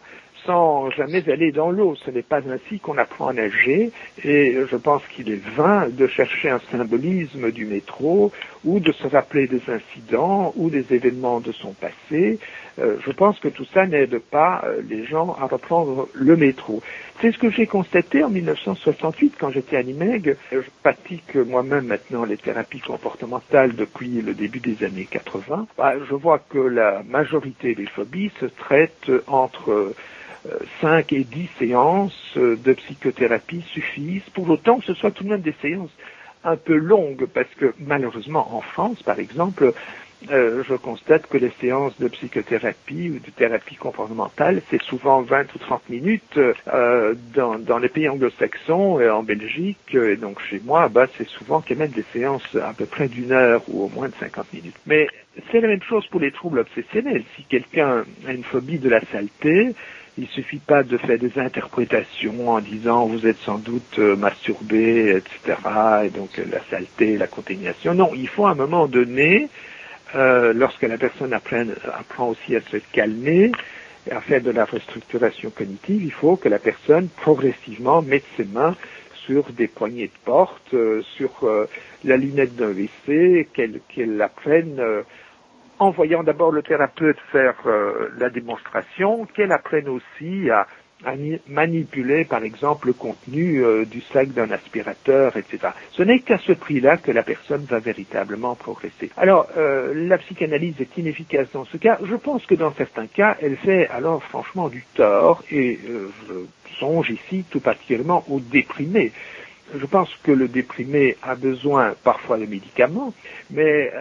sans 0.45 0.89
jamais 0.91 1.29
aller 1.29 1.51
dans 1.51 1.71
l'eau. 1.71 1.95
Ce 1.95 2.11
n'est 2.11 2.21
pas 2.21 2.41
ainsi 2.49 2.79
qu'on 2.79 2.97
apprend 2.97 3.27
à 3.27 3.33
nager 3.33 3.91
et 4.23 4.57
je 4.69 4.75
pense 4.75 5.01
qu'il 5.07 5.31
est 5.31 5.43
vain 5.55 5.87
de 5.89 6.07
chercher 6.07 6.49
un 6.49 6.59
symbolisme 6.71 7.51
du 7.51 7.65
métro 7.65 8.31
ou 8.63 8.79
de 8.79 8.91
se 8.91 9.07
rappeler 9.07 9.47
des 9.47 9.61
incidents 9.67 10.53
ou 10.55 10.69
des 10.69 10.93
événements 10.93 11.39
de 11.39 11.51
son 11.51 11.73
passé. 11.73 12.39
Euh, 12.79 12.97
je 13.05 13.11
pense 13.11 13.39
que 13.39 13.47
tout 13.47 13.65
ça 13.73 13.85
n'aide 13.85 14.19
pas 14.19 14.63
euh, 14.65 14.81
les 14.89 15.05
gens 15.05 15.35
à 15.39 15.45
reprendre 15.45 16.09
le 16.13 16.35
métro. 16.35 16.81
C'est 17.21 17.31
ce 17.31 17.37
que 17.37 17.49
j'ai 17.49 17.67
constaté 17.67 18.23
en 18.23 18.29
1968 18.29 19.35
quand 19.39 19.49
j'étais 19.51 19.77
à 19.77 19.83
Nimègue. 19.83 20.35
Je 20.51 20.59
pratique 20.83 21.35
moi-même 21.35 21.85
maintenant 21.85 22.25
les 22.25 22.35
thérapies 22.37 22.81
comportementales 22.81 23.75
depuis 23.75 24.21
le 24.21 24.33
début 24.33 24.59
des 24.59 24.83
années 24.83 25.07
80. 25.09 25.67
Bah, 25.77 25.93
je 26.09 26.13
vois 26.13 26.39
que 26.39 26.57
la 26.57 27.03
majorité 27.03 27.75
des 27.75 27.85
phobies 27.85 28.31
se 28.41 28.45
traitent 28.45 29.11
entre 29.27 29.93
5 30.81 31.13
et 31.13 31.23
10 31.23 31.49
séances 31.59 32.37
de 32.37 32.73
psychothérapie 32.73 33.63
suffisent, 33.73 34.29
pour 34.33 34.49
autant 34.49 34.79
que 34.79 34.85
ce 34.85 34.93
soit 34.93 35.11
tout 35.11 35.23
de 35.23 35.29
même 35.29 35.41
des 35.41 35.55
séances 35.61 35.91
un 36.43 36.55
peu 36.57 36.75
longues, 36.75 37.25
parce 37.33 37.53
que 37.57 37.73
malheureusement 37.79 38.55
en 38.55 38.61
France, 38.61 39.01
par 39.03 39.19
exemple, 39.19 39.73
euh, 40.31 40.63
je 40.67 40.75
constate 40.75 41.27
que 41.27 41.37
les 41.37 41.51
séances 41.61 41.97
de 41.99 42.07
psychothérapie 42.07 43.09
ou 43.09 43.19
de 43.19 43.31
thérapie 43.31 43.75
comportementale, 43.75 44.61
c'est 44.69 44.81
souvent 44.81 45.21
20 45.21 45.53
ou 45.53 45.57
30 45.59 45.89
minutes 45.89 46.39
euh, 46.67 47.13
dans, 47.33 47.59
dans, 47.59 47.77
les 47.77 47.89
pays 47.89 48.07
anglo-saxons 48.09 48.99
et 48.99 49.09
en 49.09 49.23
Belgique, 49.23 49.93
et 49.93 50.15
donc 50.15 50.39
chez 50.41 50.61
moi, 50.63 50.87
bah, 50.89 51.07
c'est 51.17 51.27
souvent 51.27 51.61
quand 51.67 51.75
même 51.75 51.91
des 51.91 52.05
séances 52.13 52.55
à 52.55 52.73
peu 52.73 52.85
près 52.85 53.07
d'une 53.07 53.31
heure 53.31 53.61
ou 53.67 53.85
au 53.85 53.89
moins 53.89 54.07
de 54.07 54.15
50 54.19 54.53
minutes. 54.53 54.75
Mais 54.87 55.07
c'est 55.51 55.61
la 55.61 55.67
même 55.67 55.83
chose 55.83 56.07
pour 56.07 56.19
les 56.19 56.31
troubles 56.31 56.59
obsessionnels. 56.59 57.23
Si 57.35 57.43
quelqu'un 57.43 58.03
a 58.27 58.31
une 58.31 58.43
phobie 58.43 58.79
de 58.79 58.89
la 58.89 59.01
saleté, 59.11 59.75
il 60.17 60.27
suffit 60.27 60.59
pas 60.59 60.83
de 60.83 60.97
faire 60.97 61.19
des 61.19 61.37
interprétations 61.37 62.49
en 62.49 62.61
disant 62.61 63.05
vous 63.05 63.27
êtes 63.27 63.39
sans 63.39 63.57
doute 63.57 63.99
euh, 63.99 64.15
masturbé, 64.15 65.17
etc. 65.17 65.59
Et 66.05 66.09
donc 66.09 66.39
euh, 66.39 66.45
la 66.49 66.61
saleté, 66.69 67.17
la 67.17 67.27
contamination. 67.27 67.93
Non, 67.93 68.11
il 68.15 68.29
faut 68.29 68.45
à 68.45 68.51
un 68.51 68.55
moment 68.55 68.87
donné, 68.87 69.49
euh, 70.15 70.53
lorsque 70.53 70.83
la 70.83 70.97
personne 70.97 71.33
apprend, 71.33 71.65
apprend 71.97 72.29
aussi 72.29 72.55
à 72.55 72.61
se 72.61 72.77
calmer 72.93 73.51
à 74.11 74.21
faire 74.21 74.41
de 74.41 74.51
la 74.51 74.65
restructuration 74.65 75.49
cognitive, 75.49 76.03
il 76.03 76.11
faut 76.11 76.35
que 76.35 76.47
la 76.47 76.59
personne 76.59 77.09
progressivement 77.09 78.03
mette 78.03 78.23
ses 78.37 78.45
mains 78.45 78.75
sur 79.25 79.51
des 79.51 79.67
poignées 79.67 80.05
de 80.05 80.23
porte, 80.23 80.75
sur 81.17 81.49
la 82.03 82.15
lunette 82.15 82.55
d'un 82.55 82.69
WC, 82.69 83.47
qu'elle 83.51 83.79
qu'elle 83.89 84.21
apprenne 84.21 84.79
en 85.79 85.91
voyant 85.91 86.23
d'abord 86.23 86.51
le 86.51 86.61
thérapeute 86.61 87.17
faire 87.31 87.55
euh, 87.65 88.09
la 88.17 88.29
démonstration, 88.29 89.25
qu'elle 89.25 89.51
apprenne 89.51 89.87
aussi 89.89 90.49
à, 90.49 90.67
manipuler, 91.47 92.25
par 92.25 92.43
exemple, 92.43 92.87
le 92.87 92.93
contenu 92.93 93.63
euh, 93.63 93.85
du 93.85 94.01
sac 94.01 94.29
d'un 94.29 94.49
aspirateur, 94.51 95.37
etc. 95.37 95.69
Ce 95.91 96.03
n'est 96.03 96.19
qu'à 96.19 96.37
ce 96.37 96.53
prix-là 96.53 96.97
que 96.97 97.11
la 97.11 97.23
personne 97.23 97.63
va 97.65 97.79
véritablement 97.79 98.55
progresser. 98.55 99.11
Alors, 99.17 99.47
euh, 99.57 99.93
la 99.93 100.17
psychanalyse 100.17 100.75
est 100.79 100.97
inefficace 100.97 101.47
dans 101.53 101.65
ce 101.65 101.77
cas. 101.77 101.99
Je 102.03 102.15
pense 102.15 102.45
que 102.45 102.55
dans 102.55 102.73
certains 102.73 103.07
cas, 103.07 103.37
elle 103.41 103.57
fait 103.57 103.87
alors 103.89 104.23
franchement 104.23 104.69
du 104.69 104.83
tort, 104.95 105.43
et 105.51 105.79
euh, 105.87 106.09
je 106.27 106.75
songe 106.79 107.11
ici 107.11 107.45
tout 107.49 107.59
particulièrement 107.59 108.23
aux 108.29 108.39
déprimés. 108.39 109.11
Je 109.73 109.85
pense 109.85 110.09
que 110.23 110.31
le 110.31 110.47
déprimé 110.47 111.17
a 111.23 111.35
besoin 111.35 111.95
parfois 112.03 112.37
de 112.37 112.45
médicaments, 112.45 113.13
mais 113.49 113.91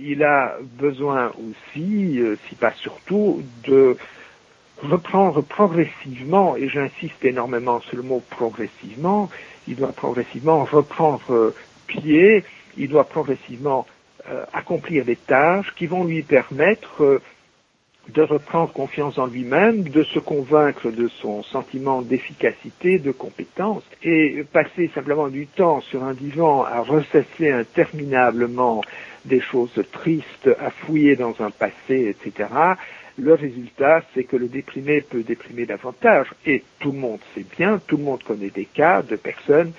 il 0.00 0.24
a 0.24 0.56
besoin 0.60 1.30
aussi, 1.48 2.20
si 2.48 2.54
pas 2.56 2.72
surtout, 2.72 3.42
de 3.64 3.96
reprendre 4.82 5.40
progressivement, 5.42 6.56
et 6.56 6.68
j'insiste 6.68 7.24
énormément 7.24 7.80
sur 7.82 7.96
le 7.96 8.02
mot 8.02 8.22
progressivement, 8.30 9.30
il 9.68 9.76
doit 9.76 9.92
progressivement 9.92 10.64
reprendre 10.64 11.54
pied, 11.86 12.44
il 12.76 12.88
doit 12.88 13.04
progressivement 13.04 13.86
euh, 14.30 14.44
accomplir 14.52 15.04
des 15.04 15.16
tâches 15.16 15.74
qui 15.74 15.86
vont 15.86 16.04
lui 16.04 16.22
permettre 16.22 17.02
euh, 17.02 17.22
de 18.08 18.22
reprendre 18.22 18.72
confiance 18.72 19.18
en 19.18 19.26
lui-même, 19.26 19.84
de 19.84 20.02
se 20.02 20.18
convaincre 20.18 20.90
de 20.90 21.08
son 21.08 21.42
sentiment 21.42 22.02
d'efficacité, 22.02 22.98
de 22.98 23.12
compétence, 23.12 23.84
et 24.02 24.44
passer 24.52 24.90
simplement 24.94 25.28
du 25.28 25.46
temps 25.46 25.80
sur 25.82 26.02
un 26.02 26.14
divan 26.14 26.64
à 26.64 26.80
ressasser 26.80 27.50
interminablement 27.50 28.82
des 29.24 29.40
choses 29.40 29.80
tristes, 29.92 30.50
à 30.60 30.70
fouiller 30.70 31.14
dans 31.14 31.34
un 31.40 31.50
passé, 31.50 32.08
etc., 32.08 32.48
le 33.18 33.34
résultat, 33.34 34.02
c'est 34.14 34.24
que 34.24 34.36
le 34.36 34.48
déprimé 34.48 35.02
peut 35.02 35.22
déprimer 35.22 35.66
davantage. 35.66 36.28
Et 36.46 36.62
tout 36.80 36.92
le 36.92 36.98
monde 36.98 37.20
sait 37.34 37.44
bien, 37.58 37.78
tout 37.86 37.98
le 37.98 38.04
monde 38.04 38.22
connaît 38.22 38.50
des 38.50 38.64
cas 38.64 39.02
de 39.02 39.16
personnes 39.16 39.72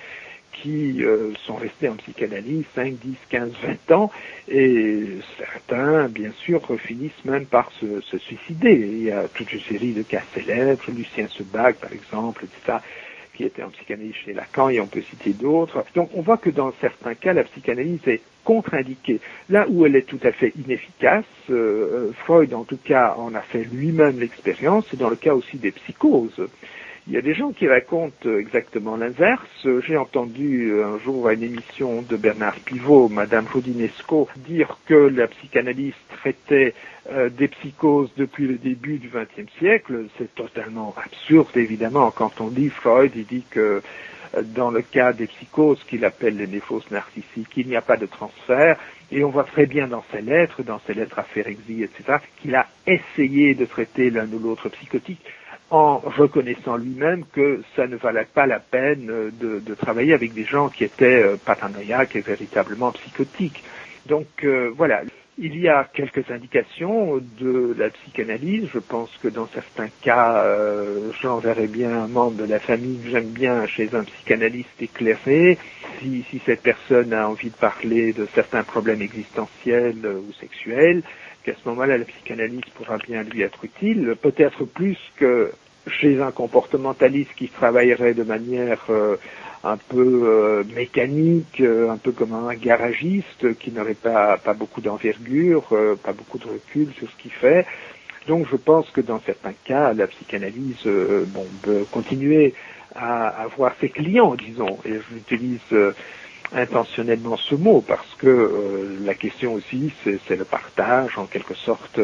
qui 0.62 1.04
euh, 1.04 1.32
sont 1.44 1.56
restés 1.56 1.88
en 1.88 1.96
psychanalyse 1.96 2.64
5, 2.74 2.94
10, 2.94 3.16
15, 3.28 3.52
20 3.88 3.94
ans, 3.94 4.10
et 4.48 5.04
certains, 5.38 6.08
bien 6.08 6.30
sûr, 6.44 6.60
finissent 6.80 7.24
même 7.24 7.46
par 7.46 7.70
se, 7.72 8.00
se 8.00 8.18
suicider. 8.18 8.72
Il 8.72 9.02
y 9.04 9.10
a 9.10 9.28
toute 9.28 9.52
une 9.52 9.60
série 9.60 9.92
de 9.92 10.02
cas 10.02 10.22
célèbres, 10.34 10.82
Lucien 10.90 11.28
Sebag, 11.28 11.76
par 11.76 11.92
exemple, 11.92 12.44
etc., 12.44 12.78
qui 13.34 13.44
était 13.44 13.62
en 13.62 13.70
psychanalyse 13.70 14.14
chez 14.14 14.32
Lacan, 14.32 14.68
et 14.68 14.80
on 14.80 14.86
peut 14.86 15.02
citer 15.02 15.32
d'autres. 15.32 15.84
Donc 15.94 16.10
on 16.14 16.22
voit 16.22 16.38
que 16.38 16.50
dans 16.50 16.72
certains 16.80 17.14
cas, 17.14 17.32
la 17.32 17.44
psychanalyse 17.44 18.00
est 18.06 18.20
contre-indiquée. 18.44 19.20
Là 19.48 19.66
où 19.68 19.84
elle 19.84 19.96
est 19.96 20.06
tout 20.06 20.20
à 20.22 20.32
fait 20.32 20.52
inefficace, 20.56 21.24
euh, 21.50 22.10
euh, 22.10 22.12
Freud 22.24 22.54
en 22.54 22.64
tout 22.64 22.78
cas 22.82 23.14
en 23.18 23.34
a 23.34 23.40
fait 23.40 23.64
lui-même 23.64 24.20
l'expérience, 24.20 24.84
c'est 24.90 24.98
dans 24.98 25.10
le 25.10 25.16
cas 25.16 25.34
aussi 25.34 25.56
des 25.56 25.72
psychoses. 25.72 26.48
Il 27.06 27.12
y 27.12 27.18
a 27.18 27.20
des 27.20 27.34
gens 27.34 27.52
qui 27.52 27.68
racontent 27.68 28.30
exactement 28.30 28.96
l'inverse. 28.96 29.66
J'ai 29.86 29.98
entendu 29.98 30.72
un 30.82 30.98
jour 30.98 31.28
à 31.28 31.34
une 31.34 31.42
émission 31.42 32.00
de 32.00 32.16
Bernard 32.16 32.58
Pivot, 32.60 33.10
Madame 33.10 33.46
Rodinesco, 33.52 34.26
dire 34.38 34.78
que 34.86 34.94
la 34.94 35.26
psychanalyse 35.26 35.92
traitait 36.08 36.72
euh, 37.12 37.28
des 37.28 37.48
psychoses 37.48 38.10
depuis 38.16 38.46
le 38.46 38.54
début 38.54 38.96
du 38.96 39.10
XXe 39.10 39.52
siècle. 39.58 40.06
C'est 40.16 40.34
totalement 40.34 40.94
absurde, 40.96 41.54
évidemment. 41.56 42.10
Quand 42.10 42.40
on 42.40 42.48
dit 42.48 42.70
Freud, 42.70 43.12
il 43.14 43.26
dit 43.26 43.44
que 43.50 43.82
dans 44.42 44.70
le 44.70 44.80
cas 44.80 45.12
des 45.12 45.26
psychoses 45.26 45.84
qu'il 45.84 46.06
appelle 46.06 46.38
les 46.38 46.46
néphoses 46.46 46.90
narcissiques, 46.90 47.52
il 47.56 47.68
n'y 47.68 47.76
a 47.76 47.82
pas 47.82 47.98
de 47.98 48.06
transfert, 48.06 48.78
et 49.12 49.22
on 49.24 49.30
voit 49.30 49.44
très 49.44 49.66
bien 49.66 49.86
dans 49.88 50.04
ses 50.10 50.22
lettres, 50.22 50.62
dans 50.62 50.80
ses 50.86 50.94
lettres 50.94 51.18
à 51.18 51.22
Ferexi, 51.22 51.82
etc., 51.82 52.18
qu'il 52.40 52.54
a 52.54 52.66
essayé 52.86 53.54
de 53.54 53.66
traiter 53.66 54.10
l'un 54.10 54.26
ou 54.32 54.38
l'autre 54.38 54.70
psychotique 54.70 55.20
en 55.74 55.98
reconnaissant 55.98 56.76
lui-même 56.76 57.24
que 57.32 57.60
ça 57.74 57.88
ne 57.88 57.96
valait 57.96 58.28
pas 58.32 58.46
la 58.46 58.60
peine 58.60 59.06
de, 59.06 59.58
de 59.58 59.74
travailler 59.74 60.14
avec 60.14 60.32
des 60.32 60.44
gens 60.44 60.68
qui 60.68 60.84
étaient 60.84 61.04
euh, 61.04 61.36
paranoïaques 61.36 62.14
et 62.14 62.20
véritablement 62.20 62.92
psychotiques. 62.92 63.64
Donc 64.06 64.28
euh, 64.44 64.70
voilà, 64.76 65.02
il 65.36 65.58
y 65.58 65.68
a 65.68 65.82
quelques 65.92 66.30
indications 66.30 67.16
de 67.40 67.74
la 67.76 67.90
psychanalyse. 67.90 68.68
Je 68.72 68.78
pense 68.78 69.10
que 69.20 69.26
dans 69.26 69.48
certains 69.48 69.88
cas, 70.00 70.44
euh, 70.44 71.10
j'enverrai 71.20 71.66
bien 71.66 72.04
un 72.04 72.06
membre 72.06 72.36
de 72.36 72.44
la 72.44 72.60
famille 72.60 73.00
j'aime 73.10 73.30
bien 73.30 73.66
chez 73.66 73.92
un 73.94 74.04
psychanalyste 74.04 74.80
éclairé. 74.80 75.58
Si, 75.98 76.24
si, 76.30 76.40
cette 76.46 76.62
personne 76.62 77.12
a 77.12 77.28
envie 77.28 77.50
de 77.50 77.56
parler 77.56 78.12
de 78.12 78.28
certains 78.32 78.62
problèmes 78.62 79.02
existentiels 79.02 80.06
ou 80.06 80.32
sexuels, 80.34 81.02
qu'à 81.42 81.54
ce 81.54 81.68
moment-là, 81.68 81.98
la 81.98 82.04
psychanalyse 82.04 82.64
pourra 82.76 82.96
bien 82.98 83.24
lui 83.24 83.42
être 83.42 83.64
utile, 83.64 84.14
peut-être 84.22 84.64
plus 84.64 84.98
que 85.16 85.50
chez 85.86 86.20
un 86.20 86.32
comportementaliste 86.32 87.32
qui 87.36 87.48
travaillerait 87.48 88.14
de 88.14 88.22
manière 88.22 88.82
euh, 88.90 89.16
un 89.62 89.76
peu 89.76 89.98
euh, 90.24 90.64
mécanique, 90.74 91.60
euh, 91.60 91.90
un 91.90 91.98
peu 91.98 92.12
comme 92.12 92.32
un 92.34 92.54
garagiste 92.54 93.54
qui 93.58 93.72
n'aurait 93.72 93.94
pas, 93.94 94.38
pas 94.38 94.54
beaucoup 94.54 94.80
d'envergure, 94.80 95.66
euh, 95.72 95.96
pas 95.96 96.12
beaucoup 96.12 96.38
de 96.38 96.46
recul 96.46 96.92
sur 96.94 97.10
ce 97.10 97.16
qu'il 97.16 97.32
fait. 97.32 97.66
Donc 98.28 98.46
je 98.50 98.56
pense 98.56 98.90
que 98.92 99.02
dans 99.02 99.20
certains 99.20 99.52
cas, 99.64 99.92
la 99.92 100.06
psychanalyse 100.06 100.82
bon, 101.28 101.46
peut 101.62 101.84
continuer 101.92 102.54
à 102.94 103.28
avoir 103.42 103.74
ses 103.80 103.90
clients, 103.90 104.34
disons, 104.34 104.78
et 104.86 104.98
j'utilise 105.10 105.60
intentionnellement 106.52 107.36
ce 107.36 107.54
mot 107.54 107.82
parce 107.86 108.14
que 108.16 108.98
la 109.02 109.14
question 109.14 109.54
aussi, 109.54 109.92
c'est 110.04 110.36
le 110.36 110.44
partage 110.44 111.18
en 111.18 111.26
quelque 111.26 111.54
sorte 111.54 111.98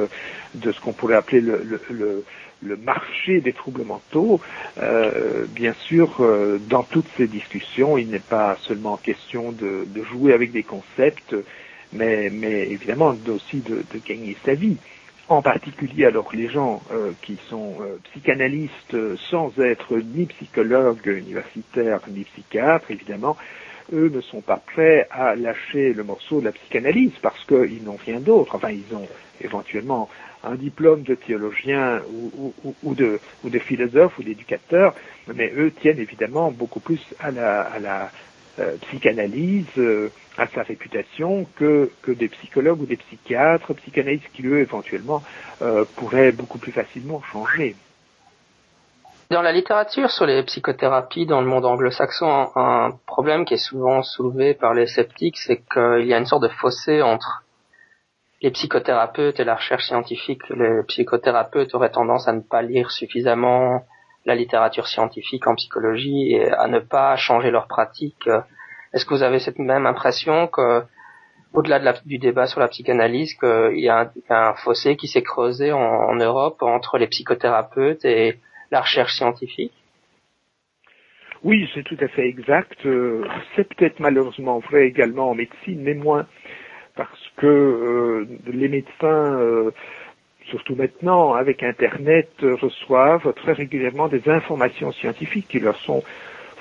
de 0.55 0.73
ce 0.73 0.81
qu'on 0.81 0.93
pourrait 0.93 1.17
appeler 1.17 1.41
le, 1.41 1.63
le, 1.63 1.81
le 1.91 2.25
le 2.63 2.77
marché 2.77 3.41
des 3.41 3.53
troubles 3.53 3.85
mentaux, 3.85 4.41
euh, 4.79 5.47
bien 5.49 5.73
sûr, 5.73 6.17
euh, 6.21 6.59
dans 6.69 6.83
toutes 6.83 7.09
ces 7.17 7.27
discussions, 7.27 7.97
il 7.99 8.09
n'est 8.09 8.19
pas 8.19 8.57
seulement 8.63 8.97
question 8.97 9.53
de, 9.53 9.87
de, 9.87 10.03
jouer 10.05 10.33
avec 10.33 10.53
des 10.53 10.63
concepts, 10.63 11.35
mais, 11.93 12.31
mais 12.31 12.69
évidemment 12.69 13.15
aussi 13.29 13.59
de, 13.61 13.77
de, 13.77 14.01
gagner 14.07 14.37
sa 14.45 14.55
vie. 14.55 14.77
En 15.29 15.43
particulier, 15.43 16.07
alors 16.07 16.29
les 16.35 16.49
gens 16.49 16.83
euh, 16.93 17.13
qui 17.23 17.39
sont 17.49 17.77
euh, 17.81 17.99
psychanalystes 18.11 18.97
sans 19.31 19.57
être 19.61 19.97
ni 19.97 20.27
psychologues 20.27 21.07
universitaires 21.07 22.01
ni 22.09 22.25
psychiatres, 22.25 22.91
évidemment, 22.91 23.37
eux 23.93 24.11
ne 24.13 24.21
sont 24.21 24.41
pas 24.41 24.57
prêts 24.57 25.07
à 25.11 25.35
lâcher 25.35 25.93
le 25.93 26.05
morceau 26.05 26.41
de 26.41 26.47
la 26.47 26.53
psychanalyse 26.53 27.13
parce 27.23 27.43
qu'ils 27.45 27.83
n'ont 27.85 27.99
rien 28.05 28.21
d'autre. 28.21 28.55
Enfin, 28.55 28.71
ils 28.71 28.95
ont 28.95 29.09
éventuellement 29.41 30.09
un 30.45 30.55
diplôme 30.55 31.03
de 31.03 31.15
théologien 31.15 32.01
ou, 32.83 32.95
de, 32.95 33.59
philosophe 33.59 34.19
ou 34.19 34.23
d'éducateur, 34.23 34.95
mais 35.35 35.53
eux 35.57 35.71
tiennent 35.71 35.99
évidemment 35.99 36.51
beaucoup 36.51 36.81
plus 36.81 37.01
à 37.19 37.31
la, 37.31 38.11
euh, 38.59 38.77
psychanalyse, 38.83 39.67
euh, 39.79 40.11
à 40.37 40.47
sa 40.47 40.63
réputation, 40.63 41.47
que, 41.57 41.91
que 42.03 42.13
des 42.13 42.29
psychologues 42.29 42.81
ou 42.81 42.87
des 42.87 42.97
psychiatres, 42.97 43.75
psychanalystes 43.75 44.29
qui, 44.35 44.47
eux, 44.47 44.59
éventuellement, 44.59 45.23
euh, 45.63 45.85
pourraient 45.97 46.33
beaucoup 46.33 46.59
plus 46.59 46.73
facilement 46.73 47.23
changer. 47.33 47.77
Dans 49.31 49.43
la 49.43 49.53
littérature 49.53 50.11
sur 50.11 50.27
les 50.27 50.43
psychothérapies 50.43 51.27
dans 51.27 51.41
le 51.41 51.47
monde 51.47 51.65
anglo-saxon, 51.65 52.49
un 52.57 52.91
problème 53.07 53.45
qui 53.45 53.55
est 53.55 53.65
souvent 53.65 54.03
soulevé 54.03 54.55
par 54.55 54.75
les 54.75 54.89
sceptiques, 54.89 55.39
c'est 55.39 55.63
qu'il 55.73 56.07
y 56.07 56.13
a 56.13 56.19
une 56.19 56.27
sorte 56.27 56.43
de 56.43 56.49
fossé 56.49 57.01
entre 57.01 57.45
les 58.43 58.51
psychothérapeutes 58.51 59.39
et 59.39 59.45
la 59.45 59.57
recherche 59.57 59.85
scientifique, 59.85 60.43
les 60.51 60.83
psychothérapeutes 60.89 61.75
auraient 61.75 61.91
tendance 61.91 62.27
à 62.27 62.33
ne 62.33 62.41
pas 62.41 62.63
lire 62.63 62.91
suffisamment 62.91 63.85
la 64.25 64.35
littérature 64.35 64.87
scientifique 64.87 65.47
en 65.47 65.55
psychologie 65.55 66.33
et 66.33 66.51
à 66.51 66.67
ne 66.67 66.79
pas 66.79 67.17
changer 67.17 67.51
leur 67.51 67.67
pratique. 67.67 68.29
Est-ce 68.93 69.05
que 69.05 69.15
vous 69.15 69.23
avez 69.23 69.39
cette 69.39 69.59
même 69.59 69.87
impression 69.87 70.47
que, 70.47 70.83
au-delà 71.53 71.95
du 72.05 72.19
débat 72.19 72.47
sur 72.47 72.61
la 72.61 72.69
psychanalyse, 72.69 73.35
qu'il 73.35 73.81
y 73.81 73.89
a 73.89 74.11
un, 74.31 74.55
fossé 74.55 74.97
qui 74.97 75.09
s'est 75.09 75.23
creusé 75.23 75.73
en, 75.73 76.15
Europe 76.15 76.63
entre 76.63 76.99
les 76.99 77.07
psychothérapeutes 77.07 78.05
et 78.05 78.39
la 78.71 78.81
recherche 78.81 79.15
scientifique? 79.15 79.73
Oui, 81.43 81.69
c'est 81.75 81.83
tout 81.85 81.97
à 82.01 82.09
fait 82.09 82.29
exact. 82.29 82.85
Euh, 82.85 83.27
c'est 83.57 83.67
peut-être 83.75 83.99
malheureusement 83.99 84.59
vrai 84.59 84.87
également 84.87 85.31
en 85.31 85.35
médecine, 85.35 85.81
mais 85.81 85.95
moins 85.95 86.27
parce 87.01 87.33
que 87.39 87.47
euh, 87.47 88.27
les 88.47 88.69
médecins, 88.69 89.41
euh, 89.41 89.71
surtout 90.51 90.75
maintenant 90.77 91.33
avec 91.33 91.63
Internet, 91.63 92.29
reçoivent 92.43 93.33
très 93.33 93.53
régulièrement 93.53 94.09
des 94.09 94.29
informations 94.29 94.93
scientifiques 94.93 95.49
qui 95.49 95.61
leur 95.61 95.79
sont 95.79 96.03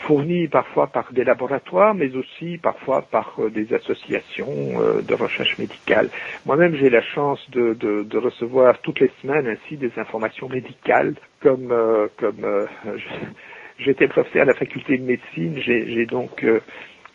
fournies 0.07 0.47
parfois 0.47 0.87
par 0.87 1.11
des 1.11 1.25
laboratoires, 1.25 1.93
mais 1.93 2.15
aussi 2.15 2.57
parfois 2.57 3.01
par 3.01 3.35
euh, 3.39 3.49
des 3.49 3.73
associations 3.73 5.01
de 5.05 5.13
recherche 5.13 5.57
médicale. 5.57 6.09
Moi-même, 6.45 6.73
j'ai 6.75 6.89
la 6.89 7.01
chance 7.01 7.45
de, 7.51 7.73
de, 7.73 8.17
recevoir 8.17 8.79
toutes 8.79 9.01
les 9.01 9.11
semaines 9.21 9.45
ainsi 9.45 9.75
des 9.75 9.91
informations 9.97 10.47
médicales, 10.47 11.15
comme 11.41 11.75
comme 12.15 12.67
j'étais 13.77 14.07
professeur 14.07 14.43
à 14.43 14.45
la 14.45 14.53
faculté 14.53 14.97
de 14.97 15.03
médecine, 15.03 15.57
j'ai 15.57 16.05
donc 16.05 16.45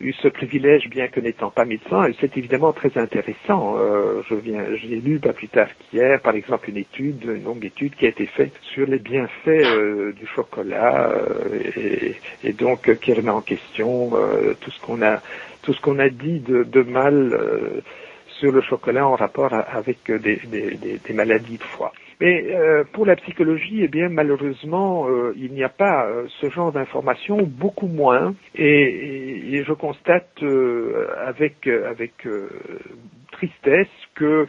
eu 0.01 0.13
ce 0.13 0.29
privilège, 0.29 0.89
bien 0.89 1.09
que 1.09 1.21
n'étant 1.21 1.51
pas 1.51 1.65
médecin, 1.65 2.05
et 2.07 2.15
c'est 2.21 2.37
évidemment 2.37 2.73
très 2.73 2.97
intéressant. 2.99 3.77
Euh, 3.79 4.23
je 4.29 4.35
viens, 4.35 4.65
j'ai 4.77 4.97
lu 5.01 5.19
pas 5.19 5.33
plus 5.33 5.49
tard 5.49 5.69
qu'hier, 5.79 6.21
par 6.21 6.35
exemple, 6.35 6.71
une 6.71 6.77
étude, 6.79 7.25
une 7.25 7.45
longue 7.45 7.65
étude 7.65 7.95
qui 7.95 8.07
a 8.07 8.09
été 8.09 8.27
faite 8.27 8.53
sur 8.75 8.87
les 8.87 8.99
bienfaits 8.99 9.49
euh, 9.49 10.13
du 10.13 10.27
chocolat 10.27 11.11
euh, 11.11 12.15
et, 12.43 12.53
donc 12.53 12.93
qui 13.01 13.13
remet 13.13 13.31
en 13.31 13.41
question 13.43 14.11
tout 14.61 14.71
ce 14.71 14.81
qu'on 14.83 15.03
a, 15.03 15.21
tout 15.63 15.73
ce 15.73 15.81
qu'on 15.81 15.99
a 15.99 16.09
dit 16.09 16.41
de, 16.41 16.63
de 16.65 16.83
mal 16.83 17.37
sur 18.39 18.53
le 18.53 18.61
chocolat 18.63 19.07
en 19.07 19.17
rapport 19.17 19.53
avec 19.53 19.99
des, 20.07 20.41
des, 20.47 21.01
des 21.05 21.13
maladies 21.13 21.59
de 21.59 21.63
foie. 21.63 21.93
Mais 22.21 22.47
euh, 22.51 22.85
pour 22.93 23.07
la 23.07 23.17
psychologie, 23.17 23.81
eh 23.83 23.89
bien 23.89 24.09
malheureusement, 24.09 25.09
euh, 25.09 25.35
il 25.37 25.53
n'y 25.53 25.65
a 25.65 25.69
pas 25.69 26.07
euh, 26.07 26.27
ce 26.41 26.49
genre 26.49 26.73
d'informations, 26.73 27.43
beaucoup 27.43 27.89
moins. 27.89 28.35
Et, 28.55 29.57
et, 29.57 29.65
je 29.65 29.73
constate 29.73 30.43
avec 31.27 31.67
avec 31.67 32.13
tristesse 33.33 33.89
que 34.15 34.47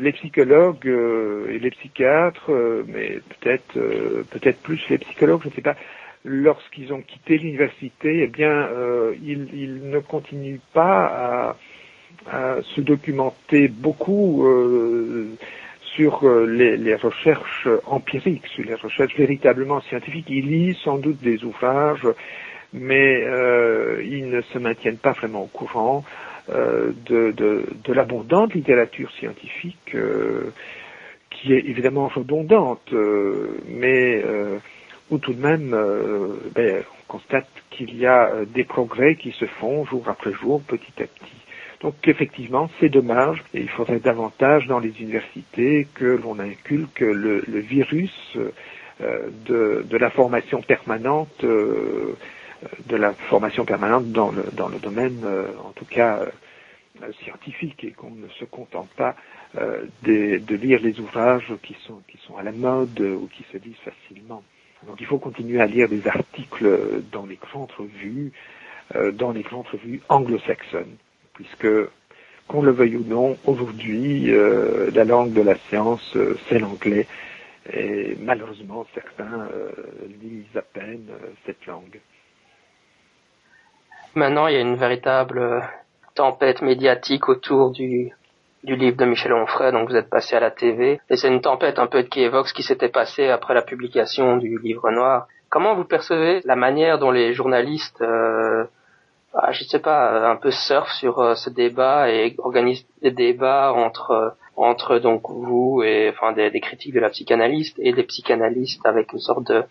les 0.00 0.12
psychologues 0.12 0.86
et 0.86 1.58
les 1.58 1.70
psychiatres, 1.70 2.50
mais 2.88 3.20
peut-être 3.28 3.74
peut-être 4.30 4.62
plus 4.62 4.80
les 4.88 4.98
psychologues, 4.98 5.42
je 5.44 5.48
ne 5.48 5.52
sais 5.54 5.60
pas, 5.60 5.76
lorsqu'ils 6.24 6.92
ont 6.92 7.02
quitté 7.02 7.36
l'université, 7.38 8.22
eh 8.22 8.26
bien 8.26 8.68
ils, 9.22 9.48
ils, 9.54 9.90
ne 9.90 9.98
continuent 9.98 10.60
pas 10.72 11.56
à, 12.30 12.56
à 12.56 12.62
se 12.62 12.80
documenter 12.80 13.68
beaucoup 13.68 14.46
sur 15.94 16.24
euh, 16.24 16.46
les, 16.46 16.94
recherches 16.96 17.68
empiriques, 17.86 18.46
sur 18.48 18.64
les 18.64 18.74
recherches 18.74 19.16
véritablement 19.16 19.80
scientifiques. 19.80 20.26
Ils 20.28 20.46
lisent 20.46 20.78
sans 20.78 20.98
doute 20.98 21.20
des 21.22 21.44
ouvrages, 21.44 22.06
mais 22.72 23.22
euh, 23.22 24.02
ils 24.04 24.28
ne 24.28 24.40
se 24.42 24.58
maintiennent 24.58 24.98
pas 24.98 25.12
vraiment 25.12 25.42
au 25.42 25.46
courant 25.46 26.04
euh, 26.50 26.92
de, 27.06 27.30
de, 27.32 27.92
l'abondante 27.92 28.54
littérature 28.54 29.10
scientifique 29.12 29.96
qui 31.30 31.52
est 31.52 31.64
évidemment 31.66 32.08
redondante, 32.08 32.92
mais 33.68 34.24
où 35.10 35.18
tout 35.18 35.32
de 35.32 35.40
même 35.40 35.76
ben, 36.54 36.82
on 37.08 37.12
constate 37.12 37.48
qu'il 37.70 37.96
y 37.96 38.06
a 38.06 38.30
des 38.46 38.64
progrès 38.64 39.16
qui 39.16 39.32
se 39.32 39.46
font 39.46 39.84
jour 39.84 40.08
après 40.08 40.32
jour, 40.32 40.62
petit 40.62 41.02
à 41.02 41.06
petit. 41.06 41.43
Donc 41.84 42.08
effectivement, 42.08 42.70
c'est 42.80 42.88
dommage 42.88 43.44
et 43.52 43.60
il 43.60 43.68
faudrait 43.68 43.98
davantage 43.98 44.66
dans 44.68 44.78
les 44.78 45.02
universités 45.02 45.86
que 45.92 46.06
l'on 46.06 46.38
inculque 46.38 47.00
le, 47.00 47.44
le 47.46 47.58
virus 47.60 48.38
euh, 49.02 49.28
de, 49.44 49.96
la 49.98 50.08
formation 50.08 50.62
permanente, 50.62 51.44
euh, 51.44 52.16
de 52.86 52.96
la 52.96 53.12
formation 53.12 53.66
permanente 53.66 54.12
dans 54.12 54.30
le, 54.30 54.78
domaine, 54.78 55.20
euh, 55.26 55.48
en 55.62 55.72
tout 55.72 55.84
cas 55.84 56.24
scientifique, 57.22 57.84
et 57.84 57.90
qu'on 57.90 58.12
ne 58.12 58.28
se 58.28 58.46
contente 58.46 58.88
pas 58.96 59.14
de, 60.04 60.54
lire 60.54 60.80
les 60.80 60.98
ouvrages 61.00 61.52
qui 61.62 61.76
sont, 61.86 62.00
à 62.38 62.42
la 62.42 62.52
mode 62.52 62.98
ou 62.98 63.28
qui 63.30 63.44
se 63.52 63.58
lisent 63.58 63.76
facilement. 63.84 64.42
Donc 64.86 65.02
il 65.02 65.06
faut 65.06 65.18
continuer 65.18 65.60
à 65.60 65.66
lire 65.66 65.90
des 65.90 66.08
articles 66.08 67.02
dans 67.12 67.26
les 67.26 67.36
grandes 67.36 67.72
dans 69.12 69.32
les 69.32 69.42
grandes 69.42 69.66
revues 69.66 70.00
anglo-saxonnes 70.08 70.96
puisque, 71.34 71.68
qu'on 72.48 72.62
le 72.62 72.72
veuille 72.72 72.96
ou 72.96 73.04
non, 73.04 73.36
aujourd'hui, 73.46 74.32
euh, 74.32 74.90
la 74.94 75.04
langue 75.04 75.32
de 75.32 75.42
la 75.42 75.56
science, 75.68 76.16
euh, 76.16 76.38
c'est 76.48 76.58
l'anglais. 76.58 77.06
Et 77.72 78.16
malheureusement, 78.20 78.86
certains 78.94 79.48
euh, 79.52 79.70
lisent 80.20 80.56
à 80.56 80.62
peine 80.62 81.08
cette 81.46 81.64
langue. 81.66 82.00
Maintenant, 84.14 84.46
il 84.46 84.54
y 84.54 84.58
a 84.58 84.60
une 84.60 84.76
véritable 84.76 85.62
tempête 86.14 86.62
médiatique 86.62 87.28
autour 87.28 87.70
du, 87.70 88.12
du 88.62 88.76
livre 88.76 88.96
de 88.96 89.06
Michel 89.06 89.32
Onfray, 89.32 89.72
donc 89.72 89.88
vous 89.88 89.96
êtes 89.96 90.10
passé 90.10 90.36
à 90.36 90.40
la 90.40 90.50
TV, 90.50 91.00
et 91.10 91.16
c'est 91.16 91.28
une 91.28 91.40
tempête 91.40 91.78
un 91.78 91.86
peu 91.86 92.02
qui 92.02 92.20
évoque 92.20 92.48
ce 92.48 92.54
qui 92.54 92.62
s'était 92.62 92.90
passé 92.90 93.28
après 93.28 93.54
la 93.54 93.62
publication 93.62 94.36
du 94.36 94.58
livre 94.58 94.90
noir. 94.90 95.26
Comment 95.48 95.74
vous 95.74 95.84
percevez 95.84 96.42
la 96.44 96.54
manière 96.54 96.98
dont 96.98 97.10
les 97.10 97.32
journalistes 97.32 98.04
ah, 99.36 99.50
je 99.52 99.64
sais 99.64 99.80
pas, 99.80 100.14
euh, 100.14 100.30
un 100.30 100.36
peu 100.36 100.50
surf 100.50 100.88
sur 100.92 101.18
euh, 101.18 101.34
ce 101.34 101.50
débat 101.50 102.10
et 102.10 102.34
organise 102.38 102.86
des 103.02 103.10
débats 103.10 103.72
entre 103.72 104.10
euh, 104.12 104.30
entre 104.56 105.00
donc 105.00 105.28
vous 105.28 105.82
et 105.84 106.08
enfin 106.10 106.32
des, 106.32 106.60
critiques 106.60 106.94
de 106.94 107.00
la 107.00 107.10
psychanalyste 107.10 107.76
et 107.80 107.92
des 107.92 108.04
psychanalystes 108.04 108.86
avec 108.86 109.12
une 109.12 109.18
sorte 109.18 109.48
de 109.50 109.64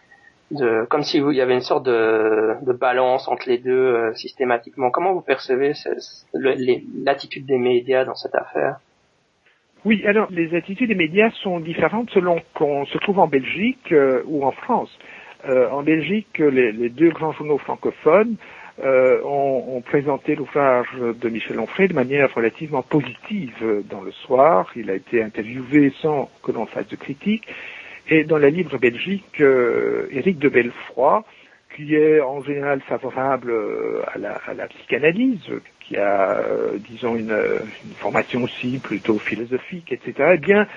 de 0.51 0.85
comme 0.89 1.03
si 1.03 1.21
vous 1.21 1.31
il 1.31 1.37
y 1.37 1.41
avait 1.41 1.53
une 1.53 1.61
sorte 1.61 1.85
de, 1.85 2.55
de 2.61 2.73
balance 2.73 3.29
entre 3.29 3.47
les 3.47 3.57
deux 3.57 4.13
systématiquement. 4.15 4.91
Comment 4.91 5.13
vous 5.13 5.21
percevez 5.21 5.71
l'attitude 6.33 7.45
des 7.45 7.57
médias 7.57 8.03
dans 8.03 8.15
cette 8.15 8.35
affaire? 8.35 8.75
Oui, 9.85 10.03
alors 10.05 10.27
les 10.29 10.53
attitudes 10.53 10.89
des 10.89 10.95
médias 10.95 11.31
sont 11.41 11.61
différentes 11.61 12.09
selon 12.09 12.41
qu'on 12.53 12.85
se 12.85 12.97
trouve 12.97 13.19
en 13.19 13.27
Belgique 13.27 13.95
ou 14.25 14.45
en 14.45 14.51
France. 14.51 14.91
en 15.47 15.81
Belgique, 15.81 16.39
les, 16.39 16.89
deux 16.89 17.11
grands 17.11 17.31
journaux 17.31 17.57
francophones 17.57 18.35
euh, 18.83 19.21
ont, 19.23 19.81
présenté 19.81 20.35
l'ouvrage 20.35 20.87
de 20.95 21.29
Michel 21.29 21.59
Onfray 21.59 21.87
de 21.87 21.93
manière 21.93 22.33
relativement 22.33 22.81
positive 22.81 23.83
dans 23.89 24.01
le 24.01 24.11
soir. 24.11 24.71
Il 24.75 24.89
a 24.89 24.95
été 24.95 25.21
interviewé 25.21 25.93
sans 26.01 26.31
que 26.41 26.51
l'on 26.51 26.65
fasse 26.65 26.87
de 26.87 26.95
critique. 26.95 27.47
Et 28.09 28.23
dans 28.23 28.37
la 28.37 28.49
Libre 28.49 28.77
Belgique, 28.77 29.39
euh, 29.39 30.07
Éric 30.11 30.39
de 30.39 30.49
Belfroy, 30.49 31.23
qui 31.75 31.95
est 31.95 32.19
en 32.19 32.43
général 32.43 32.81
favorable 32.81 33.51
euh, 33.51 34.01
à 34.13 34.53
la, 34.53 34.67
psychanalyse, 34.67 35.41
qui 35.79 35.97
a, 35.97 36.37
euh, 36.37 36.77
disons, 36.89 37.15
une, 37.15 37.31
une, 37.31 37.93
formation 37.95 38.43
aussi 38.43 38.79
plutôt 38.79 39.19
philosophique, 39.19 39.91
etc., 39.91 40.33
eh 40.33 40.37
bien, 40.37 40.67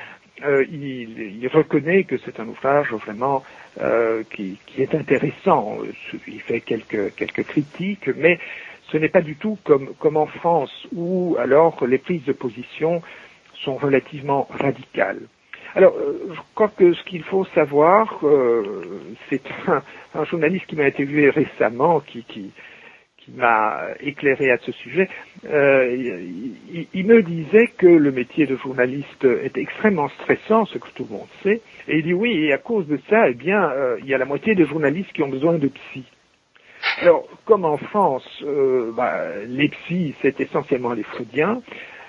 euh, 0.44 0.64
il, 0.70 1.38
il, 1.40 1.48
reconnaît 1.48 2.04
que 2.04 2.16
c'est 2.18 2.40
un 2.40 2.48
ouvrage 2.48 2.92
vraiment 2.92 3.42
euh, 3.80 4.22
qui, 4.34 4.58
qui, 4.66 4.82
est 4.82 4.94
intéressant. 4.94 5.78
Il 6.26 6.40
fait 6.40 6.60
quelques, 6.60 7.14
quelques 7.14 7.44
critiques, 7.44 8.08
mais 8.16 8.38
ce 8.90 8.98
n'est 8.98 9.08
pas 9.08 9.22
du 9.22 9.36
tout 9.36 9.58
comme, 9.64 9.94
comme 9.98 10.16
en 10.16 10.26
France, 10.26 10.86
où 10.94 11.36
alors 11.38 11.86
les 11.86 11.98
prises 11.98 12.24
de 12.24 12.32
position 12.32 13.02
sont 13.54 13.76
relativement 13.76 14.46
radicales. 14.50 15.22
Alors, 15.74 15.94
euh, 15.96 16.32
je 16.34 16.40
crois 16.54 16.68
que 16.68 16.94
ce 16.94 17.02
qu'il 17.04 17.22
faut 17.22 17.44
savoir, 17.54 18.18
euh, 18.22 19.10
c'est 19.28 19.42
un, 19.66 19.82
un, 20.14 20.24
journaliste 20.24 20.66
qui 20.66 20.76
m'a 20.76 20.84
interviewé 20.84 21.30
récemment, 21.30 22.00
qui, 22.00 22.24
qui, 22.24 22.50
m'a 23.34 23.82
éclairé 24.00 24.50
à 24.50 24.58
ce 24.58 24.72
sujet, 24.72 25.08
euh, 25.48 26.24
il, 26.92 27.06
me 27.06 27.22
disait 27.22 27.68
que 27.78 27.86
le 27.86 28.12
métier 28.12 28.46
de 28.46 28.56
journaliste 28.56 29.24
est 29.24 29.56
extrêmement 29.58 30.08
stressant, 30.08 30.64
ce 30.66 30.78
que 30.78 30.88
tout 30.94 31.06
le 31.08 31.16
monde 31.16 31.28
sait, 31.42 31.60
et 31.88 31.98
il 31.98 32.02
dit 32.04 32.14
oui, 32.14 32.44
et 32.44 32.52
à 32.52 32.58
cause 32.58 32.86
de 32.86 32.98
ça, 33.08 33.28
eh 33.28 33.34
bien, 33.34 33.70
euh, 33.70 33.96
il 34.00 34.06
y 34.06 34.14
a 34.14 34.18
la 34.18 34.24
moitié 34.24 34.54
des 34.54 34.64
journalistes 34.64 35.12
qui 35.12 35.22
ont 35.22 35.28
besoin 35.28 35.54
de 35.54 35.68
psy. 35.68 36.04
Alors, 37.00 37.26
comme 37.44 37.64
en 37.64 37.76
France, 37.76 38.26
euh, 38.44 38.92
bah, 38.92 39.24
les 39.46 39.68
psys, 39.68 40.14
c'est 40.22 40.40
essentiellement 40.40 40.92
les 40.92 41.02
freudiens, 41.02 41.60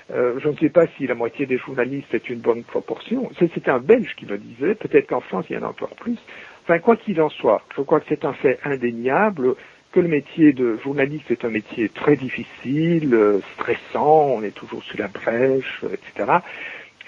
je 0.10 0.48
ne 0.48 0.56
sais 0.56 0.70
pas 0.70 0.88
si 0.96 1.06
la 1.06 1.16
moitié 1.16 1.46
des 1.46 1.58
journalistes 1.58 2.14
est 2.14 2.30
une 2.30 2.40
bonne 2.40 2.64
proportion. 2.64 3.30
C'est 3.38 3.68
un 3.68 3.80
Belge 3.80 4.16
qui 4.16 4.26
me 4.26 4.38
disait, 4.38 4.76
peut-être 4.76 5.08
qu'en 5.08 5.20
France 5.20 5.44
il 5.50 5.58
y 5.58 5.60
en 5.60 5.64
a 5.64 5.68
encore 5.68 5.96
plus. 5.96 6.18
Enfin, 6.64 6.80
quoi 6.80 6.96
qu'il 6.96 7.22
en 7.22 7.30
soit, 7.30 7.62
je 7.76 7.82
crois 7.82 8.00
que 8.00 8.06
c'est 8.08 8.24
un 8.24 8.32
fait 8.32 8.58
indéniable 8.64 9.56
que 9.92 10.00
le 10.00 10.08
métier 10.08 10.54
de 10.54 10.78
journaliste 10.84 11.32
est 11.32 11.46
un 11.46 11.50
métier 11.50 11.90
très 11.90 12.16
difficile, 12.16 13.14
euh, 13.14 13.40
stressant, 13.54 14.28
on 14.36 14.44
est 14.44 14.52
toujours 14.52 14.84
sur 14.84 15.00
la 15.00 15.08
brèche, 15.08 15.82
euh, 15.84 15.90
etc. 15.94 16.40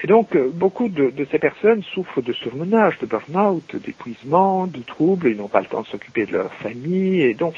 Et 0.01 0.07
donc, 0.07 0.35
euh, 0.35 0.49
beaucoup 0.53 0.87
de, 0.87 1.13
ces 1.29 1.39
personnes 1.39 1.83
souffrent 1.83 2.21
de 2.21 2.31
surmenage, 2.31 2.97
de 2.99 3.05
burn-out, 3.05 3.75
d'épuisement, 3.75 4.65
de 4.65 4.81
troubles, 4.81 5.29
ils 5.29 5.37
n'ont 5.37 5.49
pas 5.49 5.59
le 5.59 5.67
temps 5.67 5.81
de 5.81 5.87
s'occuper 5.87 6.25
de 6.25 6.33
leur 6.33 6.53
famille, 6.55 7.21
et 7.21 7.33
donc, 7.33 7.53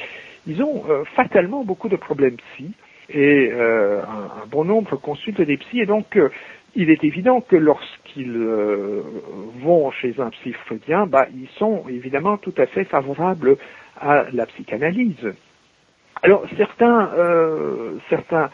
ils 0.47 0.61
ont 0.63 0.83
fatalement 1.15 1.63
beaucoup 1.63 1.87
de 1.87 1.97
problèmes 1.97 2.37
psy, 2.37 2.71
et 3.13 3.51
un, 3.51 4.47
bon 4.49 4.65
nombre 4.65 4.95
consultent 4.95 5.41
des 5.41 5.57
psys, 5.57 5.81
et 5.81 5.85
donc, 5.85 6.17
il 6.73 6.89
est 6.89 7.03
évident 7.03 7.41
que 7.41 7.55
lorsqu'ils 7.55 8.39
vont 9.61 9.91
chez 9.91 10.15
un 10.17 10.31
psy 10.31 10.53
freudien, 10.65 11.05
bah, 11.05 11.27
ils 11.31 11.47
sont 11.59 11.83
évidemment 11.89 12.37
tout 12.37 12.55
à 12.57 12.65
fait 12.65 12.85
favorables 12.85 13.57
à 14.01 14.25
la 14.33 14.45
psychanalyse. 14.47 15.33
Alors 16.23 16.45
certains, 16.57 17.11
euh, 17.15 17.97
certains 18.09 18.49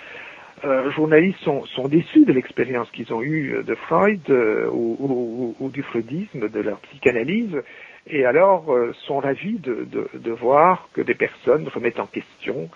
euh, 0.64 0.90
journalistes 0.92 1.40
sont, 1.40 1.66
sont, 1.66 1.88
déçus 1.88 2.26
de 2.26 2.34
l'expérience 2.34 2.90
qu'ils 2.92 3.14
ont 3.14 3.22
eue 3.22 3.64
de 3.64 3.76
Freud 3.76 4.22
euh, 4.30 4.68
ou, 4.72 4.98
ou, 5.00 5.56
ou, 5.60 5.70
du 5.70 5.84
freudisme, 5.84 6.50
de 6.50 6.60
leur 6.60 6.80
psychanalyse, 6.80 7.62
et 8.08 8.26
alors 8.26 8.74
euh, 8.74 8.94
sont 9.06 9.20
ravis 9.20 9.60
de, 9.60 9.86
de, 9.86 10.10
de, 10.14 10.32
voir 10.32 10.90
que 10.94 11.02
des 11.02 11.14
personnes 11.14 11.68
remettent 11.68 12.00
en 12.00 12.08
question 12.08 12.70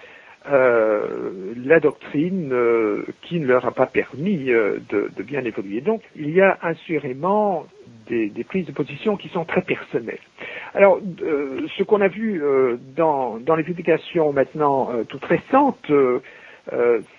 euh, 0.49 1.53
la 1.63 1.79
doctrine 1.79 2.53
qui 3.21 3.39
ne 3.39 3.45
leur 3.45 3.65
a 3.65 3.71
pas 3.71 3.85
permis 3.85 4.45
de, 4.45 4.81
de, 4.89 5.23
bien 5.23 5.43
évoluer. 5.43 5.81
Donc 5.81 6.01
il 6.15 6.31
y 6.31 6.41
a 6.41 6.57
assurément 6.61 7.67
des, 8.07 8.29
des 8.29 8.43
prises 8.43 8.65
de 8.65 8.71
position 8.71 9.17
qui 9.17 9.29
sont 9.29 9.45
très 9.45 9.61
personnelles. 9.61 10.19
Alors, 10.73 10.99
euh, 11.21 11.61
ce 11.77 11.83
qu'on 11.83 12.01
a 12.01 12.07
vu 12.07 12.41
euh, 12.41 12.77
dans, 12.95 13.37
dans 13.37 13.55
les 13.55 13.63
publications 13.63 14.31
maintenant 14.31 14.89
euh, 14.91 15.03
toutes 15.03 15.25
récentes, 15.25 15.91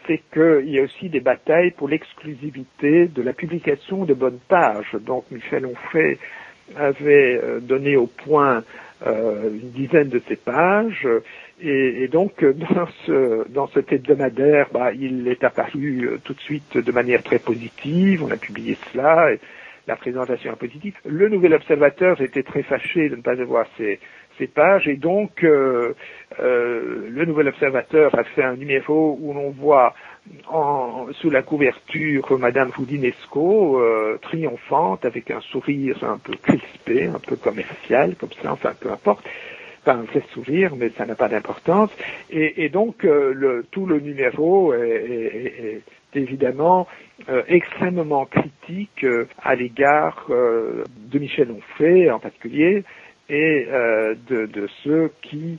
c'est 0.07 0.23
qu'il 0.33 0.71
y 0.71 0.79
a 0.79 0.83
aussi 0.83 1.09
des 1.11 1.21
batailles 1.21 1.73
pour 1.73 1.89
l'exclusivité 1.89 3.09
de 3.09 3.23
la 3.23 3.33
publication 3.33 4.05
de 4.05 4.15
bonnes 4.15 4.39
pages. 4.49 4.97
Donc, 5.01 5.25
Michel 5.31 5.67
Onfray 5.67 6.17
avait 6.77 7.39
donné 7.61 7.97
au 7.97 8.07
point 8.07 8.63
une 9.07 9.71
dizaine 9.71 10.09
de 10.09 10.21
ces 10.29 10.37
pages, 10.37 11.09
et, 11.61 12.03
et 12.03 12.09
donc 12.09 12.45
dans 12.45 12.89
ce, 13.07 13.49
dans 13.51 13.69
cet 13.69 13.93
hebdomadaire, 13.93 14.69
bah, 14.73 14.93
il 14.93 15.29
est 15.29 15.45
apparu 15.45 16.09
tout 16.25 16.35
de 16.35 16.41
suite 16.41 16.77
de 16.77 16.93
manière 16.93 17.23
très 17.23 17.39
positive. 17.39 18.23
On 18.25 18.31
a 18.31 18.37
publié 18.37 18.77
cela. 18.93 19.33
Et, 19.33 19.41
la 19.87 19.97
présentation 19.97 20.55
positive. 20.57 20.95
Le 21.05 21.29
Nouvel 21.29 21.55
Observateur 21.55 22.21
était 22.21 22.43
très 22.43 22.63
fâché 22.63 23.09
de 23.09 23.17
ne 23.17 23.23
pas 23.23 23.41
avoir 23.41 23.67
ces, 23.77 23.99
ces 24.39 24.47
pages 24.47 24.89
et 24.89 24.97
donc 24.97 25.45
euh, 25.45 25.95
euh, 26.41 27.09
le 27.11 27.25
Nouvel 27.25 27.49
Observateur 27.49 28.17
a 28.19 28.25
fait 28.25 28.43
un 28.43 28.57
numéro 28.57 29.19
où 29.21 29.33
l'on 29.33 29.51
voit 29.51 29.95
en, 30.49 31.07
sous 31.13 31.31
la 31.31 31.43
couverture 31.43 32.39
Madame 32.39 32.71
Foudinesco 32.73 33.81
euh, 33.81 34.19
triomphante 34.23 35.05
avec 35.05 35.31
un 35.31 35.41
sourire 35.41 36.03
un 36.03 36.19
peu 36.19 36.35
crispé, 36.43 37.07
un 37.07 37.19
peu 37.19 37.37
commercial 37.37 38.15
comme 38.17 38.33
ça, 38.43 38.53
enfin 38.53 38.73
peu 38.81 38.91
importe 38.91 39.25
pas 39.85 39.95
un 39.95 40.03
vrai 40.03 40.23
sourire, 40.33 40.77
mais 40.77 40.91
ça 40.91 41.07
n'a 41.07 41.17
pas 41.17 41.29
d'importance. 41.29 41.91
Et, 42.31 42.65
et, 42.65 42.69
donc 42.69 43.05
euh, 43.05 43.33
le, 43.35 43.67
tout 43.73 43.85
le 43.85 43.99
numéro 43.99 44.73
est, 44.75 44.79
est, 44.79 45.83
est 46.15 46.21
évidemment 46.21 46.87
euh, 47.29 47.43
extrêmement 47.49 48.27
critique 48.27 49.05
euh, 49.05 49.27
à 49.43 49.55
l'égard 49.55 50.27
euh, 50.31 50.85
de 51.13 51.19
Michel 51.19 51.51
Onfray 51.51 52.11
en 52.11 52.19
particulier 52.19 52.85
et 53.33 53.67
de, 54.29 54.47
de, 54.47 54.69
ceux 54.85 55.11
qui 55.23 55.59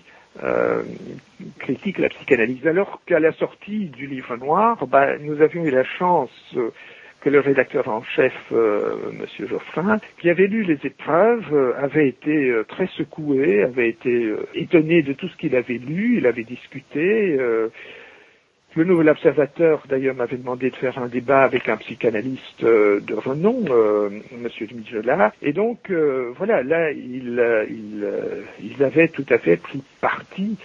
critiquent 1.59 1.97
la 1.97 2.09
psychanalyse. 2.09 2.65
Alors 2.67 3.01
qu'à 3.05 3.19
la 3.19 3.31
sortie 3.33 3.85
du 3.87 4.07
livre 4.07 4.37
noir, 4.37 4.85
bah, 4.87 5.17
nous 5.17 5.41
avions 5.41 5.65
eu 5.65 5.71
la 5.71 5.83
chance 5.83 6.55
que 7.21 7.29
le 7.29 7.39
rédacteur 7.39 7.87
en 7.87 8.03
chef, 8.03 8.33
euh, 8.51 9.11
M. 9.11 9.47
Geoffrin, 9.47 9.97
qui 10.19 10.29
avait 10.29 10.47
lu 10.47 10.63
les 10.63 10.79
épreuves, 10.83 11.73
avait 11.77 12.09
été 12.09 12.53
très 12.67 12.87
secoué, 12.87 13.63
avait 13.63 13.89
été 13.89 14.33
étonné 14.53 15.01
de 15.01 15.13
tout 15.13 15.27
ce 15.29 15.37
qu'il 15.37 15.55
avait 15.55 15.77
lu, 15.77 16.17
il 16.17 16.27
avait 16.27 16.43
discuté. 16.43 17.39
Le 18.75 18.85
nouvel 18.85 19.09
observateur, 19.09 19.83
d'ailleurs, 19.87 20.15
m'avait 20.15 20.37
demandé 20.37 20.71
de 20.71 20.75
faire 20.75 20.97
un 20.97 21.05
débat 21.05 21.43
avec 21.43 21.69
un 21.69 21.77
psychanalyste 21.77 22.63
euh, 22.63 22.99
de 23.01 23.13
renom, 23.13 23.63
euh, 23.69 24.09
Monsieur 24.35 24.65
Dmijola. 24.65 25.31
Et 25.43 25.53
donc, 25.53 25.91
euh, 25.91 26.33
voilà, 26.37 26.63
là, 26.63 26.91
il, 26.91 27.39
il, 27.69 28.07
il, 28.63 28.83
avait 28.83 29.09
tout 29.09 29.25
à 29.29 29.37
fait 29.37 29.57
pris 29.57 29.83
parti 30.01 30.57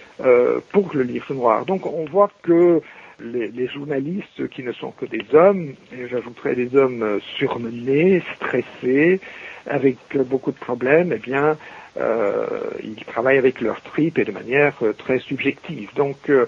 pour 0.71 0.89
le 0.95 1.03
livre 1.03 1.35
noir. 1.35 1.65
Donc, 1.65 1.85
on 1.85 2.05
voit 2.05 2.31
que 2.41 2.81
les, 3.19 3.49
les, 3.49 3.67
journalistes 3.67 4.47
qui 4.49 4.63
ne 4.63 4.71
sont 4.71 4.89
que 4.91 5.05
des 5.05 5.23
hommes, 5.33 5.73
et 5.93 6.07
j'ajouterais 6.07 6.55
des 6.55 6.75
hommes 6.75 7.19
surmenés, 7.37 8.23
stressés, 8.35 9.19
avec 9.67 9.97
beaucoup 10.25 10.51
de 10.51 10.57
problèmes, 10.57 11.13
eh 11.13 11.19
bien, 11.19 11.57
ils 12.83 13.05
travaillent 13.05 13.37
avec 13.37 13.61
leur 13.61 13.81
tripes 13.81 14.17
et 14.17 14.25
de 14.25 14.31
manière 14.31 14.81
très 14.97 15.19
subjective. 15.19 15.89
Donc, 15.95 16.17
euh, 16.29 16.45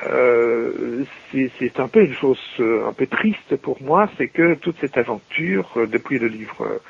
c'est 0.00 1.80
un 1.80 1.88
peu 1.88 2.04
une 2.04 2.14
chose 2.14 2.40
euh, 2.60 2.88
un 2.88 2.92
peu 2.92 3.06
triste 3.06 3.56
pour 3.56 3.80
moi, 3.82 4.08
c'est 4.16 4.28
que 4.28 4.54
toute 4.54 4.76
cette 4.80 4.96
aventure 4.96 5.70
euh, 5.76 5.86
depuis 5.86 6.18
le 6.18 6.28
livre 6.28 6.80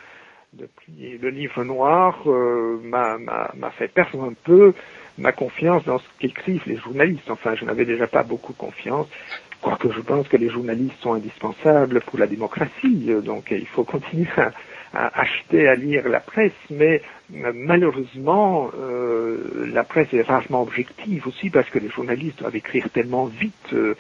depuis 0.55 1.19
le 1.19 1.31
livre 1.31 1.65
noir 1.65 2.23
m'a 2.27 3.71
fait 3.77 3.89
perdre 3.89 4.23
un 4.23 4.35
peu 4.45 4.73
ma 5.19 5.33
confiance 5.33 5.85
dans 5.85 5.99
ce 5.99 6.05
qu'écrivent 6.21 6.63
les 6.67 6.77
journalistes. 6.77 7.29
Enfin, 7.29 7.57
je 7.57 7.65
n'avais 7.65 7.85
déjà 7.85 8.07
pas 8.07 8.23
beaucoup 8.23 8.53
confiance, 8.53 9.09
quoique 9.61 9.91
je 9.91 10.01
pense 10.01 10.29
que 10.29 10.37
les 10.37 10.49
journalistes 10.49 11.01
sont 11.01 11.15
indispensables 11.15 12.01
pour 12.03 12.21
la 12.21 12.29
démocratie, 12.29 13.11
donc 13.25 13.51
il 13.51 13.67
faut 13.67 13.83
continuer 13.95 14.29
à, 14.37 14.53
à 14.95 15.21
acheter, 15.21 15.69
à 15.69 15.75
lire 15.75 16.09
la 16.09 16.21
presse, 16.21 16.53
mais 16.71 17.03
euh, 17.35 17.53
malheureusement, 17.55 18.71
euh, 18.79 19.69
la 19.73 19.85
presse 19.85 20.13
est 20.13 20.23
rarement 20.23 20.63
objective 20.63 21.27
aussi 21.27 21.51
parce 21.51 21.69
que 21.71 21.79
les 21.79 21.89
journalistes 21.89 22.39
doivent 22.39 22.57
écrire 22.57 22.89
tellement 22.91 23.27
vite. 23.27 23.73
Euh, 23.73 23.95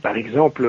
par 0.00 0.16
exemple, 0.16 0.64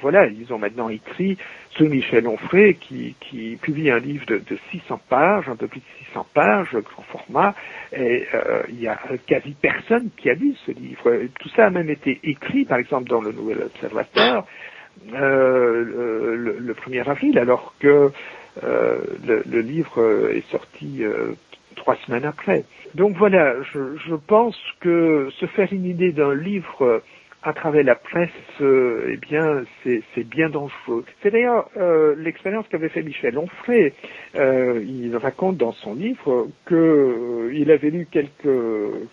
voilà, 0.00 0.26
ils 0.26 0.52
ont 0.52 0.58
maintenant 0.58 0.88
écrit 0.88 1.36
ce 1.70 1.82
Michel 1.82 2.28
Onfray 2.28 2.76
qui, 2.76 3.16
publie 3.60 3.90
un 3.90 3.98
livre 3.98 4.24
de, 4.26 4.36
de, 4.48 4.56
600 4.70 5.00
pages, 5.08 5.48
un 5.48 5.56
peu 5.56 5.66
plus 5.66 5.80
de 5.80 6.06
600 6.10 6.26
pages, 6.32 6.68
grand 6.72 7.02
format, 7.02 7.56
et 7.92 8.28
il 8.68 8.80
y 8.80 8.86
a 8.86 8.96
quasi 9.26 9.56
personne 9.60 10.10
qui 10.16 10.30
a 10.30 10.34
lu 10.34 10.54
ce 10.64 10.70
livre. 10.70 11.26
Tout 11.40 11.48
ça 11.48 11.66
a 11.66 11.70
même 11.70 11.90
été 11.90 12.20
écrit, 12.22 12.64
par 12.64 12.78
exemple, 12.78 13.08
dans 13.08 13.20
le 13.20 13.32
Nouvel 13.32 13.64
Observateur, 13.64 14.46
le, 15.12 16.56
le, 16.60 16.74
1er 16.74 17.10
avril, 17.10 17.36
alors 17.40 17.74
que 17.80 18.12
le, 18.62 19.42
le, 19.48 19.60
livre 19.60 20.30
est 20.32 20.48
sorti 20.50 21.04
euh, 21.04 21.32
trois 21.76 21.96
semaines 22.06 22.24
après. 22.24 22.64
Donc 22.94 23.16
voilà, 23.16 23.62
je, 23.62 23.96
je, 23.96 24.14
pense 24.14 24.56
que 24.80 25.28
se 25.38 25.46
faire 25.46 25.72
une 25.72 25.84
idée 25.84 26.12
d'un 26.12 26.34
livre 26.34 27.02
à 27.46 27.52
travers 27.52 27.84
la 27.84 27.94
presse, 27.94 28.30
euh, 28.60 29.12
eh 29.12 29.16
bien, 29.18 29.62
c'est 29.84 30.24
bien 30.24 30.48
dangereux. 30.50 31.04
C'est 31.22 31.30
d'ailleurs 31.30 31.70
euh, 31.76 32.16
l'expérience 32.18 32.66
qu'avait 32.68 32.88
fait 32.88 33.02
Michel 33.02 33.38
Onfray. 33.38 33.92
Euh, 34.34 34.82
il 34.84 35.16
raconte 35.16 35.56
dans 35.56 35.70
son 35.70 35.94
livre 35.94 36.48
que 36.64 37.50
il 37.54 37.70
avait 37.70 37.90
lu 37.90 38.08
quelques 38.10 38.58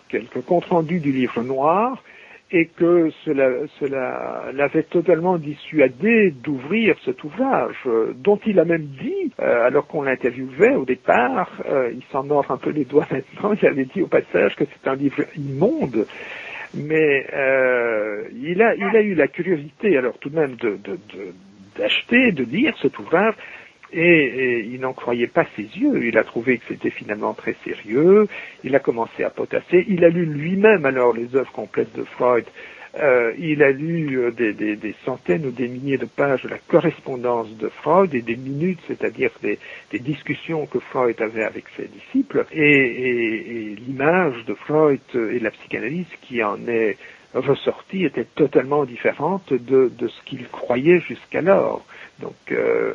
quelques 0.08 0.40
comptes 0.44 0.64
rendus 0.64 0.98
du 0.98 1.12
livre 1.12 1.44
noir 1.44 2.02
et 2.50 2.66
que 2.66 3.10
cela, 3.24 3.48
cela 3.80 4.44
l'avait 4.52 4.82
totalement 4.82 5.38
dissuadé 5.38 6.30
d'ouvrir 6.30 6.96
cet 7.04 7.24
ouvrage, 7.24 7.76
dont 8.16 8.38
il 8.46 8.60
a 8.60 8.64
même 8.64 8.86
dit, 8.86 9.32
euh, 9.40 9.66
alors 9.66 9.86
qu'on 9.86 10.02
l'interviewait 10.02 10.74
au 10.74 10.84
départ, 10.84 11.50
euh, 11.68 11.90
il 11.92 12.02
s'en 12.12 12.22
mord 12.22 12.50
un 12.50 12.56
peu 12.56 12.70
les 12.70 12.84
doigts 12.84 13.06
maintenant, 13.10 13.54
il 13.60 13.66
avait 13.66 13.86
dit 13.86 14.02
au 14.02 14.06
passage 14.06 14.54
que 14.56 14.64
c'est 14.64 14.88
un 14.88 14.94
livre 14.94 15.24
immonde, 15.36 16.06
mais 16.74 17.26
euh, 17.32 18.24
il, 18.40 18.62
a, 18.62 18.74
il 18.74 18.96
a 18.96 19.00
eu 19.00 19.14
la 19.14 19.28
curiosité, 19.28 19.96
alors 19.96 20.18
tout 20.18 20.28
de 20.28 20.36
même, 20.36 20.56
de, 20.56 20.78
d'acheter, 21.76 22.32
de, 22.32 22.44
de 22.44 22.50
lire 22.50 22.76
cet 22.80 22.98
ouvrage, 22.98 23.34
et, 23.94 24.66
il 24.70 24.80
n'en 24.80 24.92
croyait 24.92 25.26
pas 25.26 25.46
ses 25.56 25.62
yeux. 25.62 26.04
Il 26.04 26.18
a 26.18 26.24
trouvé 26.24 26.58
que 26.58 26.64
c'était 26.68 26.90
finalement 26.90 27.34
très 27.34 27.56
sérieux. 27.64 28.26
Il 28.64 28.74
a 28.74 28.80
commencé 28.80 29.24
à 29.24 29.30
potasser. 29.30 29.84
Il 29.88 30.04
a 30.04 30.08
lu 30.08 30.26
lui-même 30.26 30.84
alors 30.84 31.12
les 31.12 31.34
œuvres 31.36 31.52
complètes 31.52 31.94
de 31.96 32.04
Freud. 32.04 32.44
Euh, 33.00 33.32
il 33.38 33.62
a 33.64 33.72
lu 33.72 34.18
euh, 34.20 34.30
des, 34.30 34.94
centaines 35.04 35.46
ou 35.46 35.50
des 35.50 35.66
milliers 35.66 35.98
de 35.98 36.06
pages 36.06 36.42
de 36.42 36.48
la 36.48 36.58
correspondance 36.58 37.50
de 37.56 37.68
Freud 37.68 38.14
et 38.14 38.22
des 38.22 38.36
minutes, 38.36 38.78
c'est-à-dire 38.86 39.30
des, 39.42 39.58
discussions 39.98 40.66
que 40.66 40.78
Freud 40.78 41.20
avait 41.20 41.42
avec 41.42 41.64
ses 41.76 41.88
disciples, 41.88 42.46
et, 42.52 43.74
l'image 43.86 44.44
de 44.46 44.54
Freud 44.54 45.00
et 45.14 45.38
de 45.40 45.44
la 45.44 45.50
psychanalyse 45.50 46.06
qui 46.22 46.42
en 46.44 46.68
est 46.68 46.96
ressortie 47.34 48.04
était 48.04 48.26
totalement 48.36 48.84
différente 48.84 49.52
de, 49.52 49.90
de 49.98 50.06
ce 50.06 50.22
qu'il 50.24 50.46
croyait 50.46 51.00
jusqu'alors. 51.00 51.84
Donc, 52.20 52.34
euh, 52.52 52.94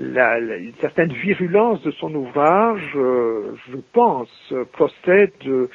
la, 0.00 0.40
la, 0.40 0.56
une 0.56 0.74
certaine 0.80 1.12
virulence 1.12 1.82
de 1.82 1.90
son 1.90 2.14
ouvrage, 2.14 2.92
euh, 2.96 3.54
je 3.70 3.76
pense, 3.92 4.54
procède 4.72 5.32
euh, 5.46 5.68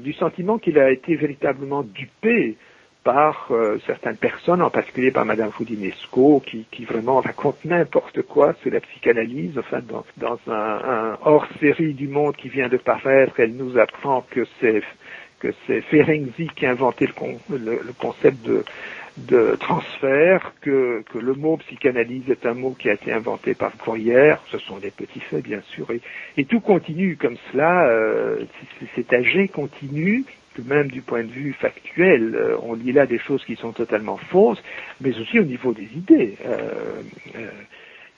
du 0.00 0.14
sentiment 0.14 0.58
qu'il 0.58 0.78
a 0.78 0.90
été 0.90 1.14
véritablement 1.14 1.82
dupé 1.82 2.56
par 3.04 3.48
euh, 3.50 3.78
certaines 3.86 4.16
personnes, 4.16 4.62
en 4.62 4.70
particulier 4.70 5.12
par 5.12 5.26
Madame 5.26 5.52
Foudinesco, 5.52 6.42
qui, 6.44 6.66
qui 6.72 6.84
vraiment 6.84 7.20
raconte 7.20 7.64
n'importe 7.64 8.22
quoi 8.22 8.54
sur 8.62 8.72
la 8.72 8.80
psychanalyse. 8.80 9.58
Enfin, 9.58 9.80
dans, 9.86 10.04
dans 10.16 10.38
un, 10.48 10.80
un 10.82 11.18
hors-série 11.24 11.92
du 11.92 12.08
Monde 12.08 12.34
qui 12.34 12.48
vient 12.48 12.68
de 12.68 12.78
paraître, 12.78 13.38
elle 13.38 13.54
nous 13.54 13.78
apprend 13.78 14.24
que 14.30 14.44
c'est 14.60 14.82
que 15.38 15.48
c'est 15.66 15.82
Ferenczi 15.82 16.48
qui 16.56 16.64
a 16.64 16.70
inventé 16.70 17.06
le, 17.06 17.58
le, 17.58 17.80
le 17.84 17.92
concept 18.00 18.42
de 18.46 18.64
de 19.16 19.56
transfert, 19.58 20.52
que, 20.60 21.02
que, 21.12 21.18
le 21.18 21.34
mot 21.34 21.56
psychanalyse 21.58 22.28
est 22.28 22.44
un 22.44 22.54
mot 22.54 22.76
qui 22.78 22.90
a 22.90 22.94
été 22.94 23.12
inventé 23.12 23.54
par 23.54 23.72
Fourier, 23.72 24.34
ce 24.50 24.58
sont 24.58 24.76
des 24.78 24.90
petits 24.90 25.20
faits 25.20 25.42
bien 25.42 25.60
sûr, 25.70 25.90
et, 25.90 26.00
et 26.36 26.44
tout 26.44 26.60
continue 26.60 27.16
comme 27.16 27.36
cela, 27.50 27.88
euh, 27.88 28.44
cet 28.94 29.12
âgé 29.12 29.48
continue, 29.48 30.24
même 30.64 30.90
du 30.90 31.02
point 31.02 31.22
de 31.22 31.30
vue 31.30 31.52
factuel, 31.52 32.34
euh, 32.34 32.56
on 32.62 32.74
lit 32.74 32.92
là 32.92 33.06
des 33.06 33.18
choses 33.18 33.44
qui 33.44 33.56
sont 33.56 33.72
totalement 33.72 34.16
fausses, 34.16 34.62
mais 35.00 35.16
aussi 35.18 35.38
au 35.38 35.44
niveau 35.44 35.72
des 35.72 35.88
idées. 35.96 36.36
Euh, 36.46 37.02
euh 37.36 37.50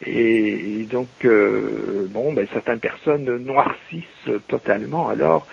et, 0.06 0.82
et, 0.82 0.84
donc, 0.84 1.08
euh, 1.24 2.06
bon, 2.10 2.32
ben, 2.32 2.46
certaines 2.52 2.78
personnes 2.78 3.24
noircissent 3.38 4.30
totalement. 4.46 5.08
Alors 5.08 5.48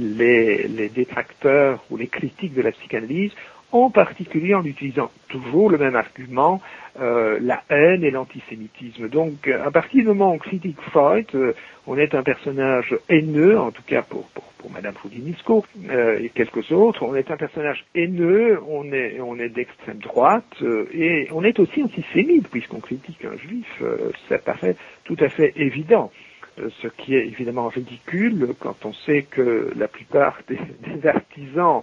les, 0.00 0.66
les 0.66 0.88
détracteurs 0.88 1.84
ou 1.88 1.96
les 1.96 2.08
critiques 2.08 2.54
de 2.54 2.62
la 2.62 2.72
psychanalyse 2.72 3.30
en 3.72 3.90
particulier 3.90 4.54
en 4.54 4.64
utilisant 4.64 5.10
toujours 5.28 5.70
le 5.70 5.78
même 5.78 5.96
argument, 5.96 6.60
euh, 7.00 7.38
la 7.40 7.62
haine 7.70 8.04
et 8.04 8.10
l'antisémitisme. 8.10 9.08
Donc, 9.08 9.48
à 9.48 9.70
partir 9.70 10.02
du 10.02 10.08
moment 10.08 10.30
où 10.30 10.34
on 10.34 10.38
critique 10.38 10.80
Freud, 10.90 11.26
euh, 11.34 11.54
on 11.86 11.96
est 11.96 12.14
un 12.14 12.22
personnage 12.22 12.94
haineux, 13.08 13.58
en 13.58 13.70
tout 13.70 13.82
cas 13.86 14.02
pour, 14.02 14.28
pour, 14.28 14.44
pour 14.58 14.70
Madame 14.70 14.94
Foudinisco 14.94 15.64
euh, 15.88 16.18
et 16.20 16.28
quelques 16.28 16.70
autres, 16.70 17.02
on 17.02 17.14
est 17.14 17.30
un 17.30 17.38
personnage 17.38 17.84
haineux, 17.94 18.60
on 18.68 18.92
est, 18.92 19.18
on 19.20 19.38
est 19.38 19.48
d'extrême 19.48 19.98
droite, 19.98 20.44
euh, 20.60 20.86
et 20.92 21.28
on 21.32 21.42
est 21.42 21.58
aussi 21.58 21.82
antisémite, 21.82 22.48
puisqu'on 22.48 22.80
critique 22.80 23.24
un 23.24 23.36
juif, 23.38 23.82
ça 24.28 24.38
paraît 24.38 24.76
tout 25.04 25.16
à 25.18 25.28
fait 25.30 25.54
évident 25.56 26.12
ce 26.82 26.88
qui 26.88 27.14
est 27.14 27.26
évidemment 27.26 27.68
ridicule 27.68 28.48
quand 28.60 28.84
on 28.84 28.92
sait 28.92 29.22
que 29.22 29.72
la 29.74 29.88
plupart 29.88 30.38
des, 30.46 30.58
des 30.86 31.06
artisans 31.08 31.82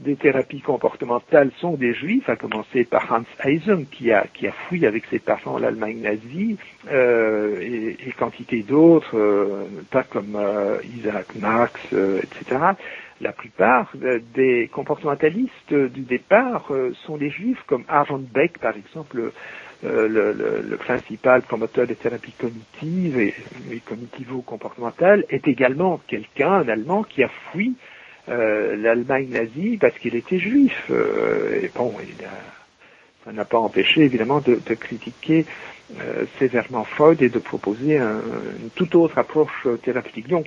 des 0.00 0.16
thérapies 0.16 0.60
comportementales 0.60 1.50
sont 1.58 1.74
des 1.74 1.94
juifs, 1.94 2.28
à 2.28 2.36
commencer 2.36 2.84
par 2.84 3.12
Hans 3.12 3.48
Eisen 3.48 3.84
qui 3.86 4.10
a, 4.12 4.26
qui 4.32 4.46
a 4.46 4.52
fui 4.68 4.86
avec 4.86 5.04
ses 5.06 5.20
parents 5.20 5.58
l'Allemagne 5.58 6.00
nazie, 6.00 6.56
euh, 6.90 7.60
et, 7.60 7.96
et, 8.06 8.12
quantité 8.12 8.62
d'autres, 8.62 9.16
euh, 9.16 9.64
pas 9.90 10.02
comme 10.02 10.36
euh, 10.36 10.78
Isaac 10.96 11.36
Marx, 11.36 11.80
euh, 11.92 12.18
etc. 12.18 12.60
La 13.20 13.32
plupart 13.32 13.92
des 14.34 14.68
comportementalistes 14.72 15.72
du 15.72 16.00
départ 16.00 16.66
euh, 16.70 16.92
sont 17.06 17.16
des 17.16 17.30
juifs, 17.30 17.62
comme 17.66 17.84
Aaron 17.88 18.24
Beck, 18.34 18.58
par 18.58 18.74
exemple, 18.76 19.30
le, 19.82 20.08
le, 20.08 20.32
le, 20.32 20.76
principal 20.76 21.42
promoteur 21.42 21.86
des 21.86 21.94
thérapies 21.94 22.32
cognitives 22.32 23.18
et, 23.18 23.34
et 23.70 23.80
cognitivo-comportementales, 23.80 25.24
est 25.28 25.46
également 25.46 26.00
quelqu'un, 26.08 26.52
un 26.52 26.68
Allemand, 26.68 27.04
qui 27.04 27.22
a 27.22 27.28
fui 27.52 27.76
euh, 28.28 28.76
l'Allemagne 28.76 29.28
nazie 29.30 29.76
parce 29.78 29.98
qu'il 29.98 30.14
était 30.16 30.38
juif. 30.38 30.72
Euh, 30.90 31.60
et 31.62 31.70
bon, 31.74 31.92
il 32.02 32.24
a, 32.24 32.30
ça 33.24 33.32
n'a 33.32 33.44
pas 33.44 33.58
empêché 33.58 34.02
évidemment 34.02 34.40
de, 34.40 34.60
de 34.64 34.74
critiquer 34.74 35.44
euh, 36.00 36.24
sévèrement 36.38 36.84
Freud 36.84 37.20
et 37.22 37.28
de 37.28 37.38
proposer 37.38 37.98
un, 37.98 38.20
une 38.62 38.70
toute 38.74 38.94
autre 38.94 39.18
approche 39.18 39.66
thérapeutique. 39.82 40.28
Donc, 40.28 40.46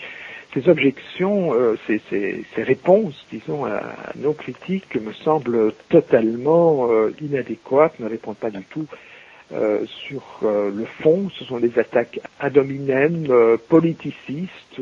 ces 0.54 0.70
objections, 0.70 1.54
ces, 1.86 2.02
ces, 2.10 2.44
ces, 2.56 2.64
réponses, 2.64 3.28
disons, 3.32 3.66
à, 3.66 3.82
nos 4.16 4.34
critiques 4.34 4.96
me 4.96 5.12
semblent 5.12 5.74
totalement 5.90 6.90
inadéquates, 7.22 8.00
ne 8.00 8.08
répondent 8.08 8.38
pas 8.38 8.50
du 8.50 8.64
tout 8.64 8.88
euh, 9.54 9.86
sur 9.86 10.22
euh, 10.44 10.70
le 10.76 10.84
fond, 10.86 11.30
ce 11.30 11.46
sont 11.46 11.60
des 11.60 11.80
attaques 11.80 12.20
ad 12.40 12.58
hominem, 12.58 13.28
euh, 13.30 13.56
politicistes. 13.70 14.82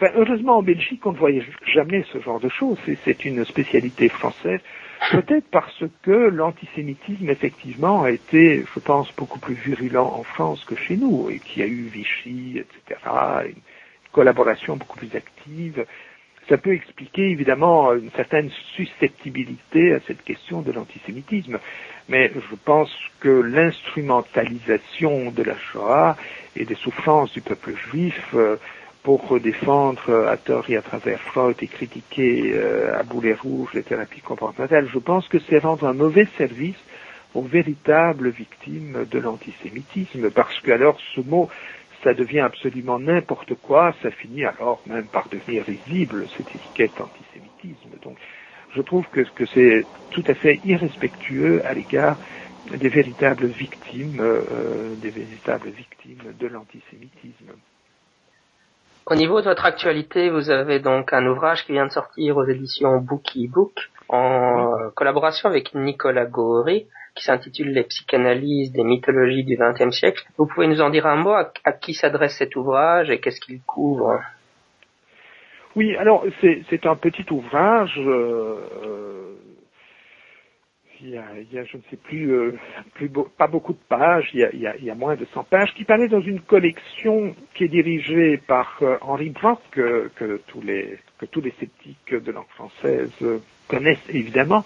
Enfin, 0.00 0.12
heureusement, 0.14 0.58
en 0.58 0.62
Belgique, 0.62 1.04
on 1.06 1.12
ne 1.12 1.18
voyait 1.18 1.42
jamais 1.74 2.04
ce 2.12 2.20
genre 2.20 2.38
de 2.38 2.48
choses. 2.48 2.78
C'est 3.04 3.24
une 3.24 3.44
spécialité 3.44 4.08
française. 4.08 4.60
Peut-être 5.10 5.46
parce 5.50 5.82
que 6.02 6.10
l'antisémitisme, 6.10 7.28
effectivement, 7.28 8.04
a 8.04 8.12
été, 8.12 8.64
je 8.74 8.80
pense, 8.80 9.12
beaucoup 9.16 9.40
plus 9.40 9.54
virulent 9.54 10.06
en 10.06 10.22
France 10.22 10.64
que 10.64 10.76
chez 10.76 10.96
nous, 10.96 11.30
et 11.30 11.40
qu'il 11.40 11.62
y 11.62 11.64
a 11.64 11.68
eu 11.68 11.90
Vichy, 11.92 12.58
etc., 12.58 13.00
une 13.46 13.54
collaboration 14.12 14.76
beaucoup 14.76 14.98
plus 14.98 15.16
active. 15.16 15.84
Ça 16.48 16.58
peut 16.58 16.74
expliquer 16.74 17.30
évidemment 17.30 17.92
une 17.92 18.12
certaine 18.12 18.50
susceptibilité 18.76 19.94
à 19.94 20.00
cette 20.06 20.22
question 20.22 20.62
de 20.62 20.70
l'antisémitisme, 20.72 21.58
mais 22.08 22.30
je 22.34 22.54
pense 22.64 22.90
que 23.20 23.28
l'instrumentalisation 23.28 25.32
de 25.32 25.42
la 25.42 25.58
Shoah 25.58 26.16
et 26.56 26.64
des 26.64 26.76
souffrances 26.76 27.32
du 27.32 27.42
peuple 27.42 27.74
juif 27.76 28.18
euh, 28.34 28.56
pour 29.16 29.40
défendre 29.40 30.26
à 30.26 30.36
tort 30.36 30.68
et 30.68 30.76
à 30.76 30.82
travers 30.82 31.18
Freud 31.22 31.56
et 31.62 31.66
critiquer 31.66 32.52
euh, 32.52 32.94
à 32.94 33.02
boulet 33.04 33.32
rouge 33.32 33.70
les 33.72 33.82
thérapies 33.82 34.20
comportementales, 34.20 34.86
je 34.92 34.98
pense 34.98 35.26
que 35.28 35.38
c'est 35.48 35.60
rendre 35.60 35.86
un 35.86 35.94
mauvais 35.94 36.28
service 36.36 36.76
aux 37.34 37.40
véritables 37.40 38.28
victimes 38.28 39.06
de 39.10 39.18
l'antisémitisme, 39.18 40.30
parce 40.30 40.60
que 40.60 40.72
alors 40.72 40.98
ce 41.14 41.22
mot 41.22 41.48
ça 42.04 42.12
devient 42.12 42.40
absolument 42.40 42.98
n'importe 42.98 43.54
quoi, 43.54 43.94
ça 44.02 44.10
finit 44.10 44.44
alors 44.44 44.82
même 44.86 45.06
par 45.06 45.26
devenir 45.30 45.64
risible, 45.64 46.26
cette 46.36 46.54
étiquette 46.54 47.00
antisémitisme. 47.00 47.96
Donc, 48.02 48.18
je 48.76 48.82
trouve 48.82 49.06
que, 49.10 49.22
que 49.22 49.46
c'est 49.46 49.86
tout 50.10 50.24
à 50.26 50.34
fait 50.34 50.60
irrespectueux 50.66 51.62
à 51.64 51.72
l'égard 51.72 52.18
des 52.70 52.90
véritables 52.90 53.46
victimes, 53.46 54.20
euh, 54.20 54.94
des 54.96 55.10
véritables 55.10 55.70
victimes 55.70 56.34
de 56.38 56.46
l'antisémitisme. 56.46 57.54
Au 59.10 59.14
niveau 59.14 59.40
de 59.40 59.46
votre 59.46 59.64
actualité, 59.64 60.28
vous 60.28 60.50
avez 60.50 60.80
donc 60.80 61.14
un 61.14 61.26
ouvrage 61.26 61.64
qui 61.64 61.72
vient 61.72 61.86
de 61.86 61.90
sortir 61.90 62.36
aux 62.36 62.44
éditions 62.44 62.98
Bookie 62.98 63.48
Book 63.48 63.72
en 64.10 64.90
collaboration 64.94 65.48
avec 65.48 65.74
Nicolas 65.74 66.26
Goury 66.26 66.86
qui 67.14 67.24
s'intitule 67.24 67.70
Les 67.72 67.84
psychanalyses 67.84 68.70
des 68.70 68.84
mythologies 68.84 69.44
du 69.44 69.56
XXe 69.56 69.96
siècle. 69.96 70.26
Vous 70.36 70.44
pouvez 70.44 70.66
nous 70.66 70.82
en 70.82 70.90
dire 70.90 71.06
un 71.06 71.16
mot 71.16 71.32
à, 71.32 71.72
qui 71.72 71.94
s'adresse 71.94 72.36
cet 72.36 72.54
ouvrage 72.54 73.08
et 73.08 73.18
qu'est-ce 73.18 73.40
qu'il 73.40 73.62
couvre? 73.62 74.20
Oui, 75.74 75.96
alors 75.96 76.26
c'est 76.42 76.84
un 76.84 76.96
petit 76.96 77.24
ouvrage. 77.30 77.98
Euh, 77.98 78.56
il, 81.02 81.10
y 81.10 81.18
a, 81.58 81.64
je 81.64 81.76
ne 81.76 81.82
sais 81.90 81.96
plus, 81.96 82.32
euh, 82.32 82.52
pas 83.36 83.46
beaucoup 83.46 83.72
de 83.72 83.78
pages, 83.88 84.30
il 84.34 84.40
y, 84.40 84.90
a, 84.90 84.94
moins 84.94 85.16
de 85.16 85.26
100 85.32 85.44
pages, 85.44 85.74
qui 85.74 85.84
paraît 85.84 86.08
dans 86.08 86.20
une 86.20 86.40
collection 86.40 87.34
qui 87.54 87.64
est 87.64 87.68
dirigée 87.68 88.36
par 88.36 88.78
euh, 88.82 88.96
Henri 89.00 89.30
Brock, 89.30 89.60
que, 89.72 90.10
tous 90.46 90.60
les, 90.62 90.98
sceptiques 91.20 92.14
de 92.14 92.32
langue 92.32 92.48
française 92.54 93.12
connaissent 93.66 94.08
évidemment 94.08 94.64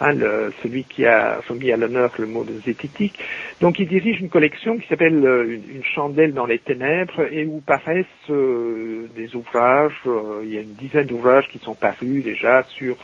hein, 0.00 0.14
celui 0.62 0.84
qui 0.84 1.04
a 1.06 1.40
mis 1.54 1.70
à 1.70 1.76
l'honneur 1.76 2.12
le 2.18 2.26
mot 2.26 2.44
de 2.44 2.54
zététique. 2.64 3.18
Donc 3.60 3.78
il 3.78 3.88
dirige 3.88 4.20
une 4.20 4.30
collection 4.30 4.78
qui 4.78 4.88
s'appelle 4.88 5.24
euh, 5.24 5.58
une, 5.74 5.84
chandelle 5.84 6.32
dans 6.34 6.46
les 6.46 6.58
ténèbres 6.58 7.22
et 7.30 7.44
où 7.44 7.60
paraissent 7.60 8.06
des 8.28 9.34
ouvrages, 9.34 10.00
il 10.42 10.52
y 10.52 10.58
a 10.58 10.60
une 10.60 10.74
dizaine 10.74 11.06
d'ouvrages 11.06 11.48
qui 11.48 11.58
sont 11.58 11.74
parus 11.74 12.24
déjà 12.24 12.62
sur 12.64 12.96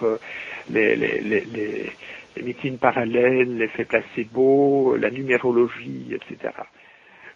les, 0.71 1.93
les 2.39 2.45
médecines 2.45 2.78
parallèles, 2.78 3.59
l'effet 3.59 3.84
placebo, 3.84 4.97
la 4.97 5.11
numérologie, 5.11 6.14
etc. 6.14 6.53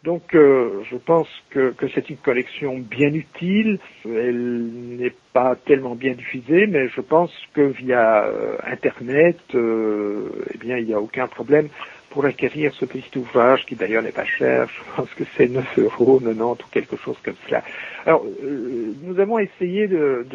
Donc 0.05 0.35
euh, 0.35 0.83
je 0.91 0.97
pense 0.97 1.29
que, 1.51 1.71
que 1.71 1.87
c'est 1.89 2.11
une 2.11 2.17
collection 2.17 2.79
bien 2.79 3.13
utile. 3.13 3.79
Elle 4.05 4.97
n'est 4.99 5.15
pas 5.33 5.55
tellement 5.55 5.95
bien 5.95 6.15
diffusée, 6.15 6.67
mais 6.67 6.89
je 6.89 7.01
pense 7.01 7.33
que 7.55 7.61
via 7.63 8.25
euh, 8.25 8.57
Internet, 8.65 9.39
euh, 9.55 10.31
eh 10.53 10.59
bien 10.59 10.79
il 10.79 10.87
n'y 10.87 10.95
a 10.95 11.01
aucun 11.01 11.29
problème 11.29 11.69
pour 12.13 12.27
acquérir 12.27 12.73
ce 12.75 12.85
petit 12.85 13.19
ouvrage 13.19 13.65
qui 13.65 13.75
d'ailleurs 13.75 14.03
n'est 14.03 14.13
pas 14.13 14.27
cher. 14.27 14.69
Je 14.69 14.97
pense 14.97 15.09
que 15.15 15.25
c'est 15.37 15.49
9 15.49 15.79
euros, 15.79 16.21
90 16.21 16.43
ou 16.43 16.69
quelque 16.71 16.97
chose 16.97 17.17
comme 17.25 17.35
cela. 17.47 17.63
Alors 18.05 18.25
euh, 18.45 18.93
nous 19.03 19.19
avons 19.19 19.39
essayé 19.39 19.89
de, 19.89 20.27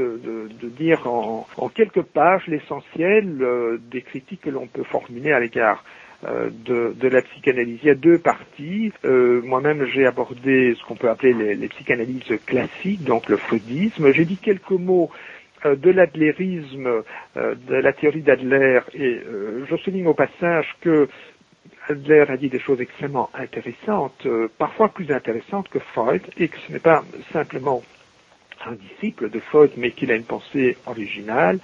dire 0.78 1.08
en, 1.08 1.70
quelques 1.70 2.02
pages 2.02 2.48
l'essentiel 2.48 3.38
euh, 3.42 3.78
des 3.92 4.02
critiques 4.02 4.42
que 4.42 4.50
l'on 4.50 4.66
peut 4.66 4.84
formuler 4.84 5.32
à 5.32 5.40
l'égard 5.40 5.84
euh, 6.26 6.50
de, 6.66 7.08
la 7.08 7.22
psychanalyse. 7.22 7.80
Il 7.84 7.88
y 7.88 7.92
a 7.92 7.96
deux 7.96 8.18
parties. 8.18 8.92
Moi-même, 9.04 9.86
j'ai 9.94 10.08
abordé 10.08 10.76
ce 10.80 10.84
qu'on 10.84 10.96
peut 10.96 11.10
appeler 11.10 11.56
les, 11.56 11.68
psychanalyses 11.68 12.40
classiques, 12.48 13.04
donc 13.04 13.30
le 13.30 13.38
freudisme. 13.38 14.12
J'ai 14.12 14.26
dit 14.26 14.38
quelques 14.38 14.72
mots 14.72 15.12
de 15.64 15.90
l'adlérisme, 15.90 17.04
de 17.36 17.76
la 17.76 17.94
théorie 17.94 18.22
d'Adler, 18.22 18.80
et 18.94 19.20
je 19.70 19.76
souligne 19.78 20.08
au 20.08 20.14
passage 20.14 20.68
que 20.82 21.08
Adler 21.90 22.26
a 22.28 22.38
dit 22.38 22.50
des 22.50 22.60
choses 22.60 22.82
extrêmement 22.82 23.30
intéressantes, 23.34 24.28
parfois 24.58 24.90
plus 24.90 25.12
intéressantes 25.12 25.70
que 25.70 25.80
Freud, 25.80 26.22
et 26.38 26.48
que 26.48 26.58
ce 26.68 26.72
n'est 26.72 26.80
pas 26.80 27.04
simplement 27.32 27.82
un 28.66 28.74
disciple 28.74 29.30
de 29.30 29.40
Freud, 29.40 29.72
mais 29.78 29.92
qu'il 29.92 30.12
a 30.12 30.16
une 30.16 30.24
pensée 30.24 30.78
originale. 30.86 31.60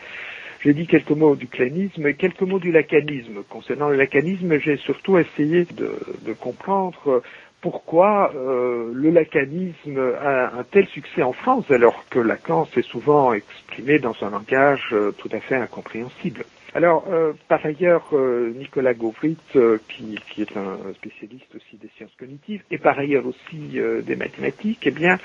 J'ai 0.61 0.73
dit 0.73 0.87
quelques 0.87 1.11
mots 1.11 1.35
du 1.35 1.47
clanisme 1.47 2.07
et 2.07 2.13
quelques 2.13 2.41
mots 2.41 2.59
du 2.59 2.71
lacanisme. 2.71 3.43
Concernant 3.49 3.89
le 3.89 3.97
lacanisme, 3.97 4.57
j'ai 4.59 4.77
surtout 4.77 5.17
essayé 5.17 5.65
de, 5.65 5.99
de 6.21 6.33
comprendre 6.33 7.21
pourquoi 7.63 8.33
euh, 8.35 8.91
le 8.93 9.09
lacanisme 9.09 9.97
a 10.21 10.57
un 10.57 10.63
tel 10.63 10.85
succès 10.87 11.23
en 11.23 11.31
France 11.31 11.63
alors 11.71 12.03
que 12.09 12.19
Lacan 12.19 12.65
s'est 12.73 12.81
souvent 12.81 13.31
exprimé 13.31 13.99
dans 13.99 14.15
un 14.21 14.31
langage 14.31 14.89
euh, 14.91 15.13
tout 15.17 15.29
à 15.31 15.39
fait 15.39 15.55
incompréhensible. 15.55 16.43
Alors, 16.75 17.05
euh, 17.11 17.33
par 17.47 17.63
ailleurs, 17.63 18.07
euh, 18.13 18.51
Nicolas 18.57 18.95
Gauvrit, 18.95 19.37
euh, 19.55 19.77
qui, 19.89 20.17
qui, 20.31 20.41
est 20.41 20.57
un 20.57 20.77
spécialiste 20.95 21.53
aussi 21.55 21.77
des 21.77 21.89
sciences 21.95 22.15
cognitives, 22.17 22.63
et 22.71 22.79
par 22.79 22.97
ailleurs 22.97 23.25
aussi 23.27 23.79
des 24.03 24.15
mathématiques, 24.15 24.81
eh 24.83 24.91
bien, 24.91 25.19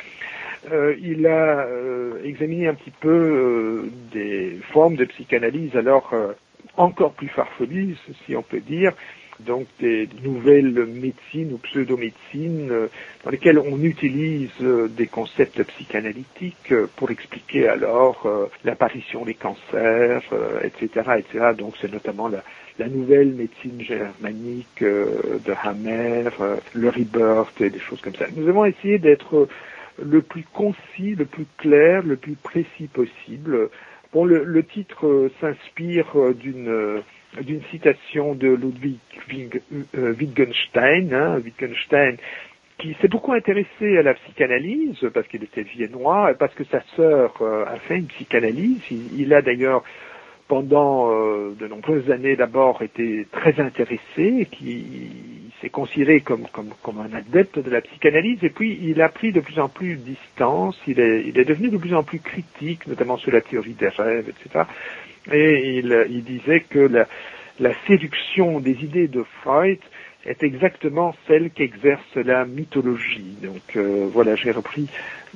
il 0.70 1.26
a 1.26 1.66
examiné 2.24 2.68
un 2.68 2.74
petit 2.74 2.90
peu 2.90 3.88
des 4.12 4.58
formes 4.72 4.96
de 4.96 5.06
psychanalyse. 5.06 5.74
Alors, 5.76 6.12
encore 6.76 7.12
plus 7.12 7.28
farfelues, 7.28 7.96
si 8.26 8.36
on 8.36 8.42
peut 8.42 8.60
dire, 8.60 8.92
donc 9.40 9.66
des 9.78 10.08
nouvelles 10.22 10.86
médecines 10.86 11.52
ou 11.52 11.58
pseudo-médecines 11.58 12.70
euh, 12.70 12.88
dans 13.24 13.30
lesquelles 13.30 13.58
on 13.58 13.80
utilise 13.82 14.50
euh, 14.60 14.88
des 14.88 15.06
concepts 15.06 15.62
psychanalytiques 15.62 16.72
euh, 16.72 16.88
pour 16.96 17.10
expliquer 17.10 17.68
alors 17.68 18.48
l'apparition 18.64 19.24
des 19.24 19.34
cancers, 19.34 20.22
etc., 20.62 21.10
etc. 21.18 21.52
Donc 21.56 21.74
c'est 21.80 21.90
notamment 21.90 22.28
la, 22.28 22.88
nouvelle 22.88 23.32
médecine 23.32 23.80
germanique 23.80 24.80
de 24.80 25.52
Hammer, 25.62 26.30
le 26.72 26.88
rebirth 26.88 27.60
et 27.60 27.70
des 27.70 27.80
choses 27.80 28.00
comme 28.00 28.14
ça. 28.14 28.26
Nous 28.34 28.48
avons 28.48 28.64
essayé 28.64 28.98
d'être 28.98 29.48
le 30.00 30.22
plus 30.22 30.44
concis, 30.52 31.14
le 31.16 31.24
plus 31.24 31.46
clair, 31.58 32.02
le 32.04 32.16
plus 32.16 32.36
précis 32.36 32.88
possible. 32.92 33.68
Bon, 34.12 34.24
le 34.24 34.62
titre 34.62 35.30
s'inspire 35.40 36.06
d'une 36.34 37.02
d'une 37.40 37.62
citation 37.70 38.34
de 38.34 38.48
Ludwig 38.48 38.98
euh, 39.94 40.14
Wittgenstein, 40.18 41.12
hein, 41.12 41.40
Wittgenstein 41.44 42.16
qui 42.78 42.96
s'est 43.00 43.08
beaucoup 43.08 43.32
intéressé 43.32 43.98
à 43.98 44.02
la 44.02 44.14
psychanalyse 44.14 45.04
parce 45.12 45.26
qu'il 45.26 45.42
était 45.42 45.62
viennois 45.62 46.30
et 46.30 46.34
parce 46.34 46.54
que 46.54 46.64
sa 46.64 46.80
sœur 46.94 47.34
euh, 47.40 47.64
a 47.66 47.76
fait 47.76 47.96
une 47.96 48.06
psychanalyse. 48.06 48.80
Il, 49.16 49.34
a 49.34 49.42
d'ailleurs 49.42 49.82
pendant 50.46 51.10
euh, 51.10 51.54
de 51.58 51.66
nombreuses 51.66 52.10
années 52.10 52.36
d'abord 52.36 52.82
été 52.82 53.26
très 53.32 53.60
intéressé, 53.60 54.46
qui 54.50 55.10
s'est 55.60 55.70
considéré 55.70 56.20
comme, 56.20 56.46
comme, 56.52 57.00
un 57.00 57.12
adepte 57.16 57.58
de 57.58 57.68
la 57.68 57.80
psychanalyse, 57.80 58.44
et 58.44 58.50
puis 58.50 58.78
il 58.80 59.02
a 59.02 59.08
pris 59.08 59.32
de 59.32 59.40
plus 59.40 59.58
en 59.58 59.68
plus 59.68 59.96
distance, 59.96 60.80
il 60.86 61.00
est, 61.00 61.24
il 61.26 61.38
est 61.38 61.44
devenu 61.44 61.70
de 61.70 61.76
plus 61.76 61.94
en 61.94 62.04
plus 62.04 62.20
critique, 62.20 62.86
notamment 62.86 63.16
sur 63.18 63.32
la 63.32 63.40
théorie 63.40 63.74
des 63.74 63.88
rêves, 63.88 64.28
etc 64.28 64.64
et 65.32 65.78
il, 65.78 66.24
disait 66.24 66.60
que 66.60 66.90
la, 67.58 67.72
séduction 67.86 68.60
des 68.60 68.84
idées 68.84 69.08
de 69.08 69.24
Freud 69.42 69.78
est 70.24 70.42
exactement 70.42 71.14
celle 71.26 71.50
qu'exerce 71.50 72.14
la 72.16 72.44
mythologie. 72.44 73.36
Donc 73.42 73.76
euh, 73.76 74.08
voilà, 74.12 74.36
j'ai 74.36 74.50
repris 74.50 74.88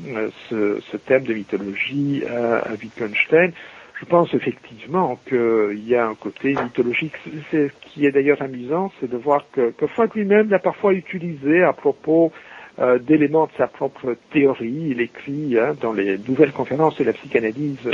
euh, 0.09 0.31
ce, 0.49 0.97
thème 0.97 1.25
de 1.25 1.35
mythologie 1.35 2.23
à, 2.29 2.73
Wittgenstein. 2.73 3.53
Je 4.01 4.05
pense 4.05 4.35
effectivement 4.35 5.19
qu'il 5.29 5.87
y 5.87 5.95
a 5.95 6.07
un 6.07 6.15
côté 6.15 6.55
mythologique. 6.55 7.15
Ce 7.53 7.69
qui 7.83 8.05
est 8.05 8.11
d'ailleurs 8.11 8.43
amusant, 8.43 8.93
c'est 9.01 9.09
de 9.09 9.17
voir 9.17 9.47
que, 9.53 9.73
Freud 9.87 10.11
lui-même 10.15 10.51
l'a 10.51 10.59
parfois 10.59 10.93
utilisé 10.93 11.63
à 11.63 11.73
propos 11.73 12.33
euh, 12.81 12.99
d'éléments 12.99 13.47
de 13.47 13.53
sa 13.57 13.69
propre 13.69 14.17
théorie. 14.33 14.89
Il 14.91 15.01
écrit 15.01 15.57
hein, 15.59 15.77
dans 15.81 15.93
les 15.93 16.19
nouvelles 16.19 16.53
conférences 16.53 16.97
de 16.99 17.05
la 17.05 17.13
psychanalyse 17.13 17.89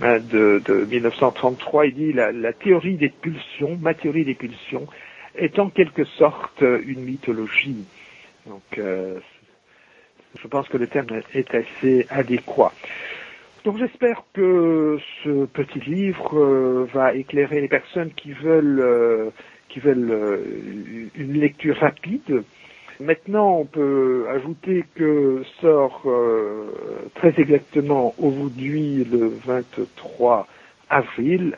de, 0.00 0.62
de 0.64 0.84
1933, 0.84 1.86
il 1.86 1.94
dit 1.94 2.12
la, 2.12 2.30
la 2.32 2.52
théorie 2.52 2.96
des 2.96 3.08
pulsions, 3.08 3.76
ma 3.80 3.94
théorie 3.94 4.24
des 4.24 4.34
pulsions, 4.34 4.86
est 5.36 5.58
en 5.58 5.70
quelque 5.70 6.04
sorte 6.04 6.60
une 6.62 7.02
mythologie. 7.02 7.84
Donc, 8.46 8.78
euh, 8.78 9.18
je 10.40 10.46
pense 10.48 10.68
que 10.68 10.76
le 10.76 10.86
terme 10.86 11.08
est 11.34 11.54
assez 11.54 12.06
adéquat. 12.10 12.72
Donc 13.64 13.78
j'espère 13.78 14.22
que 14.32 14.98
ce 15.24 15.44
petit 15.46 15.80
livre 15.80 16.38
euh, 16.38 16.86
va 16.94 17.14
éclairer 17.14 17.60
les 17.60 17.68
personnes 17.68 18.12
qui 18.14 18.32
veulent, 18.32 18.80
euh, 18.80 19.30
qui 19.68 19.80
veulent 19.80 20.40
une 21.16 21.32
lecture 21.34 21.76
rapide 21.76 22.44
Maintenant, 23.00 23.58
on 23.58 23.64
peut 23.64 24.26
ajouter 24.28 24.84
que 24.96 25.42
sort 25.60 26.02
euh, 26.06 26.66
très 27.14 27.32
exactement 27.38 28.12
aujourd'hui 28.18 29.04
le 29.04 29.38
23 29.46 30.48
avril 30.90 31.54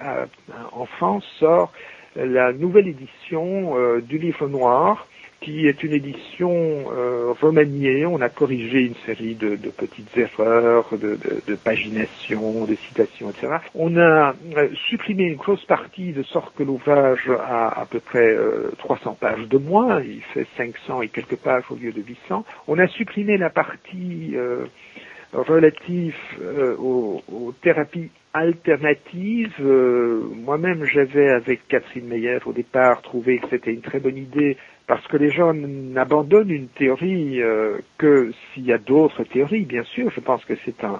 en 0.73 0.85
France 0.85 1.25
sort 1.39 1.73
la 2.17 2.53
nouvelle 2.53 2.89
édition 2.89 3.77
euh, 3.79 4.01
du 4.01 4.19
livre 4.19 4.49
noir 4.49 5.07
qui 5.41 5.67
est 5.67 5.83
une 5.83 5.93
édition 5.93 6.85
euh, 6.93 7.33
remaniée. 7.41 8.05
On 8.07 8.21
a 8.21 8.29
corrigé 8.29 8.81
une 8.83 8.95
série 9.07 9.35
de, 9.35 9.57
petites 9.71 10.17
erreurs, 10.17 10.89
de, 10.93 11.19
de, 11.47 11.55
pagination, 11.55 12.67
de 12.67 12.75
citations, 12.75 13.31
etc. 13.31 13.57
On 13.75 13.97
a 13.97 14.35
euh, 14.57 14.69
supprimé 14.89 15.25
une 15.25 15.37
grosse 15.37 15.65
partie 15.65 16.13
de 16.13 16.23
sorte 16.23 16.55
que 16.57 16.63
l'ouvrage 16.63 17.31
a 17.31 17.81
à 17.81 17.87
peu 17.87 18.01
près 18.01 18.37
300 18.79 19.11
euh, 19.11 19.15
pages 19.15 19.49
de 19.49 19.59
moins. 19.59 20.01
Il 20.03 20.23
fait 20.35 20.47
500 20.57 21.03
et 21.03 21.09
quelques 21.09 21.37
pages 21.37 21.65
au 21.71 21.75
lieu 21.75 21.93
de 21.93 22.03
800. 22.03 22.45
On 22.69 22.79
a 22.79 22.87
supprimé 22.89 23.39
la 23.39 23.51
partie 23.51 24.35
relative 25.33 26.17
aux, 26.79 27.23
thérapies 27.63 28.11
alternatives. 28.33 29.61
Moi-même, 29.61 30.85
j'avais 30.85 31.31
avec 31.31 31.67
Catherine 31.69 32.07
Meyer 32.07 32.39
au 32.47 32.53
départ 32.53 33.03
trouvé 33.03 33.39
que 33.39 33.49
c'était 33.51 33.73
une 33.73 33.81
très 33.81 34.01
bonne 34.01 34.17
idée 34.17 34.57
parce 34.87 35.07
que 35.07 35.17
les 35.17 35.31
gens 35.31 35.55
n'abandonnent 35.55 36.51
une 36.51 36.67
théorie 36.67 37.41
euh, 37.41 37.79
que 37.97 38.33
s'il 38.53 38.67
y 38.67 38.73
a 38.73 38.79
d'autres 38.79 39.23
théories, 39.23 39.65
bien 39.65 39.85
sûr. 39.85 40.11
Je 40.11 40.19
pense 40.19 40.45
que 40.45 40.55
c'est 40.65 40.83
un, 40.83 40.99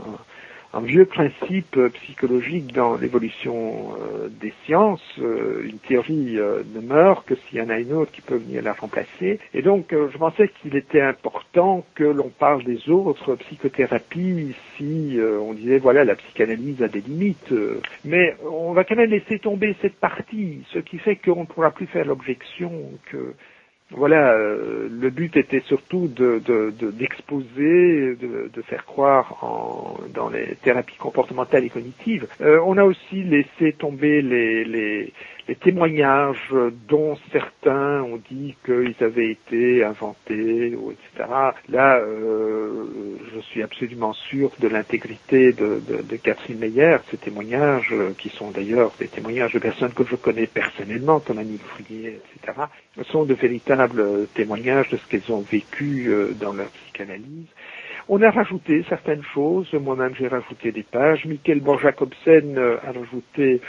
vieux 0.79 1.05
principe 1.05 1.79
psychologique 1.95 2.73
dans 2.73 2.97
l'évolution 2.97 3.93
euh, 3.93 4.29
des 4.29 4.53
sciences. 4.65 5.03
Euh, 5.19 5.63
une 5.65 5.79
théorie 5.79 6.39
ne 6.75 6.81
meurt 6.81 7.27
que 7.27 7.35
s'il 7.35 7.59
y 7.59 7.63
en 7.63 7.69
a 7.69 7.79
une 7.79 7.93
autre 7.93 8.13
qui 8.13 8.21
peut 8.21 8.37
venir 8.37 8.63
la 8.63 8.73
remplacer. 8.73 9.41
Et 9.53 9.63
donc, 9.63 9.89
je 9.91 10.17
pensais 10.17 10.49
qu'il 10.49 10.77
était 10.77 11.01
important 11.01 11.85
que 11.95 12.05
l'on 12.05 12.29
parle 12.29 12.63
des 12.65 12.89
autres 12.89 13.35
psychothérapies 13.37 14.55
si 14.77 15.19
on 15.41 15.53
disait, 15.55 15.79
voilà, 15.79 16.05
la 16.05 16.15
psychanalyse 16.15 16.83
a 16.83 16.89
des 16.89 17.01
limites. 17.01 17.53
mais 18.05 18.37
on 18.51 18.73
va 18.73 18.85
quand 18.85 18.97
même 18.97 19.11
laisser 19.11 19.39
tomber 19.39 19.77
cette 19.83 19.97
partie, 19.97 20.63
ce 20.73 20.79
qui 20.79 20.99
fait 20.99 21.17
qu'on 21.17 21.41
ne 21.41 21.47
pourra 21.47 21.71
plus 21.71 21.87
faire 21.87 22.07
l'objection 22.07 22.73
que 23.11 23.35
voilà, 23.93 24.35
euh, 24.35 24.89
le 24.89 25.11
but 25.11 25.37
était 25.37 25.63
surtout 25.67 26.09
d'exposer, 26.09 28.15
de, 28.15 28.49
de, 28.53 28.63
faire 28.63 28.85
croire 28.85 29.43
en, 29.43 29.99
dans 30.15 30.29
les 30.29 30.55
thérapies 30.63 30.97
comportementales 30.97 31.65
et 31.65 31.71
cognitives. 31.71 32.29
Euh, 32.41 32.61
on 32.65 32.79
a 32.79 32.85
aussi 32.85 33.25
laissé 33.25 33.73
tomber 33.73 34.23
les, 34.23 34.65
les, 34.65 35.13
les 35.49 35.57
témoignages 35.57 36.55
dont 36.89 37.17
certains 37.33 38.03
ont 38.03 38.21
dit 38.31 38.55
qu'ils 38.65 38.95
avaient 39.01 39.31
été 39.31 39.85
inventés, 39.85 40.69
etc. 40.69 41.29
Là, 41.69 41.99
euh, 41.99 42.85
je 43.35 43.41
suis 43.41 43.63
absolument 43.63 44.13
sûr 44.13 44.51
de 44.61 44.69
l'intégrité 44.69 45.53
de, 45.53 45.81
de, 45.87 46.03
de, 46.03 46.17
Catherine 46.17 46.59
Meyer. 46.59 46.99
Ces 47.11 47.17
témoignages, 47.17 47.93
euh, 47.93 48.13
qui 48.19 48.29
sont 48.31 48.51
d'ailleurs 48.51 48.93
des 48.99 49.09
témoignages 49.09 49.53
de 49.53 49.59
personnes 49.59 49.93
que 49.93 50.05
je 50.05 50.17
connais 50.17 50.47
personnellement, 50.47 51.21
comme 51.21 51.39
Annie 51.39 51.59
Fouillet, 51.59 52.21
etc., 52.37 52.59
sont 53.11 53.25
de 53.25 53.35
véritables 53.35 54.27
témoignages 54.35 54.89
de 54.91 54.97
ce 54.97 55.07
qu'elles 55.09 55.33
ont 55.33 55.41
vécu 55.41 56.09
euh, 56.09 56.33
dans 56.41 56.53
leur 56.53 56.69
psychanalyse. 56.69 57.49
On 58.09 58.21
a 58.23 58.31
rajouté 58.31 58.85
certaines 58.89 59.23
choses, 59.23 59.73
moi-même 59.75 60.15
j'ai 60.19 60.27
rajouté 60.27 60.73
des 60.73 60.83
pages, 60.83 61.25
Michael 61.27 61.61
Borjacobsen 61.61 62.59
a 62.59 62.91
rajouté 62.91 63.61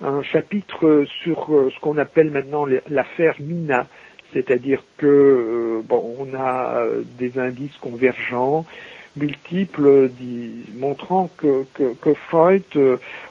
un 0.00 0.22
chapitre 0.22 1.04
sur 1.22 1.54
euh, 1.54 1.70
ce 1.74 1.80
qu'on 1.80 1.98
appelle 1.98 2.30
maintenant 2.30 2.66
l'affaire 2.88 3.36
Mina, 3.40 3.86
c'est-à-dire 4.32 4.82
que 4.98 5.06
euh, 5.06 5.82
bon, 5.84 6.16
on 6.18 6.34
a 6.34 6.78
euh, 6.78 7.02
des 7.18 7.38
indices 7.38 7.76
convergents 7.80 8.64
multiples 9.16 10.10
montrant 10.76 11.30
que, 11.36 11.64
Freud 12.28 12.64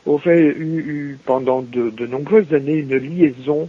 aurait 0.05 0.45
eu, 0.45 1.19
pendant 1.25 1.61
de, 1.61 2.07
nombreuses 2.07 2.53
années 2.53 2.77
une 2.77 2.95
liaison 2.95 3.67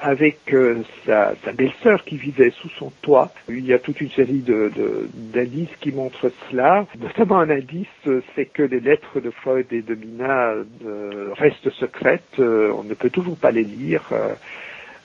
avec 0.00 0.52
euh, 0.52 0.82
sa, 1.04 1.34
belle-sœur 1.52 2.04
qui 2.04 2.16
vivait 2.16 2.50
sous 2.50 2.68
son 2.70 2.90
toit. 3.02 3.32
Il 3.48 3.64
y 3.64 3.72
a 3.72 3.78
toute 3.78 4.00
une 4.00 4.10
série 4.10 4.44
d'indices 5.14 5.74
qui 5.80 5.92
montrent 5.92 6.30
cela. 6.50 6.86
Notamment 6.98 7.38
un 7.38 7.50
indice, 7.50 7.86
c'est 8.34 8.46
que 8.46 8.62
les 8.62 8.80
lettres 8.80 9.20
de 9.20 9.30
Freud 9.30 9.66
et 9.72 9.82
de 9.82 9.94
Mina 9.94 10.54
euh, 10.84 11.30
restent 11.34 11.70
secrètes. 11.70 12.22
Euh, 12.38 12.72
on 12.76 12.84
ne 12.84 12.94
peut 12.94 13.10
toujours 13.10 13.36
pas 13.36 13.50
les 13.50 13.64
lire. 13.64 14.02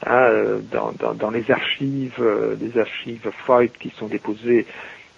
Hein, 0.03 0.59
dans, 0.71 1.13
dans, 1.13 1.29
les 1.29 1.51
archives, 1.51 2.23
les 2.59 2.79
archives 2.79 3.29
Freud 3.43 3.69
qui 3.79 3.91
sont 3.91 4.07
déposées 4.07 4.65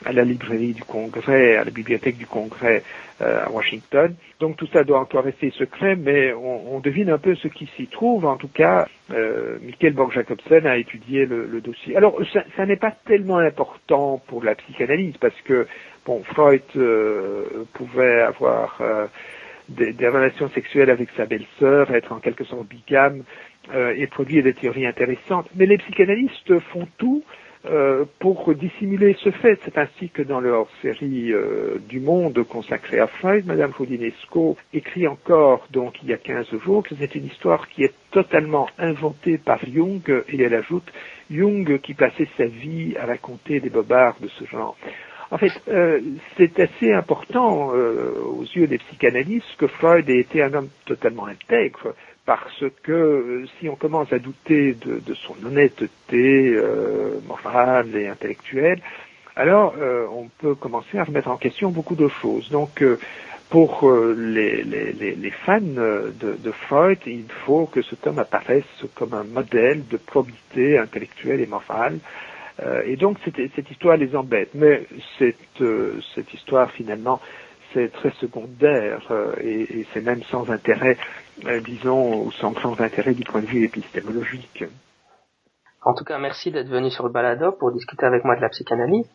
à 0.05 0.13
la 0.13 0.23
librairie 0.23 0.73
du 0.73 0.83
Congrès, 0.83 1.57
à 1.57 1.63
la 1.63 1.71
bibliothèque 1.71 2.17
du 2.17 2.25
Congrès 2.25 2.83
euh, 3.21 3.45
à 3.45 3.49
Washington. 3.49 4.15
Donc 4.39 4.57
tout 4.57 4.67
ça 4.73 4.83
doit 4.83 4.99
encore 4.99 5.23
rester 5.23 5.51
secret, 5.51 5.95
mais 5.95 6.33
on, 6.33 6.79
devine 6.79 7.09
un 7.09 7.17
peu 7.17 7.33
ce 7.35 7.47
qui 7.47 7.69
s'y 7.77 7.87
trouve. 7.87 8.25
En 8.25 8.35
tout 8.35 8.49
cas, 8.49 8.87
euh, 9.11 9.57
Michael 9.63 9.93
Borg-Jacobsen 9.93 10.65
a 10.65 10.77
étudié 10.77 11.25
le, 11.25 11.61
dossier. 11.61 11.95
Alors 11.95 12.19
ça, 12.57 12.65
n'est 12.65 12.75
pas 12.75 12.91
tellement 12.91 13.37
important 13.37 14.21
pour 14.27 14.43
la 14.43 14.55
psychanalyse 14.55 15.15
parce 15.17 15.39
que 15.45 15.65
bon, 16.05 16.23
Freud 16.23 16.61
euh, 16.75 17.65
pouvait 17.73 18.21
avoir 18.21 18.77
euh, 18.81 19.05
des, 19.69 19.93
des, 19.93 20.07
relations 20.09 20.49
sexuelles 20.49 20.89
avec 20.89 21.09
sa 21.15 21.25
belle-sœur, 21.25 21.91
être 21.91 22.11
en 22.11 22.19
quelque 22.19 22.43
sorte 22.43 22.67
bigame 22.67 23.23
et 23.95 24.07
produire 24.07 24.43
des 24.43 24.53
théories 24.53 24.85
intéressantes. 24.85 25.47
Mais 25.55 25.65
les 25.65 25.77
psychanalystes 25.77 26.59
font 26.73 26.85
tout 26.97 27.23
Euh, 27.65 28.03
pour 28.19 28.53
dissimuler 28.53 29.15
ce 29.23 29.31
fait, 29.31 29.57
c'est 29.63 29.77
ainsi 29.77 30.09
que 30.09 30.21
dans 30.21 30.41
leur 30.41 30.67
série 30.81 31.31
euh, 31.31 31.77
du 31.87 32.01
Monde 32.01 32.43
consacrée 32.43 32.99
à 32.99 33.07
Freud, 33.07 33.45
Madame 33.45 33.71
Faudinesco 33.71 34.57
écrit 34.73 35.07
encore, 35.07 35.65
donc 35.71 35.95
il 36.03 36.09
y 36.09 36.13
a 36.13 36.17
15 36.17 36.47
jours, 36.59 36.83
que 36.83 36.93
c'est 36.99 37.15
une 37.15 37.25
histoire 37.25 37.69
qui 37.69 37.83
est 37.83 37.93
totalement 38.11 38.67
inventée 38.77 39.37
par 39.37 39.59
Jung, 39.65 40.01
et 40.27 40.41
elle 40.41 40.55
ajoute 40.55 40.91
Jung 41.31 41.79
qui 41.79 41.93
passait 41.93 42.27
sa 42.35 42.45
vie 42.45 42.95
à 42.99 43.05
raconter 43.05 43.61
des 43.61 43.69
bobards 43.69 44.17
de 44.19 44.27
ce 44.27 44.43
genre. 44.43 44.75
En 45.31 45.37
fait, 45.37 45.53
euh, 45.69 46.01
c'est 46.35 46.59
assez 46.59 46.91
important 46.91 47.69
aux 47.69 48.43
yeux 48.43 48.67
des 48.67 48.77
psychanalystes 48.77 49.55
que 49.57 49.67
Freud 49.67 50.09
ait 50.09 50.19
été 50.19 50.43
un 50.43 50.53
homme 50.53 50.69
totalement 50.85 51.27
intègre, 51.27 51.95
parce 52.25 52.63
que 52.83 52.91
euh, 52.91 53.45
si 53.59 53.67
on 53.67 53.75
commence 53.75 54.11
à 54.13 54.19
douter 54.19 54.73
de, 54.73 55.13
son 55.13 55.35
honnêteté 55.45 56.53
euh, 56.55 57.19
morale 57.27 57.95
et 57.95 58.07
intellectuelle, 58.07 58.79
alors 59.35 59.75
euh, 59.77 60.05
on 60.11 60.29
peut 60.37 60.55
commencer 60.55 60.97
à 60.97 61.03
remettre 61.03 61.29
en 61.29 61.37
question 61.37 61.69
beaucoup 61.69 61.95
de 61.95 62.07
choses. 62.07 62.49
Donc 62.49 62.83
pour 63.49 63.91
les, 63.91 64.63
fans 65.45 65.59
de, 65.61 66.51
Freud, 66.67 66.97
il 67.05 67.25
faut 67.45 67.67
que 67.67 67.81
cet 67.83 68.07
homme 68.07 68.19
apparaisse 68.19 68.63
comme 68.95 69.13
un 69.13 69.23
modèle 69.23 69.85
de 69.87 69.97
probité 69.97 70.79
intellectuelle 70.79 71.39
et 71.39 71.45
morale. 71.45 71.99
et 72.85 72.95
donc 72.95 73.17
cette, 73.23 73.69
histoire 73.69 73.97
les 73.97 74.15
embête. 74.15 74.49
Mais 74.55 74.87
cette 75.19 76.33
histoire 76.33 76.71
finalement 76.71 77.21
c'est 77.73 77.91
très 77.91 78.11
secondaire 78.19 79.01
euh, 79.11 79.35
et, 79.41 79.85
c'est 79.93 80.01
même 80.01 80.23
sans 80.23 80.49
intérêt, 80.49 80.97
euh, 81.45 81.59
disons, 81.61 82.23
ou 82.25 82.31
sans, 82.33 82.53
sans 82.61 82.79
intérêt 82.79 83.13
du 83.13 83.23
point 83.23 83.41
de 83.41 83.47
vue 83.47 83.63
épistémologique. 83.63 84.63
En 85.81 85.93
tout 85.93 86.05
cas, 86.05 86.17
merci 86.17 86.51
d'être 86.51 86.69
venu 86.69 86.89
sur 86.89 87.03
le 87.03 87.11
balado 87.11 87.51
pour 87.51 87.71
discuter 87.71 88.05
avec 88.05 88.23
moi 88.23 88.35
de 88.35 88.41
la 88.41 88.49
psychanalyse. 88.49 89.09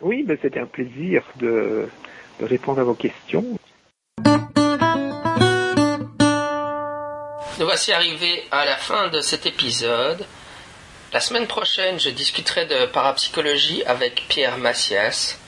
Oui, 0.00 0.24
mais 0.26 0.36
c'était 0.42 0.60
un 0.60 0.66
plaisir 0.66 1.22
de, 1.36 1.88
de 2.40 2.44
répondre 2.44 2.80
à 2.80 2.84
vos 2.84 2.94
questions. 2.94 3.44
Nous 7.60 7.66
voici 7.66 7.92
arrivés 7.92 8.42
à 8.50 8.64
la 8.64 8.76
fin 8.76 9.08
de 9.08 9.20
cet 9.20 9.46
épisode. 9.46 10.26
La 11.12 11.20
semaine 11.20 11.46
prochaine, 11.46 12.00
je 12.00 12.10
discuterai 12.10 12.66
de 12.66 12.86
parapsychologie 12.86 13.84
avec 13.84 14.24
Pierre 14.28 14.58
Massias 14.58 15.38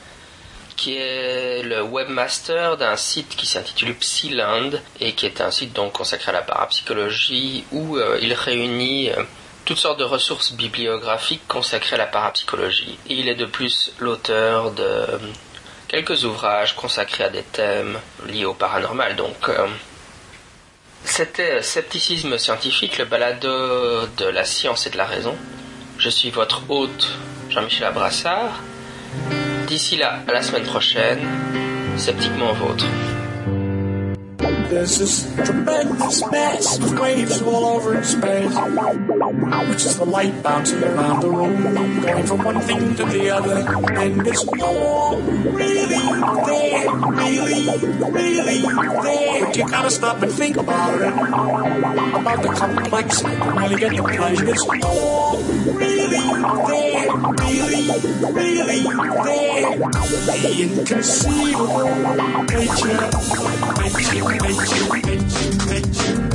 qui 0.76 0.96
est 0.96 1.62
le 1.62 1.82
webmaster 1.82 2.76
d'un 2.76 2.96
site 2.96 3.34
qui 3.36 3.46
s'intitule 3.46 3.94
Psyland 3.94 4.70
et 5.00 5.14
qui 5.14 5.26
est 5.26 5.40
un 5.40 5.50
site 5.50 5.72
donc 5.72 5.92
consacré 5.92 6.30
à 6.30 6.34
la 6.34 6.42
parapsychologie 6.42 7.64
où 7.72 7.96
euh, 7.96 8.18
il 8.20 8.34
réunit 8.34 9.10
euh, 9.10 9.22
toutes 9.64 9.78
sortes 9.78 9.98
de 9.98 10.04
ressources 10.04 10.52
bibliographiques 10.52 11.48
consacrées 11.48 11.96
à 11.96 11.98
la 11.98 12.06
parapsychologie. 12.06 12.98
Il 13.08 13.28
est 13.28 13.34
de 13.34 13.46
plus 13.46 13.92
l'auteur 13.98 14.70
de 14.72 14.82
euh, 14.82 15.18
quelques 15.88 16.24
ouvrages 16.24 16.76
consacrés 16.76 17.24
à 17.24 17.30
des 17.30 17.42
thèmes 17.42 17.98
liés 18.28 18.44
au 18.44 18.54
paranormal. 18.54 19.16
Donc 19.16 19.50
c'était 21.04 21.62
Scepticisme 21.62 22.36
scientifique, 22.36 22.98
le 22.98 23.04
balado 23.04 24.06
de 24.18 24.26
la 24.26 24.44
science 24.44 24.86
et 24.86 24.90
de 24.90 24.96
la 24.96 25.06
raison. 25.06 25.36
Je 25.98 26.10
suis 26.10 26.30
votre 26.30 26.62
hôte 26.68 27.08
Jean-Michel 27.48 27.86
Abrassard. 27.86 28.60
D'ici 29.66 29.96
là, 29.96 30.20
à 30.28 30.32
la 30.32 30.42
semaine 30.42 30.62
prochaine, 30.62 31.18
sceptiquement 31.96 32.52
vôtre. 32.52 32.86
There's 34.68 34.98
this 34.98 35.24
tremendous 35.44 36.30
mass 36.30 36.78
of 36.78 36.98
waves 36.98 37.40
all 37.40 37.64
over 37.66 38.02
space, 38.02 38.54
which 39.68 39.84
is 39.84 39.96
the 39.96 40.04
light 40.04 40.42
bouncing 40.42 40.82
around 40.82 41.20
the 41.20 41.30
room, 41.30 42.00
going 42.00 42.26
from 42.26 42.44
one 42.44 42.60
thing 42.60 42.94
to 42.96 43.04
the 43.04 43.30
other, 43.30 43.64
and 43.94 44.26
it's 44.26 44.44
all 44.60 45.20
really 45.20 45.86
there, 45.86 46.90
really, 46.90 47.68
really 48.10 48.60
there. 48.60 49.46
But 49.46 49.56
you 49.56 49.68
gotta 49.68 49.90
stop 49.90 50.20
and 50.22 50.32
think 50.32 50.56
about 50.56 51.00
it, 51.00 51.12
about 51.12 52.42
the 52.42 52.48
complexity, 52.48 53.36
to 53.36 53.50
really 53.52 53.76
get 53.76 53.96
the 53.96 54.02
pleasure. 54.02 54.48
It's 54.48 54.66
all 54.84 55.42
really 55.72 56.08
there, 56.66 57.10
really, 57.54 57.86
really 58.32 58.82
there. 59.24 59.78
The 60.36 60.50
inconceivable 60.60 61.86
nature, 62.46 63.10
nature, 63.80 64.24
nature. 64.42 64.55
Thank 64.57 66.20
you. 66.20 66.25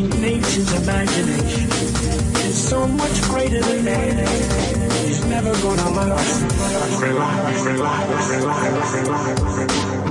Think 0.00 0.20
nature's 0.20 0.72
imagination 0.82 1.68
is 2.48 2.68
so 2.68 2.86
much 2.86 3.22
greater 3.22 3.60
than 3.60 3.84
man. 3.84 4.18
It's 5.08 5.24
never 5.26 5.52
gonna 5.60 5.90
last. 5.90 6.42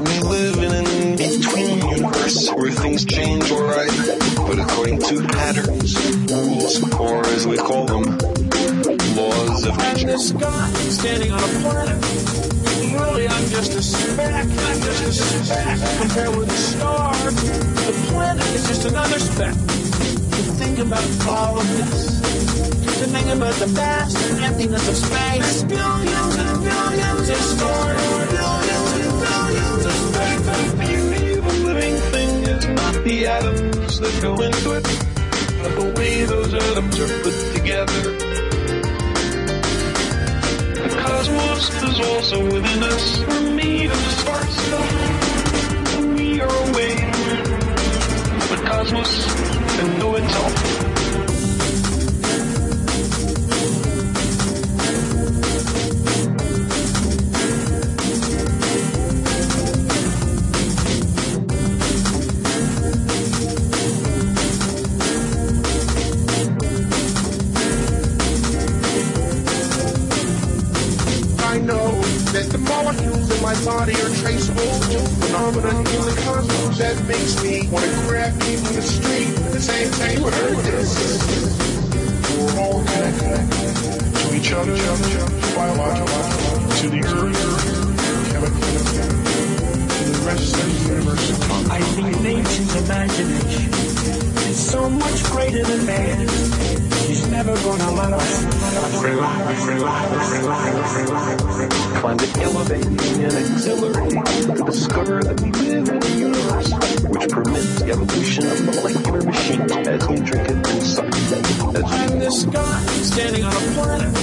We 0.06 0.20
live 0.30 0.58
in 0.58 0.72
an 0.74 0.86
in-between 0.86 1.90
universe 1.90 2.50
where 2.52 2.72
things 2.72 3.06
change 3.06 3.52
alright, 3.52 3.92
but 4.48 4.60
according 4.60 5.00
to 5.00 5.24
patterns, 5.28 5.96
rules, 6.32 6.94
or 7.00 7.26
as 7.28 7.48
we 7.48 7.58
call 7.58 7.86
them, 7.86 8.04
laws 9.16 9.66
of 9.66 9.78
nature. 9.78 10.08
This 10.08 10.32
guy 10.32 10.72
standing 10.90 11.32
on 11.32 11.44
a 11.44 11.48
planet 11.62 12.30
really 13.00 13.28
I'm 13.28 13.50
just 13.50 13.74
a 13.74 13.82
speck, 13.82 14.46
I'm 14.46 14.82
just 14.82 15.06
a 15.06 15.12
speck 15.14 16.02
compared 16.02 16.36
with 16.36 16.48
the 16.48 16.56
star. 16.56 17.14
The 17.32 18.08
planet 18.10 18.46
is 18.56 18.68
just 18.68 18.86
another 18.86 19.20
speck. 19.20 19.79
To 20.40 20.46
think 20.56 20.80
about 20.80 21.04
all 21.28 21.60
of 21.60 21.68
this, 21.68 22.22
to 22.22 23.06
think 23.12 23.28
about 23.28 23.54
the 23.56 23.66
vast 23.66 24.18
emptiness 24.42 24.88
of 24.88 24.96
space, 24.96 25.64
billions 25.64 26.36
and 26.38 26.64
billions 26.64 27.30
of 27.30 27.36
stars, 27.36 28.02
billions 28.32 28.92
and 29.04 29.20
billions 29.20 29.86
of 29.86 29.92
specks. 29.92 30.46
The 30.72 30.78
beauty 30.80 31.34
of 31.34 31.46
a 31.46 31.52
living 31.68 31.96
thing 32.14 32.44
is 32.56 32.66
not 32.68 33.04
the 33.04 33.28
atoms 33.28 34.00
that 34.00 34.22
go 34.22 34.34
into 34.42 34.78
it, 34.78 34.88
but 35.62 35.76
the 35.76 35.94
way 36.00 36.24
those 36.24 36.54
atoms 36.54 37.00
are 37.02 37.24
put 37.24 37.36
together 37.54 38.02
The 40.88 40.96
cosmos 41.04 41.84
is 41.84 42.00
also 42.08 42.46
within 42.46 42.84
us. 42.84 43.20
We're 43.28 43.52
made 43.56 43.92
of 43.92 43.98
sparks 43.98 45.19
and 48.82 50.00
know 50.00 50.16
itself. 50.16 50.89
body 50.89 50.89
biologically, 85.56 86.12
to 86.82 86.90
the 86.90 87.02
earth, 87.08 87.40
chemically, 88.30 88.76
to 89.88 90.04
the 90.04 90.20
rest 90.26 90.54
of 90.54 90.66
the 90.66 90.72
universe. 90.90 91.26
I 91.70 91.80
imagination 92.76 93.69
so 94.70 94.88
much 94.88 95.24
greater 95.32 95.64
than 95.64 95.84
man. 95.86 96.28
She's 97.08 97.28
never 97.28 97.56
gonna 97.64 97.92
let 97.92 98.14
us 98.14 98.44
Find 102.02 102.22
it 102.22 102.38
elevating 102.38 103.00
and 103.00 103.34
exhilarating 103.34 104.24
to 104.24 104.64
discover 104.66 105.24
that 105.24 105.42
we 105.42 105.52
live 105.52 105.90
in 105.90 106.04
a 106.04 106.10
universe 106.16 106.72
which 107.10 107.30
permits 107.32 107.82
the 107.82 107.92
evolution 107.92 108.46
of 108.46 108.66
molecular 108.66 109.24
machines 109.24 109.72
as 109.72 110.08
intricate 110.08 110.68
and 110.68 110.84
subtle 110.84 111.78
as 111.78 111.84
I'm 111.84 112.20
this 112.20 112.46
guy 112.46 112.80
standing 113.02 113.44
on 113.44 113.54
a 113.54 113.74
planet. 113.74 114.14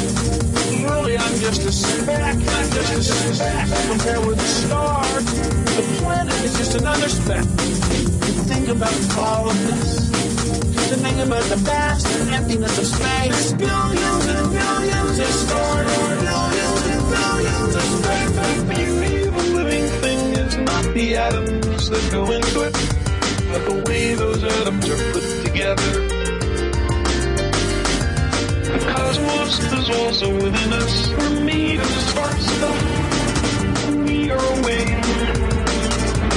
Really, 0.89 1.19
I'm 1.19 1.39
just 1.41 1.63
a 1.65 1.73
speck. 1.73 2.21
I'm 2.21 2.71
just 2.71 2.95
a 2.95 3.35
speck 3.35 3.89
compared 3.91 4.25
with 4.25 4.39
the 4.39 4.45
star. 4.45 5.03
The 5.03 5.83
planet 5.99 6.45
is 6.45 6.57
just 6.57 6.77
another 6.77 7.09
speck. 7.09 7.45
Think 8.47 8.69
about 8.69 9.19
all 9.19 9.51
of 9.51 9.67
this. 9.67 10.16
To 10.87 10.95
think 10.95 11.19
about 11.19 11.43
the 11.47 11.57
vast 11.57 12.07
emptiness 12.31 12.79
of 12.79 12.87
space. 12.87 13.53
Billions 13.55 14.27
and 14.27 14.53
billions 14.53 15.19
of 15.19 15.27
stars. 15.27 15.87
Billions 16.23 16.87
and 16.87 17.03
billions 17.11 17.75
of 17.75 17.83
space. 17.83 18.37
Of 19.27 19.35
a 19.35 19.43
living 19.57 19.87
thing 20.01 20.21
is 20.39 20.57
not 20.59 20.85
the 20.95 21.17
atoms 21.17 21.91
that 21.91 22.13
go 22.13 22.31
into 22.31 22.61
it, 22.69 22.73
but 23.51 23.65
the 23.67 23.83
way 23.89 24.15
those 24.15 24.45
atoms 24.45 24.89
are 24.89 25.13
put 25.13 25.45
together. 25.45 25.93
The 28.71 28.79
cosmos 28.95 29.59
is 29.73 29.91
also 29.91 30.35
within 30.37 30.73
us. 30.73 31.09
We're 31.11 31.41
made 31.41 31.81
of 31.81 31.87
spark 31.87 32.39
stuff. 32.39 32.79
We 34.07 34.31
are 34.31 34.45
away. 34.59 34.85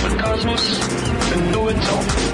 The 0.10 0.18
cosmos 0.20 0.80
can 1.30 1.52
know 1.52 1.68
itself. 1.68 2.29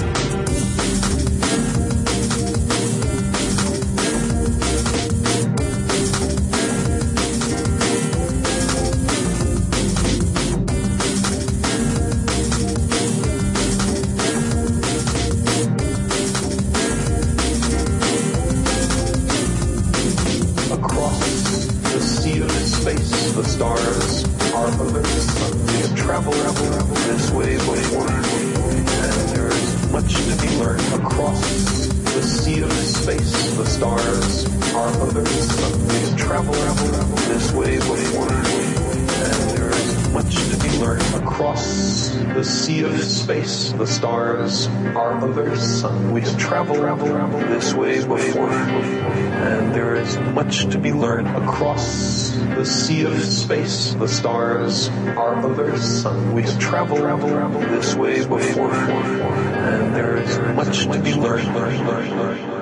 We 46.67 46.77
have 46.77 46.99
traveled 46.99 47.43
this 47.43 47.73
way 47.75 48.03
before, 48.03 48.49
and 48.49 49.73
there 49.75 49.95
is 49.95 50.17
much 50.33 50.65
to 50.71 50.79
be 50.79 50.91
learned. 50.91 51.27
Across 51.27 52.31
the 52.55 52.65
sea 52.65 53.03
of 53.03 53.23
space, 53.23 53.93
the 53.93 54.07
stars 54.07 54.89
are 55.15 55.35
others. 55.45 56.03
We 56.33 56.41
have 56.41 56.59
traveled 56.59 57.01
this 57.69 57.93
way 57.95 58.25
before, 58.25 58.73
and 58.73 59.95
there 59.95 60.17
is 60.17 60.39
much 60.55 60.85
to 60.87 60.99
be 60.99 61.13
learned. 61.13 62.54